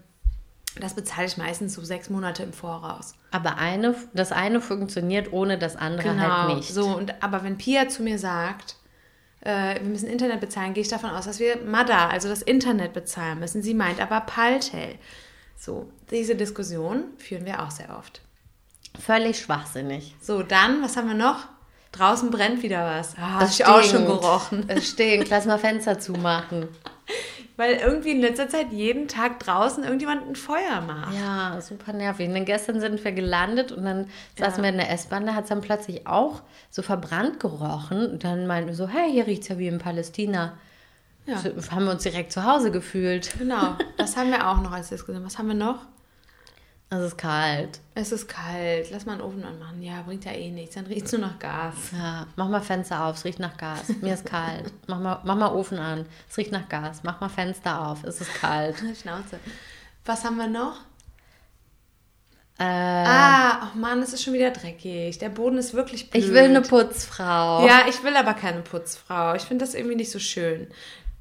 das 0.80 0.94
bezahle 0.94 1.26
ich 1.28 1.36
meistens 1.36 1.74
so 1.74 1.82
sechs 1.84 2.10
Monate 2.10 2.42
im 2.42 2.52
Voraus. 2.52 3.14
Aber 3.30 3.58
eine, 3.58 3.94
das 4.12 4.32
eine 4.32 4.60
funktioniert 4.60 5.32
ohne 5.32 5.56
das 5.58 5.76
andere 5.76 6.08
Genau. 6.08 6.22
halt 6.48 6.56
nicht. 6.56 6.74
So, 6.74 6.86
und, 6.86 7.22
aber 7.22 7.44
wenn 7.44 7.56
Pia 7.58 7.88
zu 7.88 8.02
mir 8.02 8.18
sagt, 8.18 8.76
äh, 9.44 9.80
wir 9.80 9.88
müssen 9.88 10.08
Internet 10.08 10.40
bezahlen, 10.40 10.74
gehe 10.74 10.82
ich 10.82 10.88
davon 10.88 11.10
aus, 11.10 11.26
dass 11.26 11.38
wir 11.38 11.56
MADA, 11.64 12.08
also 12.08 12.28
das 12.28 12.42
Internet 12.42 12.92
bezahlen 12.92 13.38
müssen. 13.40 13.62
Sie 13.62 13.74
meint 13.74 14.00
aber 14.00 14.20
Paltel. 14.20 14.96
So, 15.56 15.88
diese 16.10 16.34
Diskussion 16.34 17.04
führen 17.18 17.44
wir 17.44 17.62
auch 17.62 17.70
sehr 17.70 17.96
oft. 17.96 18.20
Völlig 18.98 19.38
schwachsinnig. 19.38 20.14
So, 20.20 20.42
dann, 20.42 20.82
was 20.82 20.96
haben 20.96 21.08
wir 21.08 21.14
noch? 21.14 21.46
Draußen 21.92 22.30
brennt 22.30 22.62
wieder 22.62 22.84
was. 22.84 23.14
Ah, 23.16 23.34
hab 23.34 23.42
Es 23.42 23.60
ich 23.60 23.66
auch 23.66 23.82
schon 23.82 24.06
gerochen. 24.06 24.64
Es 24.68 24.90
stinkt. 24.90 25.30
Lass 25.30 25.46
mal 25.46 25.58
Fenster 25.58 25.98
zumachen. 25.98 26.68
Weil 27.56 27.74
irgendwie 27.74 28.10
in 28.10 28.20
letzter 28.20 28.48
Zeit 28.48 28.72
jeden 28.72 29.06
Tag 29.06 29.38
draußen 29.38 29.84
irgendjemand 29.84 30.26
ein 30.26 30.34
Feuer 30.34 30.80
macht. 30.84 31.14
Ja, 31.14 31.60
super 31.60 31.92
nervig. 31.92 32.26
Und 32.26 32.34
dann 32.34 32.44
gestern 32.44 32.80
sind 32.80 33.04
wir 33.04 33.12
gelandet 33.12 33.70
und 33.70 33.84
dann 33.84 34.08
saßen 34.36 34.60
wir 34.62 34.70
in 34.70 34.76
der 34.76 34.90
S-Bahn, 34.90 35.24
da 35.24 35.34
hat 35.34 35.44
es 35.44 35.50
dann 35.50 35.60
plötzlich 35.60 36.06
auch 36.06 36.42
so 36.70 36.82
verbrannt 36.82 37.38
gerochen. 37.38 38.10
Und 38.10 38.24
dann 38.24 38.48
meinten 38.48 38.70
wir 38.70 38.74
so, 38.74 38.88
hey, 38.88 39.12
hier 39.12 39.28
riecht 39.28 39.42
es 39.42 39.48
ja 39.48 39.58
wie 39.58 39.68
in 39.68 39.78
Palästina. 39.78 40.54
Ja. 41.26 41.38
So, 41.38 41.50
haben 41.70 41.84
wir 41.84 41.92
uns 41.92 42.02
direkt 42.02 42.32
zu 42.32 42.44
Hause 42.44 42.70
gefühlt. 42.70 43.38
Genau, 43.38 43.76
das 43.96 44.16
haben 44.16 44.30
wir 44.30 44.48
auch 44.48 44.60
noch 44.60 44.72
als 44.72 44.88
Diskussion. 44.88 45.24
Was 45.24 45.38
haben 45.38 45.48
wir 45.48 45.54
noch? 45.54 45.78
Es 46.96 47.02
ist 47.08 47.16
kalt. 47.18 47.80
Es 47.94 48.12
ist 48.12 48.28
kalt, 48.28 48.90
lass 48.90 49.06
mal 49.06 49.12
einen 49.12 49.20
Ofen 49.22 49.44
anmachen. 49.44 49.82
Ja, 49.82 50.02
bringt 50.02 50.24
ja 50.24 50.32
eh 50.32 50.50
nichts, 50.50 50.74
dann 50.74 50.86
riecht 50.86 51.06
es 51.06 51.12
nur 51.12 51.20
nach 51.22 51.38
Gas. 51.38 51.74
Ja, 51.92 52.26
mach 52.36 52.48
mal 52.48 52.60
Fenster 52.60 53.04
auf, 53.04 53.16
es 53.16 53.24
riecht 53.24 53.38
nach 53.38 53.56
Gas. 53.56 53.88
Mir 54.00 54.14
ist 54.14 54.26
kalt. 54.26 54.72
Mach 54.86 55.00
mal, 55.00 55.20
mach 55.24 55.36
mal 55.36 55.52
Ofen 55.52 55.78
an, 55.78 56.06
es 56.28 56.36
riecht 56.36 56.52
nach 56.52 56.68
Gas. 56.68 57.00
Mach 57.02 57.20
mal 57.20 57.28
Fenster 57.28 57.86
auf, 57.88 58.04
es 58.04 58.20
ist 58.20 58.34
kalt. 58.34 58.76
Schnauze. 59.00 59.38
Was 60.04 60.24
haben 60.24 60.36
wir 60.36 60.46
noch? 60.48 60.76
Äh, 62.58 62.64
Ah, 62.64 63.70
oh 63.72 63.78
Mann, 63.78 64.00
es 64.02 64.12
ist 64.12 64.22
schon 64.22 64.32
wieder 64.34 64.50
dreckig. 64.50 65.18
Der 65.18 65.28
Boden 65.28 65.58
ist 65.58 65.74
wirklich 65.74 66.10
blöd. 66.10 66.22
ich 66.24 66.30
will 66.30 66.42
eine 66.44 66.60
Putzfrau. 66.62 67.66
Ja, 67.66 67.82
ich 67.88 68.02
will 68.04 68.14
aber 68.16 68.34
keine 68.34 68.60
Putzfrau. 68.60 69.34
Ich 69.34 69.42
finde 69.42 69.64
das 69.64 69.74
irgendwie 69.74 69.96
nicht 69.96 70.10
so 70.12 70.18
schön. 70.20 70.68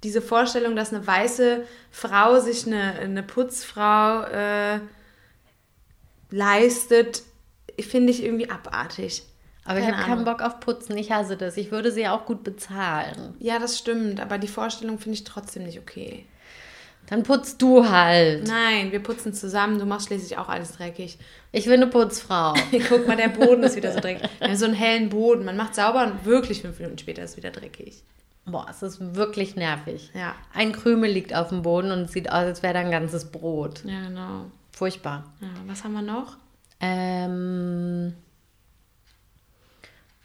Diese 0.04 0.22
Vorstellung, 0.22 0.76
dass 0.76 0.94
eine 0.94 1.06
weiße 1.08 1.64
Frau 1.90 2.40
sich 2.40 2.68
eine, 2.68 2.94
eine 3.00 3.24
Putzfrau 3.24 4.24
äh, 4.24 4.80
leistet, 6.34 7.22
finde 7.80 8.12
ich 8.12 8.24
irgendwie 8.24 8.50
abartig. 8.50 9.24
Aber 9.65 9.80
ich 9.80 9.86
Keine 9.86 9.98
habe 9.98 10.08
keinen. 10.08 10.26
Bock 10.26 10.41
auf 10.41 10.60
Putzen, 10.60 10.98
ich 10.98 11.12
hasse 11.12 11.38
das. 11.38 11.56
Ich 11.56 11.72
würde 11.72 11.91
sie 11.91 12.08
auch 12.08 12.26
gut 12.26 12.43
bezahlen. 12.43 13.36
Ja, 13.39 13.60
das 13.60 13.78
stimmt, 13.78 14.19
aber 14.19 14.38
die 14.38 14.48
Vorstellung 14.48 14.98
finde 14.98 15.17
ich 15.17 15.24
trotzdem 15.24 15.63
nicht 15.63 15.80
okay. 15.80 16.26
Dann 17.08 17.24
putzt 17.24 17.62
du 17.62 17.88
halt. 17.89 18.48
Nein, 18.48 18.91
wir 18.91 19.02
putzen 19.02 19.34
zusammen. 19.34 19.78
Du 19.78 19.86
machst 19.86 20.08
schließlich 20.08 20.38
auch 20.38 20.50
alles 20.50 20.74
dreckig. 20.74 21.17
Ich 21.52 21.67
will 21.67 21.76
eine 21.76 21.88
Putzfrau. 21.88 22.54
Guck 22.89 23.08
mal, 23.08 23.17
der 23.17 23.28
Boden 23.28 23.63
ist 23.63 23.76
wieder 23.76 23.91
so 23.91 24.00
dreckig. 24.00 24.28
Wir 24.39 24.48
haben 24.48 24.56
so 24.56 24.65
einen 24.65 24.74
hellen 24.74 25.10
Boden. 25.10 25.46
Man 25.46 25.58
macht 25.58 25.76
sauber 25.76 26.04
und 26.06 26.26
wirklich 26.26 26.62
fünf 26.62 26.80
Minuten 26.80 26.98
später 26.98 27.24
ist 27.24 27.32
es 27.32 27.38
wieder 27.38 27.52
dreckig. 27.52 28.04
Boah, 28.46 28.65
es 28.69 28.82
ist 28.82 29.15
wirklich 29.15 29.56
nervig. 29.56 30.12
Ja. 30.13 30.36
Ein 30.54 30.72
Krümel 30.72 31.12
liegt 31.12 31.36
auf 31.36 31.50
dem 31.50 31.62
Boden 31.62 31.91
und 31.91 32.00
es 32.04 32.13
sieht 32.13 32.30
aus, 32.30 32.46
als 32.46 32.63
wäre 32.63 32.74
da 32.74 32.80
ein 32.80 32.91
ganzes 32.91 33.32
Brot. 33.32 33.84
Ja, 33.86 34.08
genau. 34.08 34.46
Furchtbar. 34.74 35.24
Ja, 35.40 35.48
was 35.68 35.84
haben 35.84 35.94
wir 35.94 36.02
noch? 36.02 36.38
Ähm, 36.80 38.08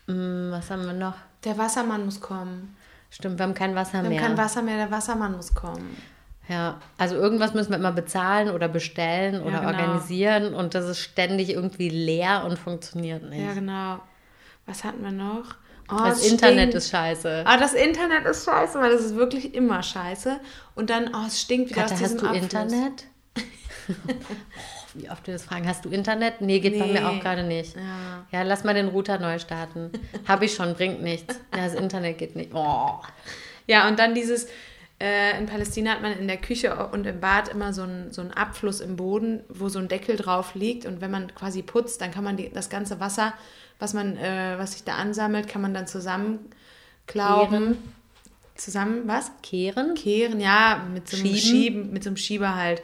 mm, 0.06 0.50
was 0.50 0.70
haben 0.70 0.86
wir 0.86 0.94
noch? 0.94 1.14
Der 1.44 1.56
Wassermann 1.56 2.04
muss 2.04 2.20
kommen. 2.20 2.76
Stimmt, 3.10 3.38
wir 3.38 3.44
haben 3.44 3.54
kein 3.54 3.74
Wasser 3.74 3.92
Wir 3.92 3.98
haben 4.00 4.08
mehr. 4.08 4.20
kein 4.20 4.36
Wasser 4.36 4.62
mehr, 4.62 4.76
der 4.76 4.90
Wassermann 4.90 5.36
muss 5.36 5.54
kommen. 5.54 5.96
Ja, 6.48 6.80
also 6.96 7.14
irgendwas 7.14 7.52
müssen 7.52 7.70
wir 7.70 7.76
immer 7.76 7.92
bezahlen 7.92 8.48
oder 8.50 8.68
bestellen 8.68 9.42
oder 9.42 9.58
genau. 9.58 9.68
organisieren 9.68 10.54
und 10.54 10.74
das 10.74 10.86
ist 10.86 10.98
ständig 11.00 11.50
irgendwie 11.50 11.90
leer 11.90 12.44
und 12.46 12.58
funktioniert 12.58 13.22
nicht. 13.28 13.44
Ja, 13.44 13.52
genau. 13.52 14.00
Was 14.64 14.82
hatten 14.82 15.02
wir 15.02 15.12
noch? 15.12 15.56
Oh, 15.90 15.96
das 15.98 16.26
Internet 16.26 16.58
stinkt. 16.58 16.74
ist 16.74 16.90
scheiße. 16.90 17.44
Ah, 17.46 17.56
das 17.58 17.74
Internet 17.74 18.26
ist 18.26 18.44
scheiße, 18.44 18.78
weil 18.80 18.90
das 18.92 19.02
ist 19.02 19.16
wirklich 19.16 19.54
immer 19.54 19.82
scheiße. 19.82 20.40
Und 20.74 20.90
dann, 20.90 21.10
oh, 21.14 21.26
es 21.26 21.40
stinkt 21.40 21.70
wieder 21.70 21.82
Katja, 21.82 21.96
aus 21.96 22.02
diesem 22.02 22.16
hast 22.16 22.22
du 22.22 22.26
Abfluss. 22.26 22.42
Internet? 22.42 23.04
wie 24.94 25.10
oft 25.10 25.26
wir 25.26 25.34
das 25.34 25.44
fragen. 25.44 25.66
Hast 25.66 25.84
du 25.84 25.88
Internet? 25.90 26.40
Nee, 26.40 26.60
geht 26.60 26.78
bei 26.78 26.86
Nee. 26.86 26.92
mir 26.94 27.08
auch 27.08 27.20
gerade 27.20 27.42
nicht. 27.44 27.76
Ja. 27.76 28.26
Ja, 28.30 28.42
lass 28.42 28.64
mal 28.64 28.74
den 28.74 28.88
Router 28.88 29.18
neu 29.18 29.38
starten. 29.38 29.90
Habe 30.28 30.44
ich 30.46 30.54
schon, 30.54 30.74
bringt 30.74 31.02
nichts. 31.02 31.38
Ja, 31.54 31.64
das 31.64 31.74
Internet 31.74 32.18
geht 32.18 32.36
nicht. 32.36 32.52
Oh. 32.54 33.00
Ja, 33.66 33.88
und 33.88 33.98
dann 33.98 34.14
dieses, 34.14 34.48
äh, 35.00 35.38
in 35.38 35.46
Palästina 35.46 35.92
hat 35.92 36.02
man 36.02 36.12
in 36.18 36.26
der 36.26 36.38
Küche 36.38 36.88
und 36.88 37.06
im 37.06 37.20
Bad 37.20 37.48
immer 37.48 37.72
so 37.72 37.82
einen 37.82 38.12
so 38.12 38.20
einen 38.22 38.32
Abfluss 38.32 38.80
im 38.80 38.96
Boden, 38.96 39.40
wo 39.48 39.68
so 39.68 39.78
ein 39.78 39.88
Deckel 39.88 40.16
drauf 40.16 40.54
liegt. 40.54 40.86
Und 40.86 41.00
wenn 41.00 41.10
man 41.10 41.34
quasi 41.34 41.62
putzt, 41.62 42.00
dann 42.00 42.10
kann 42.10 42.24
man 42.24 42.36
die, 42.36 42.50
das 42.50 42.68
ganze 42.70 42.98
Wasser, 43.00 43.34
was 43.78 43.94
man, 43.94 44.16
äh, 44.16 44.54
was 44.58 44.72
sich 44.72 44.84
da 44.84 44.94
ansammelt, 44.96 45.48
kann 45.48 45.62
man 45.62 45.74
dann 45.74 45.86
zusammenklauben. 45.86 47.76
zusammen, 48.56 49.02
was? 49.06 49.30
Kehren? 49.42 49.94
Kehren, 49.94 50.40
ja, 50.40 50.84
mit 50.92 51.08
so 51.08 51.16
einem 51.16 51.26
Schieben? 51.26 51.40
Schieben, 51.40 51.92
mit 51.92 52.02
so 52.02 52.10
einem 52.10 52.16
Schieber 52.16 52.56
halt. 52.56 52.82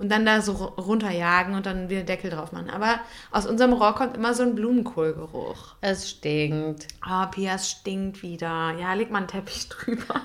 Und 0.00 0.08
dann 0.10 0.24
da 0.24 0.40
so 0.40 0.52
ru- 0.54 0.80
runterjagen 0.80 1.54
und 1.54 1.66
dann 1.66 1.88
wieder 1.90 2.02
Deckel 2.02 2.30
drauf 2.30 2.52
machen. 2.52 2.70
Aber 2.70 3.00
aus 3.30 3.46
unserem 3.46 3.74
Rohr 3.74 3.94
kommt 3.94 4.16
immer 4.16 4.32
so 4.34 4.42
ein 4.42 4.54
Blumenkohlgeruch. 4.54 5.74
Es 5.82 6.08
stinkt. 6.10 6.86
Ah, 7.02 7.26
Pia, 7.26 7.54
es 7.56 7.70
stinkt 7.70 8.22
wieder. 8.22 8.74
Ja, 8.80 8.94
leg 8.94 9.10
mal 9.10 9.18
einen 9.18 9.28
Teppich 9.28 9.68
drüber. 9.68 10.22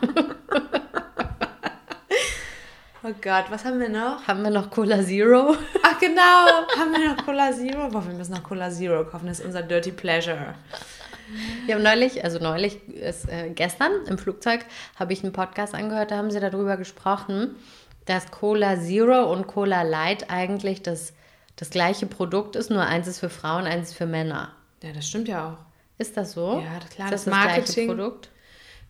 oh 3.03 3.11
Gott, 3.21 3.45
was 3.49 3.65
haben 3.65 3.79
wir 3.79 3.89
noch? 3.89 4.25
Haben 4.27 4.43
wir 4.43 4.49
noch 4.49 4.69
Cola 4.71 5.01
Zero? 5.03 5.55
Ach 5.83 5.99
genau, 5.99 6.21
haben 6.79 6.91
wir 6.93 7.13
noch 7.13 7.25
Cola 7.25 7.51
Zero? 7.51 7.89
Boah, 7.89 8.05
wir 8.07 8.13
müssen 8.13 8.31
noch 8.33 8.43
Cola 8.43 8.69
Zero 8.71 9.03
kaufen, 9.05 9.27
das 9.27 9.39
ist 9.39 9.45
unser 9.45 9.61
Dirty 9.61 9.91
Pleasure. 9.91 10.55
Wir 11.65 11.75
haben 11.75 11.83
neulich, 11.83 12.23
also 12.23 12.39
neulich, 12.39 12.87
ist, 12.89 13.27
äh, 13.29 13.49
gestern 13.49 13.91
im 14.07 14.17
Flugzeug, 14.17 14.63
habe 14.97 15.11
ich 15.11 15.23
einen 15.23 15.33
Podcast 15.33 15.73
angehört, 15.73 16.11
da 16.11 16.17
haben 16.17 16.29
sie 16.31 16.39
darüber 16.39 16.77
gesprochen, 16.77 17.55
dass 18.05 18.31
Cola 18.31 18.79
Zero 18.79 19.31
und 19.31 19.47
Cola 19.47 19.81
Light 19.83 20.29
eigentlich 20.29 20.83
das, 20.83 21.13
das 21.55 21.69
gleiche 21.69 22.05
Produkt 22.05 22.55
ist, 22.55 22.69
nur 22.69 22.81
eins 22.85 23.07
ist 23.07 23.19
für 23.19 23.29
Frauen, 23.29 23.65
eins 23.65 23.89
ist 23.89 23.97
für 23.97 24.05
Männer. 24.05 24.51
Ja, 24.83 24.91
das 24.93 25.07
stimmt 25.07 25.27
ja 25.27 25.49
auch. 25.49 25.57
Ist 25.97 26.15
das 26.17 26.33
so? 26.33 26.59
Ja, 26.63 26.79
klar, 26.79 26.79
Ist 26.79 26.89
das 26.99 27.09
das 27.11 27.23
das, 27.25 27.27
Marketing- 27.27 27.73
gleiche 27.73 27.87
Produkt? 27.87 28.29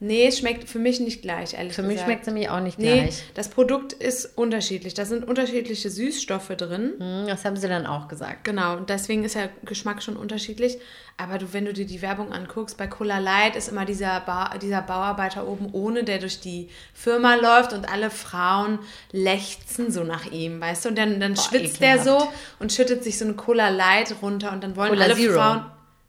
Nee, 0.02 0.28
es 0.28 0.39
schmeckt 0.39 0.68
für 0.70 0.78
mich 0.78 1.00
nicht 1.00 1.22
gleich, 1.22 1.54
ehrlich 1.54 1.74
Für 1.74 1.82
gesagt. 1.82 1.88
mich 1.88 2.02
schmeckt 2.02 2.22
es 2.22 2.28
nämlich 2.28 2.50
auch 2.50 2.60
nicht 2.60 2.78
Nee, 2.78 3.04
gleich. 3.04 3.24
das 3.34 3.48
Produkt 3.48 3.93
ist 3.93 4.38
unterschiedlich. 4.38 4.93
Da 4.93 5.06
sind 5.06 5.26
unterschiedliche 5.26 5.89
Süßstoffe 5.89 6.50
drin. 6.50 6.93
Hm, 7.00 7.28
Das 7.28 7.46
haben 7.46 7.56
sie 7.56 7.70
dann 7.70 7.86
auch 7.86 8.10
gesagt. 8.10 8.43
Genau, 8.43 8.76
und 8.76 8.89
deswegen 8.89 9.24
ist 9.24 9.36
der 9.36 9.50
Geschmack 9.64 10.04
schon 10.04 10.18
unterschiedlich. 10.18 10.78
Aber 11.16 11.38
du, 11.38 11.54
wenn 11.54 11.64
du 11.64 11.72
dir 11.72 11.86
die 11.86 12.02
Werbung 12.02 12.34
anguckst, 12.34 12.78
bei 12.78 12.88
Cola 12.88 13.20
Light 13.20 13.56
ist 13.56 13.70
immer 13.70 13.86
dieser, 13.86 14.20
ba 14.20 14.58
dieser 14.62 14.82
Bauarbeiter 14.82 15.48
oben 15.48 15.70
ohne, 15.72 16.04
der 16.04 16.18
durch 16.20 16.41
die 16.41 16.68
Firma 16.93 17.36
läuft 17.36 17.72
und 17.72 17.88
alle 17.89 18.10
Frauen 18.10 18.80
lechzen 19.14 19.91
so 19.91 20.04
nach 20.04 20.26
ihm, 20.30 20.60
weißt 20.60 20.84
du? 20.86 20.89
Und 20.89 20.98
dann, 20.98 21.22
dann 21.22 21.36
Boah, 21.36 21.41
schwitzt 21.41 21.80
der 21.82 21.96
ekelhaft. 21.96 22.20
so 22.22 22.28
und 22.60 22.74
schüttet 22.74 23.02
sich 23.04 23.18
so 23.18 23.24
eine 23.24 23.36
Cola 23.36 23.70
Light 23.70 24.14
runter 24.22 24.52
und 24.52 24.62
dann 24.62 24.76
wollen 24.76 24.89
Cola 24.89 25.06
alle 25.06 25.16
Zero. 25.16 25.34
Frauen. 25.36 25.66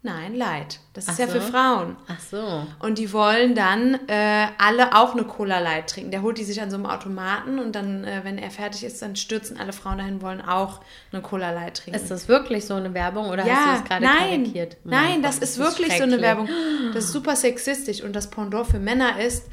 Nein, 0.06 0.36
Light. 0.36 0.78
Das 0.92 1.04
ist 1.08 1.10
Ach 1.14 1.18
ja 1.18 1.26
für 1.26 1.40
so. 1.40 1.48
Frauen. 1.50 1.96
Ach 2.06 2.20
so. 2.20 2.64
Und 2.78 2.98
die 2.98 3.12
wollen 3.12 3.56
dann 3.56 3.98
äh, 4.06 4.46
alle 4.56 4.94
auch 4.94 5.14
eine 5.14 5.24
Cola 5.24 5.58
Light 5.58 5.90
trinken. 5.90 6.12
Der 6.12 6.22
holt 6.22 6.38
die 6.38 6.44
sich 6.44 6.62
an 6.62 6.70
so 6.70 6.76
einem 6.76 6.86
Automaten 6.86 7.58
und 7.58 7.72
dann, 7.74 8.04
äh, 8.04 8.20
wenn 8.22 8.38
er 8.38 8.52
fertig 8.52 8.84
ist, 8.84 9.02
dann 9.02 9.16
stürzen 9.16 9.58
alle 9.58 9.72
Frauen 9.72 9.98
dahin, 9.98 10.22
wollen 10.22 10.40
auch 10.40 10.80
eine 11.10 11.22
Cola 11.22 11.50
Light 11.50 11.78
trinken. 11.78 12.00
Ist 12.00 12.08
das 12.10 12.28
wirklich 12.28 12.66
so 12.66 12.74
eine 12.74 12.94
Werbung 12.94 13.30
oder 13.30 13.42
hast 13.42 13.48
du 13.48 13.52
ja, 13.52 13.72
das 13.78 13.84
gerade 13.84 14.04
nein, 14.04 14.42
karikiert? 14.44 14.76
nein, 14.84 15.04
Mein 15.10 15.22
das 15.22 15.34
Gott, 15.40 15.42
ist 15.42 15.58
wirklich 15.58 15.96
so 15.96 16.04
eine. 16.04 16.22
Werbung. 16.22 16.48
Das 16.94 17.06
ist 17.06 17.12
super 17.12 17.34
sexistisch 17.34 18.00
und 18.02 18.14
das 18.14 18.30
Pendant 18.30 18.68
für 18.68 18.78
Männer 18.78 19.20
ist, 19.20 19.46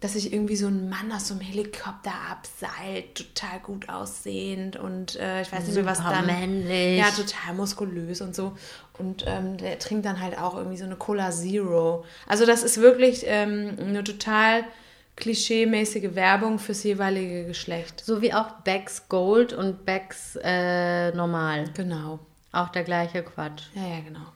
dass 0.00 0.12
sich 0.12 0.32
irgendwie 0.32 0.54
so 0.54 0.68
ein 0.68 0.88
Mann 0.88 1.10
aus 1.10 1.26
so 1.28 1.34
einem 1.34 1.40
Helikopter 1.40 2.12
abseilt, 2.30 3.16
total 3.16 3.58
gut 3.60 3.88
aussehend 3.88 4.76
und 4.76 5.16
äh, 5.16 5.42
ich 5.42 5.50
weiß 5.52 5.64
nicht 5.66 5.74
mehr, 5.74 5.86
was 5.86 5.98
Super 5.98 6.10
dann. 6.12 6.26
männlich. 6.26 6.98
Ja, 6.98 7.06
total 7.10 7.54
muskulös 7.56 8.20
und 8.20 8.34
so. 8.34 8.56
Und 8.98 9.24
ähm, 9.26 9.56
der 9.58 9.78
trinkt 9.78 10.04
dann 10.06 10.20
halt 10.20 10.38
auch 10.38 10.56
irgendwie 10.56 10.76
so 10.76 10.84
eine 10.84 10.96
Cola 10.96 11.30
Zero. 11.30 12.04
Also 12.26 12.46
das 12.46 12.62
ist 12.62 12.80
wirklich 12.80 13.24
ähm, 13.26 13.76
eine 13.80 14.02
total 14.04 14.64
klischee-mäßige 15.16 16.14
Werbung 16.14 16.58
fürs 16.58 16.82
jeweilige 16.84 17.44
Geschlecht. 17.44 18.04
So 18.04 18.22
wie 18.22 18.32
auch 18.32 18.50
Becks 18.62 19.08
Gold 19.08 19.52
und 19.52 19.84
Becks 19.84 20.38
äh, 20.42 21.12
Normal. 21.12 21.64
Genau. 21.74 22.20
Auch 22.52 22.68
der 22.68 22.84
gleiche 22.84 23.22
Quatsch. 23.22 23.64
Ja, 23.74 23.82
ja, 23.82 24.00
genau. 24.00 24.26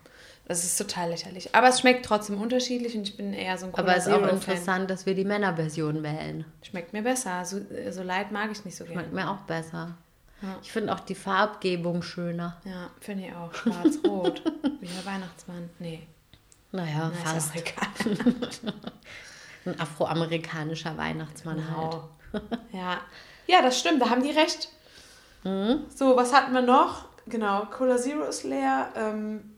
Das 0.47 0.65
ist 0.65 0.77
total 0.77 1.11
lächerlich. 1.11 1.55
Aber 1.55 1.69
es 1.69 1.81
schmeckt 1.81 2.05
trotzdem 2.05 2.41
unterschiedlich 2.41 2.97
und 2.97 3.09
ich 3.09 3.17
bin 3.17 3.33
eher 3.33 3.57
so 3.57 3.67
ein 3.67 3.73
Cola 3.73 3.85
Aber 3.85 3.97
es 3.97 4.07
ist 4.07 4.13
auch 4.13 4.27
interessant, 4.29 4.91
dass 4.91 5.07
wir 5.07 5.15
die 5.15 5.25
Männerversion 5.25 6.03
wählen. 6.03 6.45
Schmeckt 6.63 6.93
mir 6.93 7.03
besser. 7.03 7.45
So, 7.45 7.61
so 7.91 8.03
light 8.03 8.33
mag 8.33 8.51
ich 8.51 8.65
nicht 8.65 8.77
so 8.77 8.85
gerne. 8.85 9.01
Schmeckt 9.01 9.15
mir 9.15 9.31
auch 9.31 9.43
besser. 9.43 9.97
Ja. 10.43 10.57
Ich 10.63 10.73
finde 10.73 10.93
auch 10.93 11.01
die 11.01 11.15
Farbgebung 11.15 12.03
schöner. 12.03 12.57
Ja, 12.65 12.91
finde 13.01 13.27
ich 13.27 13.33
auch. 13.35 13.55
Schwarz-rot. 13.55 14.43
Wie 14.81 14.87
der 14.89 15.05
Weihnachtsmann. 15.07 15.71
Nee, 15.79 16.07
Naja, 16.73 17.11
na, 17.15 17.31
fast. 17.31 17.53
Ein 19.65 19.79
afroamerikanischer 19.79 20.97
Weihnachtsmann 20.99 21.59
halt. 21.77 21.93
Genau. 22.33 22.49
Ja. 22.73 23.01
ja, 23.47 23.63
das 23.63 23.79
stimmt. 23.79 24.03
Da 24.03 24.11
haben 24.11 24.23
die 24.23 24.31
recht. 24.33 24.69
Mhm. 25.45 25.85
So, 25.95 26.17
was 26.17 26.33
hatten 26.33 26.53
wir 26.53 26.63
noch? 26.63 27.05
Genau, 27.27 27.67
Cola 27.67 27.97
Zero 27.97 28.25
ist 28.25 28.43
leer. 28.43 28.89
Ähm, 28.97 29.53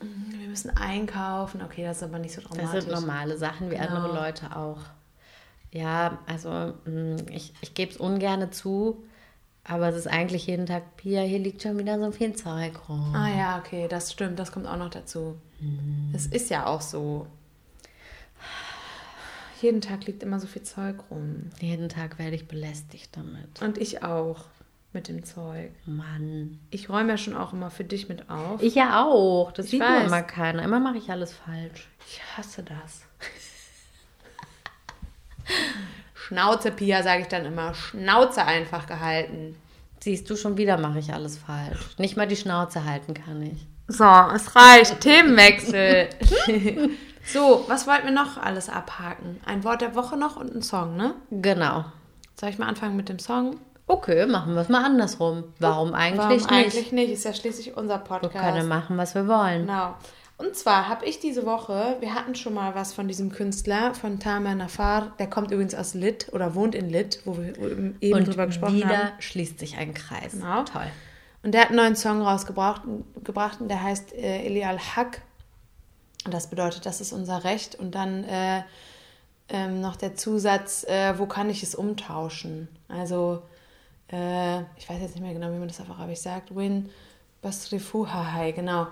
wir 0.00 0.48
müssen 0.48 0.76
einkaufen. 0.76 1.62
Okay, 1.62 1.84
das 1.84 1.98
ist 1.98 2.02
aber 2.02 2.18
nicht 2.18 2.34
so 2.34 2.42
Das 2.42 2.50
dramatisch. 2.50 2.84
sind 2.84 2.92
normale 2.92 3.38
Sachen 3.38 3.70
wie 3.70 3.76
Genau. 3.76 3.88
andere 3.96 4.14
Leute 4.14 4.54
auch. 4.54 4.80
Ja, 5.72 6.18
also 6.26 6.48
mh, 6.86 7.16
ich, 7.30 7.52
ich 7.60 7.74
gebe 7.74 7.90
es 7.92 7.96
ungern 7.98 8.50
zu, 8.52 9.04
aber 9.64 9.88
es 9.88 9.96
ist 9.96 10.06
eigentlich 10.06 10.46
jeden 10.46 10.64
Tag, 10.66 10.96
Pia, 10.96 11.20
hier 11.22 11.38
liegt 11.38 11.62
schon 11.62 11.76
wieder 11.78 11.98
so 11.98 12.10
viel 12.10 12.34
Zeug 12.34 12.88
rum. 12.88 13.14
Ah 13.14 13.28
ja, 13.28 13.58
okay, 13.58 13.86
das 13.88 14.12
stimmt, 14.12 14.38
das 14.38 14.50
kommt 14.52 14.66
auch 14.66 14.78
noch 14.78 14.90
dazu. 14.90 15.36
Mhm. 15.60 16.12
Es 16.14 16.26
ist 16.26 16.48
ja 16.50 16.66
auch 16.66 16.80
so. 16.80 17.26
Jeden 19.60 19.80
Tag 19.80 20.06
liegt 20.06 20.22
immer 20.22 20.38
so 20.38 20.46
viel 20.46 20.62
Zeug 20.62 20.96
rum. 21.10 21.50
Jeden 21.60 21.88
Tag 21.88 22.18
werde 22.18 22.36
ich 22.36 22.46
belästigt 22.46 23.16
damit. 23.16 23.60
Und 23.60 23.76
ich 23.76 24.04
auch 24.04 24.44
mit 24.92 25.08
dem 25.08 25.24
Zeug. 25.24 25.72
Mann. 25.84 26.60
Ich 26.70 26.88
räume 26.88 27.10
ja 27.10 27.16
schon 27.18 27.36
auch 27.36 27.52
immer 27.52 27.70
für 27.70 27.82
dich 27.84 28.08
mit 28.08 28.30
auf. 28.30 28.62
Ich 28.62 28.76
ja 28.76 29.04
auch. 29.04 29.50
Das 29.52 29.66
Ich 29.66 29.72
sieht 29.72 29.80
nur 29.80 29.88
weiß. 29.88 30.06
immer 30.06 30.22
keiner. 30.22 30.62
Immer 30.62 30.78
mache 30.78 30.98
ich 30.98 31.10
alles 31.10 31.32
falsch. 31.32 31.88
Ich 32.06 32.20
hasse 32.36 32.62
das. 32.62 33.02
Schnauze, 36.14 36.70
Pia, 36.70 37.02
sage 37.02 37.22
ich 37.22 37.28
dann 37.28 37.46
immer. 37.46 37.74
Schnauze 37.74 38.44
einfach 38.44 38.86
gehalten. 38.86 39.56
Siehst 40.00 40.28
du, 40.30 40.36
schon 40.36 40.56
wieder 40.56 40.76
mache 40.76 40.98
ich 40.98 41.12
alles 41.12 41.38
falsch. 41.38 41.80
Nicht 41.98 42.16
mal 42.16 42.26
die 42.26 42.36
Schnauze 42.36 42.84
halten 42.84 43.14
kann 43.14 43.42
ich. 43.42 43.66
So, 43.88 44.04
es 44.34 44.54
reicht. 44.54 45.00
Themenwechsel. 45.00 46.08
so, 47.24 47.64
was 47.68 47.86
wollten 47.86 48.06
wir 48.06 48.12
noch 48.12 48.36
alles 48.36 48.68
abhaken? 48.68 49.40
Ein 49.46 49.64
Wort 49.64 49.80
der 49.80 49.94
Woche 49.94 50.16
noch 50.16 50.36
und 50.36 50.54
ein 50.54 50.62
Song, 50.62 50.96
ne? 50.96 51.14
Genau. 51.30 51.84
Soll 52.38 52.50
ich 52.50 52.58
mal 52.58 52.68
anfangen 52.68 52.96
mit 52.96 53.08
dem 53.08 53.18
Song? 53.18 53.58
Okay, 53.86 54.26
machen 54.26 54.54
wir 54.54 54.60
es 54.60 54.68
mal 54.68 54.84
andersrum. 54.84 55.44
Warum 55.58 55.94
eigentlich 55.94 56.18
Warum 56.18 56.32
nicht? 56.34 56.52
eigentlich 56.52 56.92
nicht? 56.92 57.10
Ist 57.10 57.24
ja 57.24 57.32
schließlich 57.32 57.74
unser 57.74 57.96
Wir 57.96 58.04
Podcast. 58.04 58.34
können 58.34 58.68
machen, 58.68 58.98
was 58.98 59.14
wir 59.14 59.26
wollen. 59.26 59.66
Genau. 59.66 59.94
Und 60.38 60.54
zwar 60.54 60.88
habe 60.88 61.04
ich 61.04 61.18
diese 61.18 61.44
Woche, 61.44 61.96
wir 61.98 62.14
hatten 62.14 62.36
schon 62.36 62.54
mal 62.54 62.76
was 62.76 62.92
von 62.94 63.08
diesem 63.08 63.30
Künstler, 63.32 63.92
von 63.92 64.20
Tamer 64.20 64.54
Nafar, 64.54 65.16
der 65.18 65.28
kommt 65.28 65.50
übrigens 65.50 65.74
aus 65.74 65.94
Lit 65.94 66.28
oder 66.32 66.54
wohnt 66.54 66.76
in 66.76 66.88
Lit, 66.88 67.22
wo 67.24 67.36
wir 67.36 67.58
eben 67.58 67.98
Und 68.00 68.28
drüber 68.28 68.46
gesprochen 68.46 68.76
wieder 68.76 68.88
haben. 68.88 69.12
schließt 69.20 69.58
sich 69.58 69.76
ein 69.76 69.94
Kreis. 69.94 70.32
Genau. 70.32 70.62
Toll. 70.62 70.86
Und 71.42 71.52
der 71.52 71.62
hat 71.62 71.68
einen 71.68 71.78
neuen 71.78 71.96
Song 71.96 72.22
rausgebracht 72.22 72.82
gebracht 73.24 73.60
und 73.60 73.68
der 73.68 73.82
heißt 73.82 74.14
äh, 74.14 74.44
Eli 74.46 74.64
al-Haq. 74.64 75.22
Und 76.24 76.32
das 76.32 76.48
bedeutet, 76.50 76.86
das 76.86 77.00
ist 77.00 77.12
unser 77.12 77.42
Recht. 77.42 77.74
Und 77.74 77.96
dann 77.96 78.22
äh, 78.24 78.62
ähm, 79.48 79.80
noch 79.80 79.96
der 79.96 80.14
Zusatz, 80.14 80.84
äh, 80.84 81.18
wo 81.18 81.26
kann 81.26 81.50
ich 81.50 81.64
es 81.64 81.74
umtauschen? 81.74 82.68
Also, 82.86 83.42
äh, 84.12 84.60
ich 84.76 84.88
weiß 84.88 85.00
jetzt 85.00 85.14
nicht 85.14 85.22
mehr 85.22 85.32
genau, 85.32 85.48
wie 85.52 85.58
man 85.58 85.68
das 85.68 85.80
auf 85.80 85.90
Arabisch 85.90 86.20
sagt. 86.20 86.54
Win 86.54 86.90
basrifuhahai, 87.42 88.52
genau. 88.52 88.88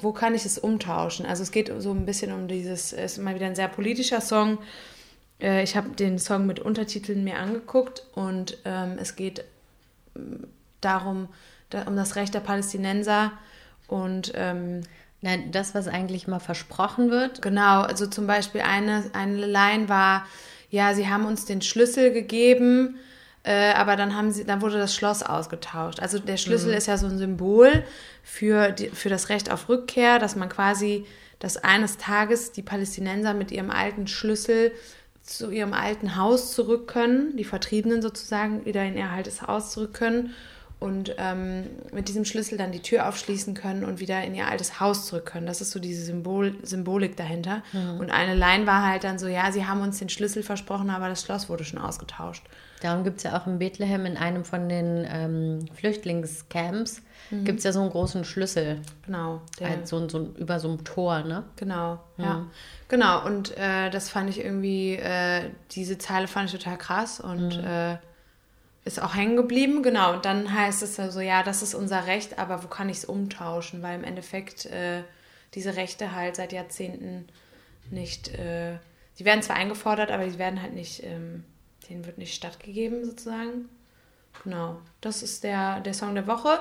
Wo 0.00 0.12
kann 0.12 0.34
ich 0.34 0.44
es 0.44 0.58
umtauschen? 0.58 1.26
Also 1.26 1.42
es 1.42 1.50
geht 1.50 1.72
so 1.78 1.90
ein 1.90 2.06
bisschen 2.06 2.32
um 2.32 2.48
dieses, 2.48 2.92
es 2.92 3.12
ist 3.12 3.24
mal 3.24 3.34
wieder 3.34 3.46
ein 3.46 3.56
sehr 3.56 3.68
politischer 3.68 4.20
Song. 4.20 4.58
Äh, 5.40 5.62
ich 5.62 5.76
habe 5.76 5.90
den 5.90 6.18
Song 6.18 6.46
mit 6.46 6.60
Untertiteln 6.60 7.24
mir 7.24 7.38
angeguckt 7.38 8.06
und 8.14 8.58
ähm, 8.64 8.98
es 9.00 9.16
geht 9.16 9.44
darum, 10.80 11.28
da, 11.70 11.82
um 11.82 11.96
das 11.96 12.16
Recht 12.16 12.34
der 12.34 12.40
Palästinenser 12.40 13.32
und 13.88 14.32
ähm, 14.34 14.82
Nein, 15.20 15.50
das, 15.50 15.74
was 15.74 15.88
eigentlich 15.88 16.28
mal 16.28 16.38
versprochen 16.38 17.10
wird, 17.10 17.42
genau, 17.42 17.82
also 17.82 18.06
zum 18.06 18.28
Beispiel 18.28 18.60
eine, 18.60 19.10
eine 19.14 19.46
Line 19.46 19.88
war, 19.88 20.24
ja, 20.70 20.94
sie 20.94 21.08
haben 21.08 21.26
uns 21.26 21.44
den 21.44 21.60
Schlüssel 21.60 22.12
gegeben, 22.12 22.98
äh, 23.48 23.72
aber 23.72 23.96
dann 23.96 24.14
haben 24.14 24.30
sie, 24.30 24.44
dann 24.44 24.60
wurde 24.60 24.76
das 24.76 24.94
Schloss 24.94 25.22
ausgetauscht. 25.22 26.00
Also 26.00 26.18
der 26.18 26.36
Schlüssel 26.36 26.74
ist 26.74 26.86
ja 26.86 26.98
so 26.98 27.06
ein 27.06 27.16
Symbol 27.16 27.82
für, 28.22 28.72
die, 28.72 28.90
für 28.90 29.08
das 29.08 29.30
Recht 29.30 29.50
auf 29.50 29.70
Rückkehr, 29.70 30.18
dass 30.18 30.36
man 30.36 30.50
quasi, 30.50 31.06
dass 31.38 31.56
eines 31.56 31.96
Tages 31.96 32.52
die 32.52 32.60
Palästinenser 32.60 33.32
mit 33.32 33.50
ihrem 33.50 33.70
alten 33.70 34.06
Schlüssel 34.06 34.70
zu 35.22 35.50
ihrem 35.50 35.72
alten 35.72 36.16
Haus 36.16 36.52
zurück 36.52 36.88
können, 36.88 37.38
die 37.38 37.44
Vertriebenen 37.44 38.02
sozusagen 38.02 38.66
wieder 38.66 38.84
in 38.84 38.98
ihr 38.98 39.08
altes 39.08 39.40
Haus 39.40 39.72
zurück 39.72 39.94
können 39.94 40.34
und 40.78 41.14
ähm, 41.16 41.70
mit 41.90 42.08
diesem 42.08 42.26
Schlüssel 42.26 42.58
dann 42.58 42.70
die 42.70 42.82
Tür 42.82 43.08
aufschließen 43.08 43.54
können 43.54 43.82
und 43.82 43.98
wieder 43.98 44.22
in 44.24 44.34
ihr 44.34 44.46
altes 44.46 44.78
Haus 44.78 45.06
zurück 45.06 45.24
können. 45.24 45.46
Das 45.46 45.62
ist 45.62 45.70
so 45.70 45.80
diese 45.80 46.04
Symbol 46.04 46.54
Symbolik 46.62 47.16
dahinter. 47.16 47.62
Und 47.98 48.10
eine 48.10 48.34
Line 48.34 48.66
war 48.66 48.86
halt 48.86 49.04
dann 49.04 49.18
so, 49.18 49.26
ja, 49.26 49.50
sie 49.52 49.64
haben 49.64 49.80
uns 49.80 49.98
den 49.98 50.10
Schlüssel 50.10 50.42
versprochen, 50.42 50.90
aber 50.90 51.08
das 51.08 51.22
Schloss 51.22 51.48
wurde 51.48 51.64
schon 51.64 51.78
ausgetauscht. 51.78 52.44
Darum 52.80 53.04
gibt 53.04 53.18
es 53.18 53.22
ja 53.24 53.38
auch 53.38 53.46
in 53.46 53.58
Bethlehem 53.58 54.06
in 54.06 54.16
einem 54.16 54.44
von 54.44 54.68
den 54.68 55.06
ähm, 55.10 55.66
Flüchtlingscamps 55.74 57.02
gibt 57.30 57.58
es 57.58 57.64
ja 57.64 57.72
so 57.72 57.80
einen 57.80 57.90
großen 57.90 58.24
Schlüssel. 58.24 58.80
Genau. 59.04 59.42
Der, 59.58 59.68
Halt 59.68 59.88
so, 59.88 60.08
so 60.08 60.32
über 60.38 60.60
so 60.60 60.68
einem 60.68 60.84
Tor, 60.84 61.22
ne? 61.22 61.44
Genau, 61.56 62.00
ja. 62.16 62.46
Genau, 62.88 63.24
und 63.24 63.56
äh, 63.58 63.90
das 63.90 64.08
fand 64.08 64.30
ich 64.30 64.42
irgendwie, 64.42 64.94
äh, 64.94 65.50
diese 65.72 65.98
Zeile 65.98 66.26
fand 66.26 66.46
ich 66.46 66.58
total 66.58 66.78
krass 66.78 67.20
und 67.20 67.52
äh, 67.52 67.98
ist 68.84 69.02
auch 69.02 69.14
hängen 69.14 69.36
geblieben. 69.36 69.82
Genau, 69.82 70.14
und 70.14 70.24
dann 70.24 70.52
heißt 70.52 70.82
es 70.82 70.96
ja 70.96 71.10
so, 71.10 71.20
ja, 71.20 71.42
das 71.42 71.62
ist 71.62 71.74
unser 71.74 72.06
Recht, 72.06 72.38
aber 72.38 72.64
wo 72.64 72.68
kann 72.68 72.88
ich 72.88 72.98
es 72.98 73.04
umtauschen? 73.04 73.82
Weil 73.82 73.98
im 73.98 74.04
Endeffekt 74.04 74.64
äh, 74.66 75.02
diese 75.54 75.76
Rechte 75.76 76.14
halt 76.14 76.36
seit 76.36 76.52
Jahrzehnten 76.52 77.28
nicht, 77.90 78.28
äh, 78.28 78.78
die 79.18 79.26
werden 79.26 79.42
zwar 79.42 79.56
eingefordert, 79.56 80.10
aber 80.10 80.24
die 80.24 80.38
werden 80.38 80.62
halt 80.62 80.74
nicht, 80.74 81.02
ähm, 81.04 81.44
denen 81.88 82.06
wird 82.06 82.18
nicht 82.18 82.34
stattgegeben 82.34 83.04
sozusagen. 83.04 83.68
Genau, 84.44 84.76
das 85.00 85.22
ist 85.22 85.42
der, 85.44 85.80
der 85.80 85.94
Song 85.94 86.14
der 86.14 86.26
Woche 86.26 86.58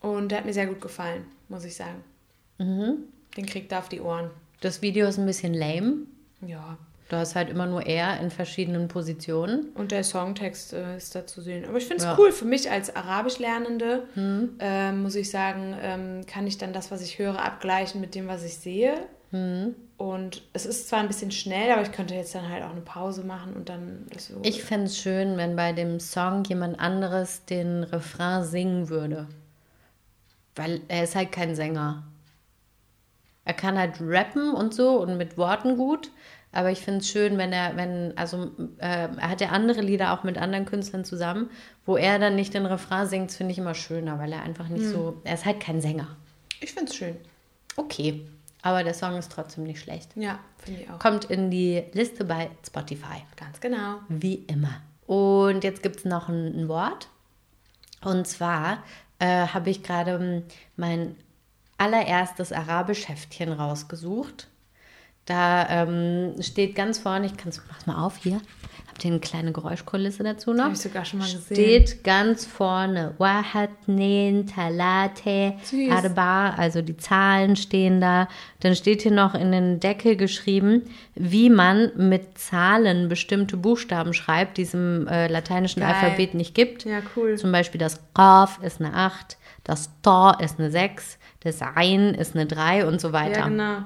und 0.00 0.30
der 0.30 0.38
hat 0.38 0.44
mir 0.46 0.54
sehr 0.54 0.66
gut 0.66 0.80
gefallen, 0.80 1.24
muss 1.48 1.64
ich 1.64 1.76
sagen. 1.76 2.02
Den 2.58 3.46
kriegt 3.46 3.72
er 3.72 3.78
auf 3.80 3.88
die 3.88 4.00
Ohren. 4.00 4.30
Das 4.60 4.82
Video 4.82 5.06
ist 5.08 5.18
ein 5.18 5.26
bisschen 5.26 5.54
lame. 5.54 6.06
Ja. 6.46 6.76
Du 7.08 7.16
hast 7.16 7.34
halt 7.34 7.50
immer 7.50 7.66
nur 7.66 7.84
er 7.84 8.20
in 8.20 8.30
verschiedenen 8.30 8.88
Positionen. 8.88 9.70
Und 9.74 9.90
der 9.92 10.02
Songtext 10.02 10.72
äh, 10.72 10.96
ist 10.96 11.14
da 11.14 11.26
zu 11.26 11.42
sehen. 11.42 11.64
Aber 11.66 11.76
ich 11.76 11.84
finde 11.84 11.98
es 11.98 12.04
Ja. 12.04 12.16
cool. 12.18 12.32
Für 12.32 12.44
mich 12.46 12.70
als 12.70 12.94
Arabisch-Lernende 12.94 14.04
ähm, 14.60 15.02
muss 15.02 15.14
ich 15.14 15.30
sagen, 15.30 15.76
ähm, 15.82 16.24
kann 16.26 16.46
ich 16.46 16.56
dann 16.58 16.72
das, 16.72 16.90
was 16.90 17.02
ich 17.02 17.18
höre, 17.18 17.42
abgleichen 17.44 18.00
mit 18.00 18.14
dem, 18.14 18.28
was 18.28 18.44
ich 18.44 18.56
sehe. 18.56 18.94
Und 19.32 20.42
es 20.52 20.66
ist 20.66 20.88
zwar 20.88 21.00
ein 21.00 21.08
bisschen 21.08 21.30
schnell, 21.30 21.72
aber 21.72 21.82
ich 21.82 21.92
könnte 21.92 22.14
jetzt 22.14 22.34
dann 22.34 22.48
halt 22.48 22.62
auch 22.64 22.70
eine 22.70 22.80
Pause 22.80 23.24
machen 23.24 23.54
und 23.54 23.68
dann 23.68 24.06
so. 24.18 24.40
Ich 24.42 24.62
fände 24.62 24.86
es 24.86 24.98
schön, 24.98 25.36
wenn 25.36 25.56
bei 25.56 25.72
dem 25.72 26.00
Song 26.00 26.44
jemand 26.44 26.78
anderes 26.78 27.44
den 27.46 27.84
Refrain 27.84 28.44
singen 28.44 28.88
würde. 28.88 29.26
Weil 30.54 30.82
er 30.88 31.04
ist 31.04 31.16
halt 31.16 31.32
kein 31.32 31.54
Sänger. 31.54 32.02
Er 33.44 33.54
kann 33.54 33.78
halt 33.78 34.00
rappen 34.00 34.52
und 34.52 34.74
so 34.74 35.00
und 35.00 35.16
mit 35.16 35.38
Worten 35.38 35.76
gut. 35.76 36.10
Aber 36.54 36.70
ich 36.70 36.80
finde 36.80 37.00
es 37.00 37.08
schön, 37.08 37.38
wenn 37.38 37.52
er, 37.52 37.76
wenn, 37.76 38.12
also 38.18 38.50
äh, 38.76 39.08
er 39.16 39.30
hat 39.30 39.40
ja 39.40 39.48
andere 39.48 39.80
Lieder 39.80 40.12
auch 40.12 40.22
mit 40.22 40.36
anderen 40.36 40.66
Künstlern 40.66 41.04
zusammen, 41.04 41.48
wo 41.86 41.96
er 41.96 42.18
dann 42.18 42.36
nicht 42.36 42.52
den 42.52 42.66
Refrain 42.66 43.06
singt, 43.06 43.30
das 43.30 43.36
finde 43.38 43.52
ich 43.52 43.58
immer 43.58 43.74
schöner, 43.74 44.18
weil 44.18 44.32
er 44.32 44.42
einfach 44.42 44.68
nicht 44.68 44.84
so, 44.84 45.22
er 45.24 45.34
ist 45.34 45.46
halt 45.46 45.60
kein 45.60 45.80
Sänger. 45.80 46.08
ich 46.60 46.72
finde 46.74 46.90
es 46.90 46.96
schön. 46.96 47.16
Okay, 47.76 48.26
aber 48.62 48.84
der 48.84 48.94
Song 48.94 49.16
ist 49.16 49.32
trotzdem 49.32 49.64
nicht 49.64 49.80
schlecht. 49.80 50.10
Ja, 50.14 50.38
finde 50.58 50.82
ich 50.82 50.90
auch. 50.90 50.98
Kommt 50.98 51.24
in 51.26 51.50
die 51.50 51.82
Liste 51.92 52.24
bei 52.24 52.50
Spotify. 52.64 53.22
Ganz 53.36 53.60
genau. 53.60 53.98
Wie 54.08 54.36
immer. 54.46 54.80
Und 55.06 55.64
jetzt 55.64 55.82
gibt 55.82 55.96
es 55.96 56.04
noch 56.04 56.28
ein, 56.28 56.46
ein 56.56 56.68
Wort. 56.68 57.08
Und 58.04 58.26
zwar 58.26 58.82
äh, 59.18 59.46
habe 59.48 59.70
ich 59.70 59.82
gerade 59.82 60.12
ähm, 60.12 60.44
mein 60.76 61.16
allererstes 61.76 62.52
Arabisch-Heftchen 62.52 63.52
rausgesucht. 63.52 64.48
Da 65.24 65.68
ähm, 65.68 66.34
steht 66.40 66.74
ganz 66.74 66.98
vorne, 66.98 67.26
ich 67.26 67.36
kann 67.36 67.48
es, 67.48 67.60
mach's 67.68 67.86
mal 67.86 68.04
auf 68.04 68.16
hier. 68.16 68.40
Habt 68.92 69.06
ihr 69.06 69.10
eine 69.10 69.20
kleine 69.20 69.52
Geräuschkulisse 69.52 70.22
dazu 70.22 70.52
noch? 70.52 70.64
Hab 70.64 70.72
ich 70.72 70.80
sogar 70.80 71.06
schon 71.06 71.20
mal 71.20 71.24
gesehen. 71.24 71.56
Steht 71.56 72.04
ganz 72.04 72.44
vorne. 72.44 73.14
Wahat, 73.16 73.70
Nen, 73.86 74.46
Talate. 74.46 75.54
Arba, 75.90 76.50
also 76.50 76.82
die 76.82 76.98
Zahlen 76.98 77.56
stehen 77.56 78.02
da. 78.02 78.28
Dann 78.60 78.76
steht 78.76 79.00
hier 79.00 79.12
noch 79.12 79.34
in 79.34 79.50
den 79.50 79.80
Deckel 79.80 80.16
geschrieben, 80.16 80.82
wie 81.14 81.48
man 81.48 81.90
mit 81.96 82.36
Zahlen 82.36 83.08
bestimmte 83.08 83.56
Buchstaben 83.56 84.12
schreibt, 84.12 84.58
die 84.58 84.62
es 84.62 84.74
im 84.74 85.08
äh, 85.08 85.26
lateinischen 85.26 85.80
Geil. 85.80 85.94
Alphabet 85.94 86.34
nicht 86.34 86.54
gibt. 86.54 86.84
Ja, 86.84 86.98
cool. 87.16 87.38
Zum 87.38 87.50
Beispiel 87.50 87.78
das 87.78 87.98
Qaf 88.12 88.62
ist 88.62 88.78
eine 88.78 88.92
8, 88.92 89.38
das 89.64 89.88
Ta 90.02 90.32
ist 90.32 90.58
eine 90.58 90.70
6, 90.70 91.18
das 91.40 91.62
Ein 91.62 92.12
ist 92.12 92.36
eine 92.36 92.44
3 92.44 92.84
und 92.86 93.00
so 93.00 93.14
weiter. 93.14 93.38
Ja, 93.38 93.48
genau. 93.48 93.78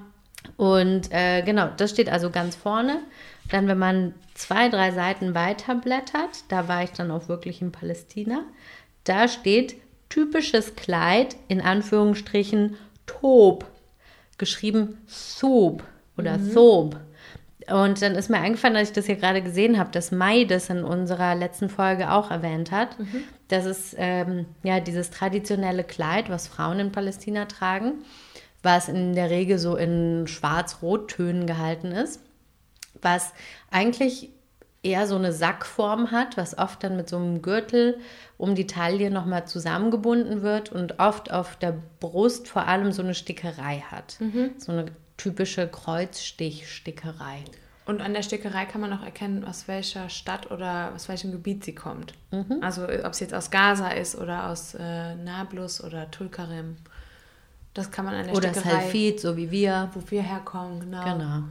Und 0.57 1.13
äh, 1.13 1.43
genau, 1.43 1.69
das 1.77 1.91
steht 1.91 2.09
also 2.09 2.31
ganz 2.31 2.57
vorne. 2.57 3.03
Dann, 3.51 3.69
wenn 3.69 3.79
man 3.79 4.15
zwei, 4.35 4.69
drei 4.69 4.91
Seiten 4.91 5.35
weiter 5.35 5.75
blättert, 5.75 6.45
da 6.49 6.69
war 6.69 6.83
ich 6.83 6.91
dann 6.91 7.11
auch 7.11 7.29
wirklich 7.29 7.63
in 7.63 7.73
Palästina, 7.73 8.43
da 9.05 9.29
steht 9.29 9.77
typisches 10.09 10.75
Kleid, 10.77 11.37
in 11.49 11.61
Anführungsstrichen 11.61 12.77
Tob, 13.07 13.65
geschrieben 14.39 14.99
Sob 15.07 15.85
oder 16.17 16.39
Thob. 16.53 16.97
Und 17.69 18.01
dann 18.01 18.15
ist 18.15 18.31
mir 18.31 18.39
eingefallen, 18.39 18.75
dass 18.75 18.89
ich 18.89 18.95
das 18.95 19.07
hier 19.07 19.17
gerade 19.17 19.43
gesehen 19.43 19.79
habe, 19.79 19.91
dass 19.91 20.13
Mai 20.13 20.45
das 20.45 20.71
in 20.71 20.85
unserer 20.85 21.35
letzten 21.35 21.69
Folge 21.69 22.13
auch 22.13 22.31
erwähnt 22.31 22.71
hat. 22.71 22.97
Das 23.49 23.65
ist 23.65 23.95
ähm, 23.99 24.47
ja 24.63 24.79
dieses 24.79 25.11
traditionelle 25.11 25.83
Kleid, 25.83 26.31
was 26.31 26.47
Frauen 26.47 26.79
in 26.79 26.93
Palästina 26.93 27.47
tragen, 27.47 28.05
was 28.63 28.89
in 28.89 29.15
der 29.15 29.31
Regel 29.31 29.59
so 29.59 29.77
in 29.77 30.27
schwarz-rot-Tönen 30.29 31.47
gehalten 31.47 31.91
ist, 31.91 32.21
was 33.07 33.33
eigentlich 33.71 34.31
eher 34.83 35.07
so 35.07 35.17
eine 35.17 35.33
Sackform 35.33 36.11
hat, 36.11 36.37
was 36.37 36.59
oft 36.59 36.83
dann 36.85 36.97
mit 36.97 37.09
so 37.09 37.17
einem 37.17 37.41
Gürtel 37.41 37.99
um 38.37 38.55
die 38.55 38.67
Taille 38.67 39.11
nochmal 39.11 39.47
zusammengebunden 39.47 40.43
wird 40.43 40.71
und 40.73 40.99
oft 40.99 41.33
auf 41.33 41.57
der 41.57 41.75
Brust 42.01 42.49
vor 42.49 42.67
allem 42.67 42.93
so 42.93 43.03
eine 43.03 43.15
Stickerei 43.15 43.85
hat. 43.91 44.19
So 44.59 44.73
eine 44.73 44.87
typische 45.17 45.67
Kreuzstichstickerei. 45.67 47.45
Und 47.87 48.01
an 48.01 48.15
der 48.15 48.23
Stickerei 48.23 48.65
kann 48.67 48.81
man 48.81 48.93
auch 48.93 49.05
erkennen, 49.05 49.45
aus 49.45 49.69
welcher 49.69 50.09
Stadt 50.09 50.51
oder 50.51 50.93
aus 50.95 51.09
welchem 51.09 51.31
Gebiet 51.31 51.65
sie 51.65 51.75
kommt. 51.75 52.15
Also 52.61 52.85
ob 52.85 53.13
es 53.13 53.21
jetzt 53.21 53.33
aus 53.35 53.51
Gaza 53.51 53.89
ist 53.91 54.17
oder 54.17 54.51
aus 54.51 54.75
äh, 54.75 55.15
Nablus 55.15 55.83
oder 55.83 56.11
Tulkarem. 56.11 56.77
Das 57.75 57.91
kann 57.91 58.05
man 58.07 58.15
an 58.15 58.27
der 58.27 58.35
Oder 58.35 58.51
Stickerei, 58.51 58.81
Salfit, 58.83 59.21
so 59.21 59.37
wie 59.37 59.51
wir. 59.51 59.91
wo 59.95 60.03
wir 60.11 60.23
herkommen, 60.23 60.81
genau. 60.81 61.05
Genau. 61.05 61.43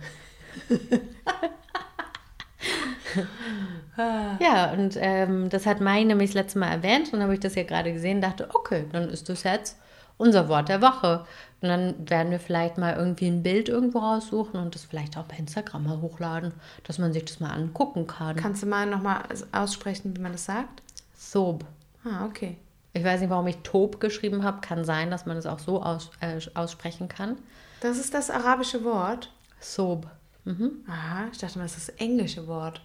ja, 4.39 4.71
und 4.71 4.97
ähm, 4.99 5.49
das 5.49 5.65
hat 5.65 5.81
Mai 5.81 6.03
nämlich 6.03 6.31
das 6.31 6.35
letzte 6.35 6.59
Mal 6.59 6.71
erwähnt 6.71 7.07
und 7.07 7.13
dann 7.13 7.23
habe 7.23 7.33
ich 7.33 7.39
das 7.39 7.55
ja 7.55 7.63
gerade 7.63 7.93
gesehen 7.93 8.21
dachte, 8.21 8.49
okay, 8.53 8.85
dann 8.91 9.09
ist 9.09 9.29
das 9.29 9.43
jetzt 9.43 9.77
unser 10.17 10.49
Wort 10.49 10.69
der 10.69 10.81
Woche. 10.81 11.25
Und 11.61 11.69
dann 11.69 12.09
werden 12.09 12.31
wir 12.31 12.39
vielleicht 12.39 12.77
mal 12.77 12.95
irgendwie 12.95 13.27
ein 13.27 13.43
Bild 13.43 13.69
irgendwo 13.69 13.99
raussuchen 13.99 14.59
und 14.59 14.75
das 14.75 14.83
vielleicht 14.83 15.17
auch 15.17 15.23
bei 15.23 15.37
Instagram 15.37 15.83
mal 15.83 16.01
hochladen, 16.01 16.53
dass 16.83 16.99
man 16.99 17.13
sich 17.13 17.25
das 17.25 17.39
mal 17.39 17.51
angucken 17.51 18.07
kann. 18.07 18.35
Kannst 18.35 18.63
du 18.63 18.67
mal 18.67 18.85
nochmal 18.85 19.23
aussprechen, 19.51 20.15
wie 20.15 20.21
man 20.21 20.33
das 20.33 20.45
sagt? 20.45 20.83
Sob. 21.15 21.65
Ah, 22.03 22.25
okay. 22.25 22.57
Ich 22.93 23.03
weiß 23.03 23.19
nicht, 23.19 23.29
warum 23.29 23.47
ich 23.47 23.57
Tob 23.57 23.99
geschrieben 23.99 24.43
habe. 24.43 24.61
Kann 24.61 24.85
sein, 24.85 25.11
dass 25.11 25.25
man 25.25 25.37
es 25.37 25.45
auch 25.45 25.59
so 25.59 25.81
aus, 25.81 26.11
äh, 26.21 26.39
aussprechen 26.53 27.09
kann. 27.09 27.37
Das 27.81 27.97
ist 27.97 28.13
das 28.13 28.29
arabische 28.29 28.83
Wort. 28.83 29.31
Sob. 29.59 30.07
Aha, 30.87 31.27
ich 31.31 31.37
dachte 31.39 31.57
mal, 31.57 31.63
das 31.65 31.77
ist 31.77 31.87
das 31.89 31.95
englische 31.95 32.45
Wort. 32.47 32.81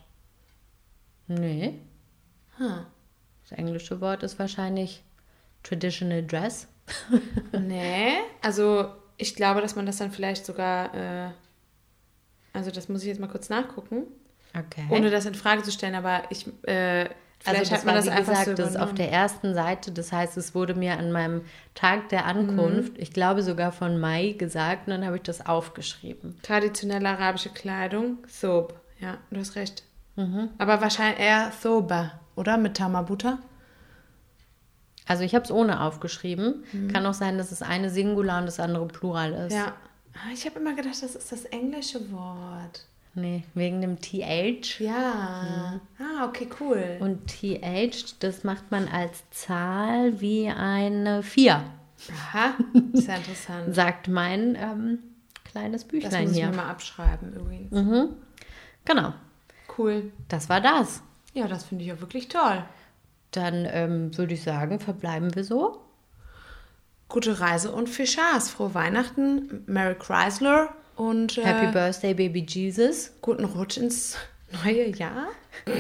Nee. 1.29 1.79
Hm. 2.57 2.87
Das 3.43 3.59
englische 3.59 4.01
Wort 4.01 4.23
ist 4.23 4.39
wahrscheinlich 4.39 5.03
Traditional 5.63 6.25
Dress. 6.25 6.67
Nee, 7.53 8.15
also 8.43 8.93
ich 9.17 9.35
glaube, 9.37 9.61
dass 9.61 9.77
man 9.77 9.87
das 9.87 9.99
dann 9.99 10.11
vielleicht 10.11 10.45
sogar, 10.47 10.93
äh, 10.95 11.31
also 12.53 12.71
das 12.73 12.89
muss 12.89 13.03
ich 13.03 13.09
jetzt 13.09 13.21
mal 13.21 13.29
kurz 13.29 13.49
nachgucken, 13.49 14.05
Okay. 14.59 14.87
ohne 14.91 15.11
das 15.11 15.27
in 15.27 15.35
Frage 15.37 15.63
zu 15.63 15.71
stellen, 15.71 15.95
aber 15.95 16.23
ich, 16.31 16.47
äh, 16.67 17.09
vielleicht 17.41 17.61
also 17.61 17.71
das 17.71 17.79
hat 17.81 17.85
man 17.87 17.95
war, 17.97 18.03
das 18.03 18.09
einfach 18.09 18.33
gesagt, 18.33 18.47
so 18.59 18.63
das 18.63 18.71
ist 18.71 18.77
auf 18.81 18.95
der 18.95 19.11
ersten 19.11 19.55
Seite. 19.55 19.93
Das 19.93 20.13
heißt, 20.13 20.37
es 20.37 20.55
wurde 20.55 20.75
mir 20.75 20.99
an 20.99 21.11
meinem 21.13 21.43
Tag 21.75 22.09
der 22.11 22.27
Ankunft, 22.27 22.95
Mhm. 22.95 23.01
ich 23.03 23.13
glaube 23.13 23.43
sogar 23.43 23.73
von 23.73 23.99
Mai 23.99 24.35
gesagt, 24.39 24.87
und 24.87 24.93
dann 24.93 25.05
habe 25.07 25.17
ich 25.17 25.23
das 25.23 25.45
aufgeschrieben. 25.47 26.39
Traditionelle 26.43 27.09
arabische 27.09 27.49
Kleidung, 27.51 28.19
Thob. 28.41 28.75
Ja, 29.01 29.17
du 29.31 29.41
hast 29.41 29.57
recht. 29.57 29.83
Mhm. 30.17 30.51
Aber 30.59 30.81
wahrscheinlich 30.81 31.21
eher 31.21 31.51
Thoba, 31.63 32.21
oder? 32.37 32.57
Mit 32.59 32.77
Tamabuta? 32.77 33.39
Also 35.07 35.25
ich 35.25 35.35
habe 35.35 35.45
es 35.45 35.51
ohne 35.51 35.81
aufgeschrieben. 35.81 36.63
Kann 36.93 37.05
auch 37.07 37.15
sein, 37.15 37.37
dass 37.39 37.51
es 37.51 37.63
eine 37.63 37.91
Singular 37.91 38.39
und 38.41 38.47
das 38.47 38.61
andere 38.61 38.87
Plural 38.87 39.33
ist. 39.33 39.53
Mhm. 39.53 39.59
Ja. 39.59 39.75
Ah, 40.15 40.33
Ich 40.33 40.45
habe 40.47 40.59
immer 40.61 40.75
gedacht, 40.75 41.03
das 41.03 41.15
ist 41.15 41.33
das 41.33 41.45
englische 41.47 42.11
Wort. 42.13 42.87
Nee, 43.15 43.43
wegen 43.55 43.81
dem 43.81 44.01
TH. 44.01 44.79
Ja. 44.81 45.81
Ah, 45.99 46.25
okay, 46.27 46.49
cool. 46.61 46.97
Und 47.01 47.27
TH, 47.27 48.15
das 48.21 48.45
macht 48.45 48.71
man 48.71 48.87
als 48.89 49.29
Zahl 49.31 50.21
wie 50.21 50.49
eine 50.49 51.23
4, 51.23 51.63
Aha, 52.13 52.55
sehr 52.95 53.17
interessant. 53.17 53.75
sagt 53.75 54.09
mein 54.09 54.55
ähm, 54.55 54.99
kleines 55.45 55.83
Das 55.83 55.89
Büchlein 55.89 56.23
muss 56.23 56.33
ich 56.33 56.39
hier. 56.39 56.49
mir 56.51 56.57
mal 56.57 56.71
abschreiben 56.71 57.33
übrigens. 57.35 58.11
Genau, 58.85 59.13
Cool. 59.77 60.11
das 60.29 60.49
war 60.49 60.61
das. 60.61 61.03
Ja, 61.35 61.47
das 61.49 61.65
finde 61.65 61.85
ich 61.85 61.93
auch 61.93 62.01
wirklich 62.01 62.29
toll. 62.29 62.65
dann 63.33 63.67
ähm, 63.71 64.17
würde 64.17 64.35
ich 64.35 64.43
sagen, 64.43 64.81
verbleiben 64.81 65.35
wir 65.35 65.45
so. 65.45 65.81
Gute 67.09 67.41
Reise 67.41 67.73
und 67.73 67.89
viel 67.89 68.07
Spaß. 68.07 68.51
Frohe 68.51 68.73
Weihnachten, 68.75 69.65
Merry 69.67 69.97
Chrysler 69.97 70.71
und 71.01 71.39
äh, 71.39 71.45
Happy 71.45 71.73
Birthday, 71.73 72.13
Baby 72.13 72.45
Jesus. 72.47 73.13
guten 73.23 73.47
Rutsch 73.47 73.79
ins 73.79 74.19
neue 74.65 74.95
Jahr. 74.95 75.29
Will 75.65 75.75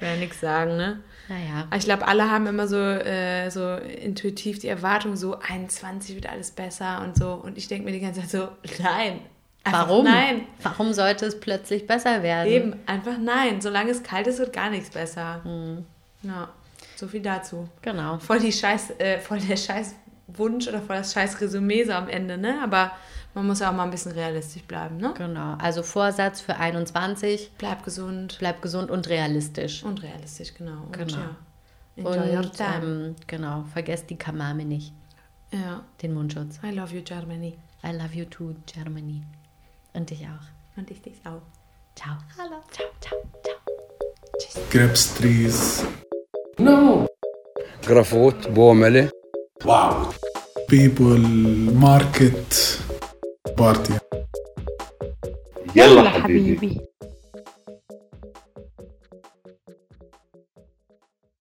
ja 0.00 0.16
nichts 0.16 0.40
sagen, 0.40 0.76
ne? 0.76 1.00
Naja. 1.30 1.64
Aber 1.68 1.76
ich 1.78 1.84
glaube, 1.84 2.06
alle 2.06 2.30
haben 2.30 2.46
immer 2.46 2.68
so, 2.68 2.76
äh, 2.76 3.48
so 3.48 3.76
intuitiv 3.76 4.58
die 4.58 4.68
Erwartung, 4.68 5.16
so 5.16 5.38
21 5.38 6.16
wird 6.16 6.28
alles 6.28 6.50
besser 6.50 7.00
und 7.02 7.16
so. 7.16 7.32
Und 7.32 7.56
ich 7.56 7.66
denke 7.66 7.86
mir 7.86 7.92
die 7.92 8.00
ganze 8.00 8.20
Zeit 8.20 8.30
so, 8.30 8.48
nein. 8.82 9.20
Warum? 9.64 10.04
Nein. 10.04 10.42
Warum 10.62 10.92
sollte 10.92 11.24
es 11.24 11.40
plötzlich 11.40 11.86
besser 11.86 12.22
werden? 12.22 12.52
Eben, 12.52 12.76
einfach 12.84 13.16
nein. 13.18 13.62
Solange 13.62 13.92
es 13.92 14.02
kalt 14.02 14.26
ist, 14.26 14.38
wird 14.38 14.52
gar 14.52 14.68
nichts 14.68 14.90
besser. 14.90 15.42
Hm. 15.44 15.86
Ja, 16.22 16.50
so 16.96 17.08
viel 17.08 17.22
dazu. 17.22 17.70
Genau. 17.80 18.18
Voll, 18.18 18.40
die 18.40 18.52
Scheiß, 18.52 18.98
äh, 18.98 19.18
voll 19.18 19.38
der 19.38 19.56
scheiß 19.56 19.94
Wunsch 20.26 20.68
oder 20.68 20.80
voll 20.80 20.96
das 20.96 21.12
scheiß 21.12 21.40
Resümee 21.40 21.84
so 21.84 21.92
am 21.92 22.08
Ende, 22.08 22.38
ne? 22.38 22.60
Aber 22.62 22.92
man 23.34 23.46
muss 23.46 23.60
ja 23.60 23.70
auch 23.70 23.74
mal 23.74 23.84
ein 23.84 23.90
bisschen 23.90 24.12
realistisch 24.12 24.62
bleiben, 24.62 24.96
ne? 24.96 25.12
Genau. 25.16 25.56
Also 25.58 25.82
Vorsatz 25.82 26.40
für 26.40 26.56
21. 26.56 27.50
Bleib 27.58 27.84
gesund. 27.84 28.36
Bleib 28.38 28.62
gesund 28.62 28.90
und 28.90 29.08
realistisch. 29.08 29.82
Und 29.82 30.02
realistisch, 30.02 30.54
genau. 30.54 30.82
Und, 30.84 30.92
genau. 30.92 31.18
Ja. 31.18 31.36
Enjoy 31.96 32.36
und, 32.36 32.52
ähm, 32.58 33.16
genau, 33.26 33.64
vergesst 33.72 34.10
die 34.10 34.16
Kamame 34.16 34.64
nicht. 34.64 34.92
Ja. 35.52 35.84
Den 36.02 36.14
Mundschutz. 36.14 36.58
I 36.64 36.70
love 36.74 36.94
you, 36.94 37.02
Germany. 37.02 37.56
I 37.84 37.92
love 37.92 38.14
you 38.14 38.24
too, 38.24 38.54
Germany. 38.66 39.22
Und 39.92 40.10
dich 40.10 40.26
auch. 40.26 40.78
Und 40.78 40.90
ich 40.90 41.02
dich 41.02 41.20
auch. 41.24 41.42
Ciao. 41.94 42.16
Hallo. 42.36 42.60
Ciao, 42.72 42.88
ciao, 43.00 43.18
ciao. 43.44 43.56
Tschüss. 44.38 44.60
Grapes. 44.70 45.86
No. 46.58 47.06
Grafot, 47.82 48.52
Bomele. 48.52 49.10
واو 49.64 50.06
بيبل 50.70 51.20
ماركت 51.74 52.78
بارتي 53.58 53.98
يلا 55.76 56.08
حبيبي. 56.08 56.80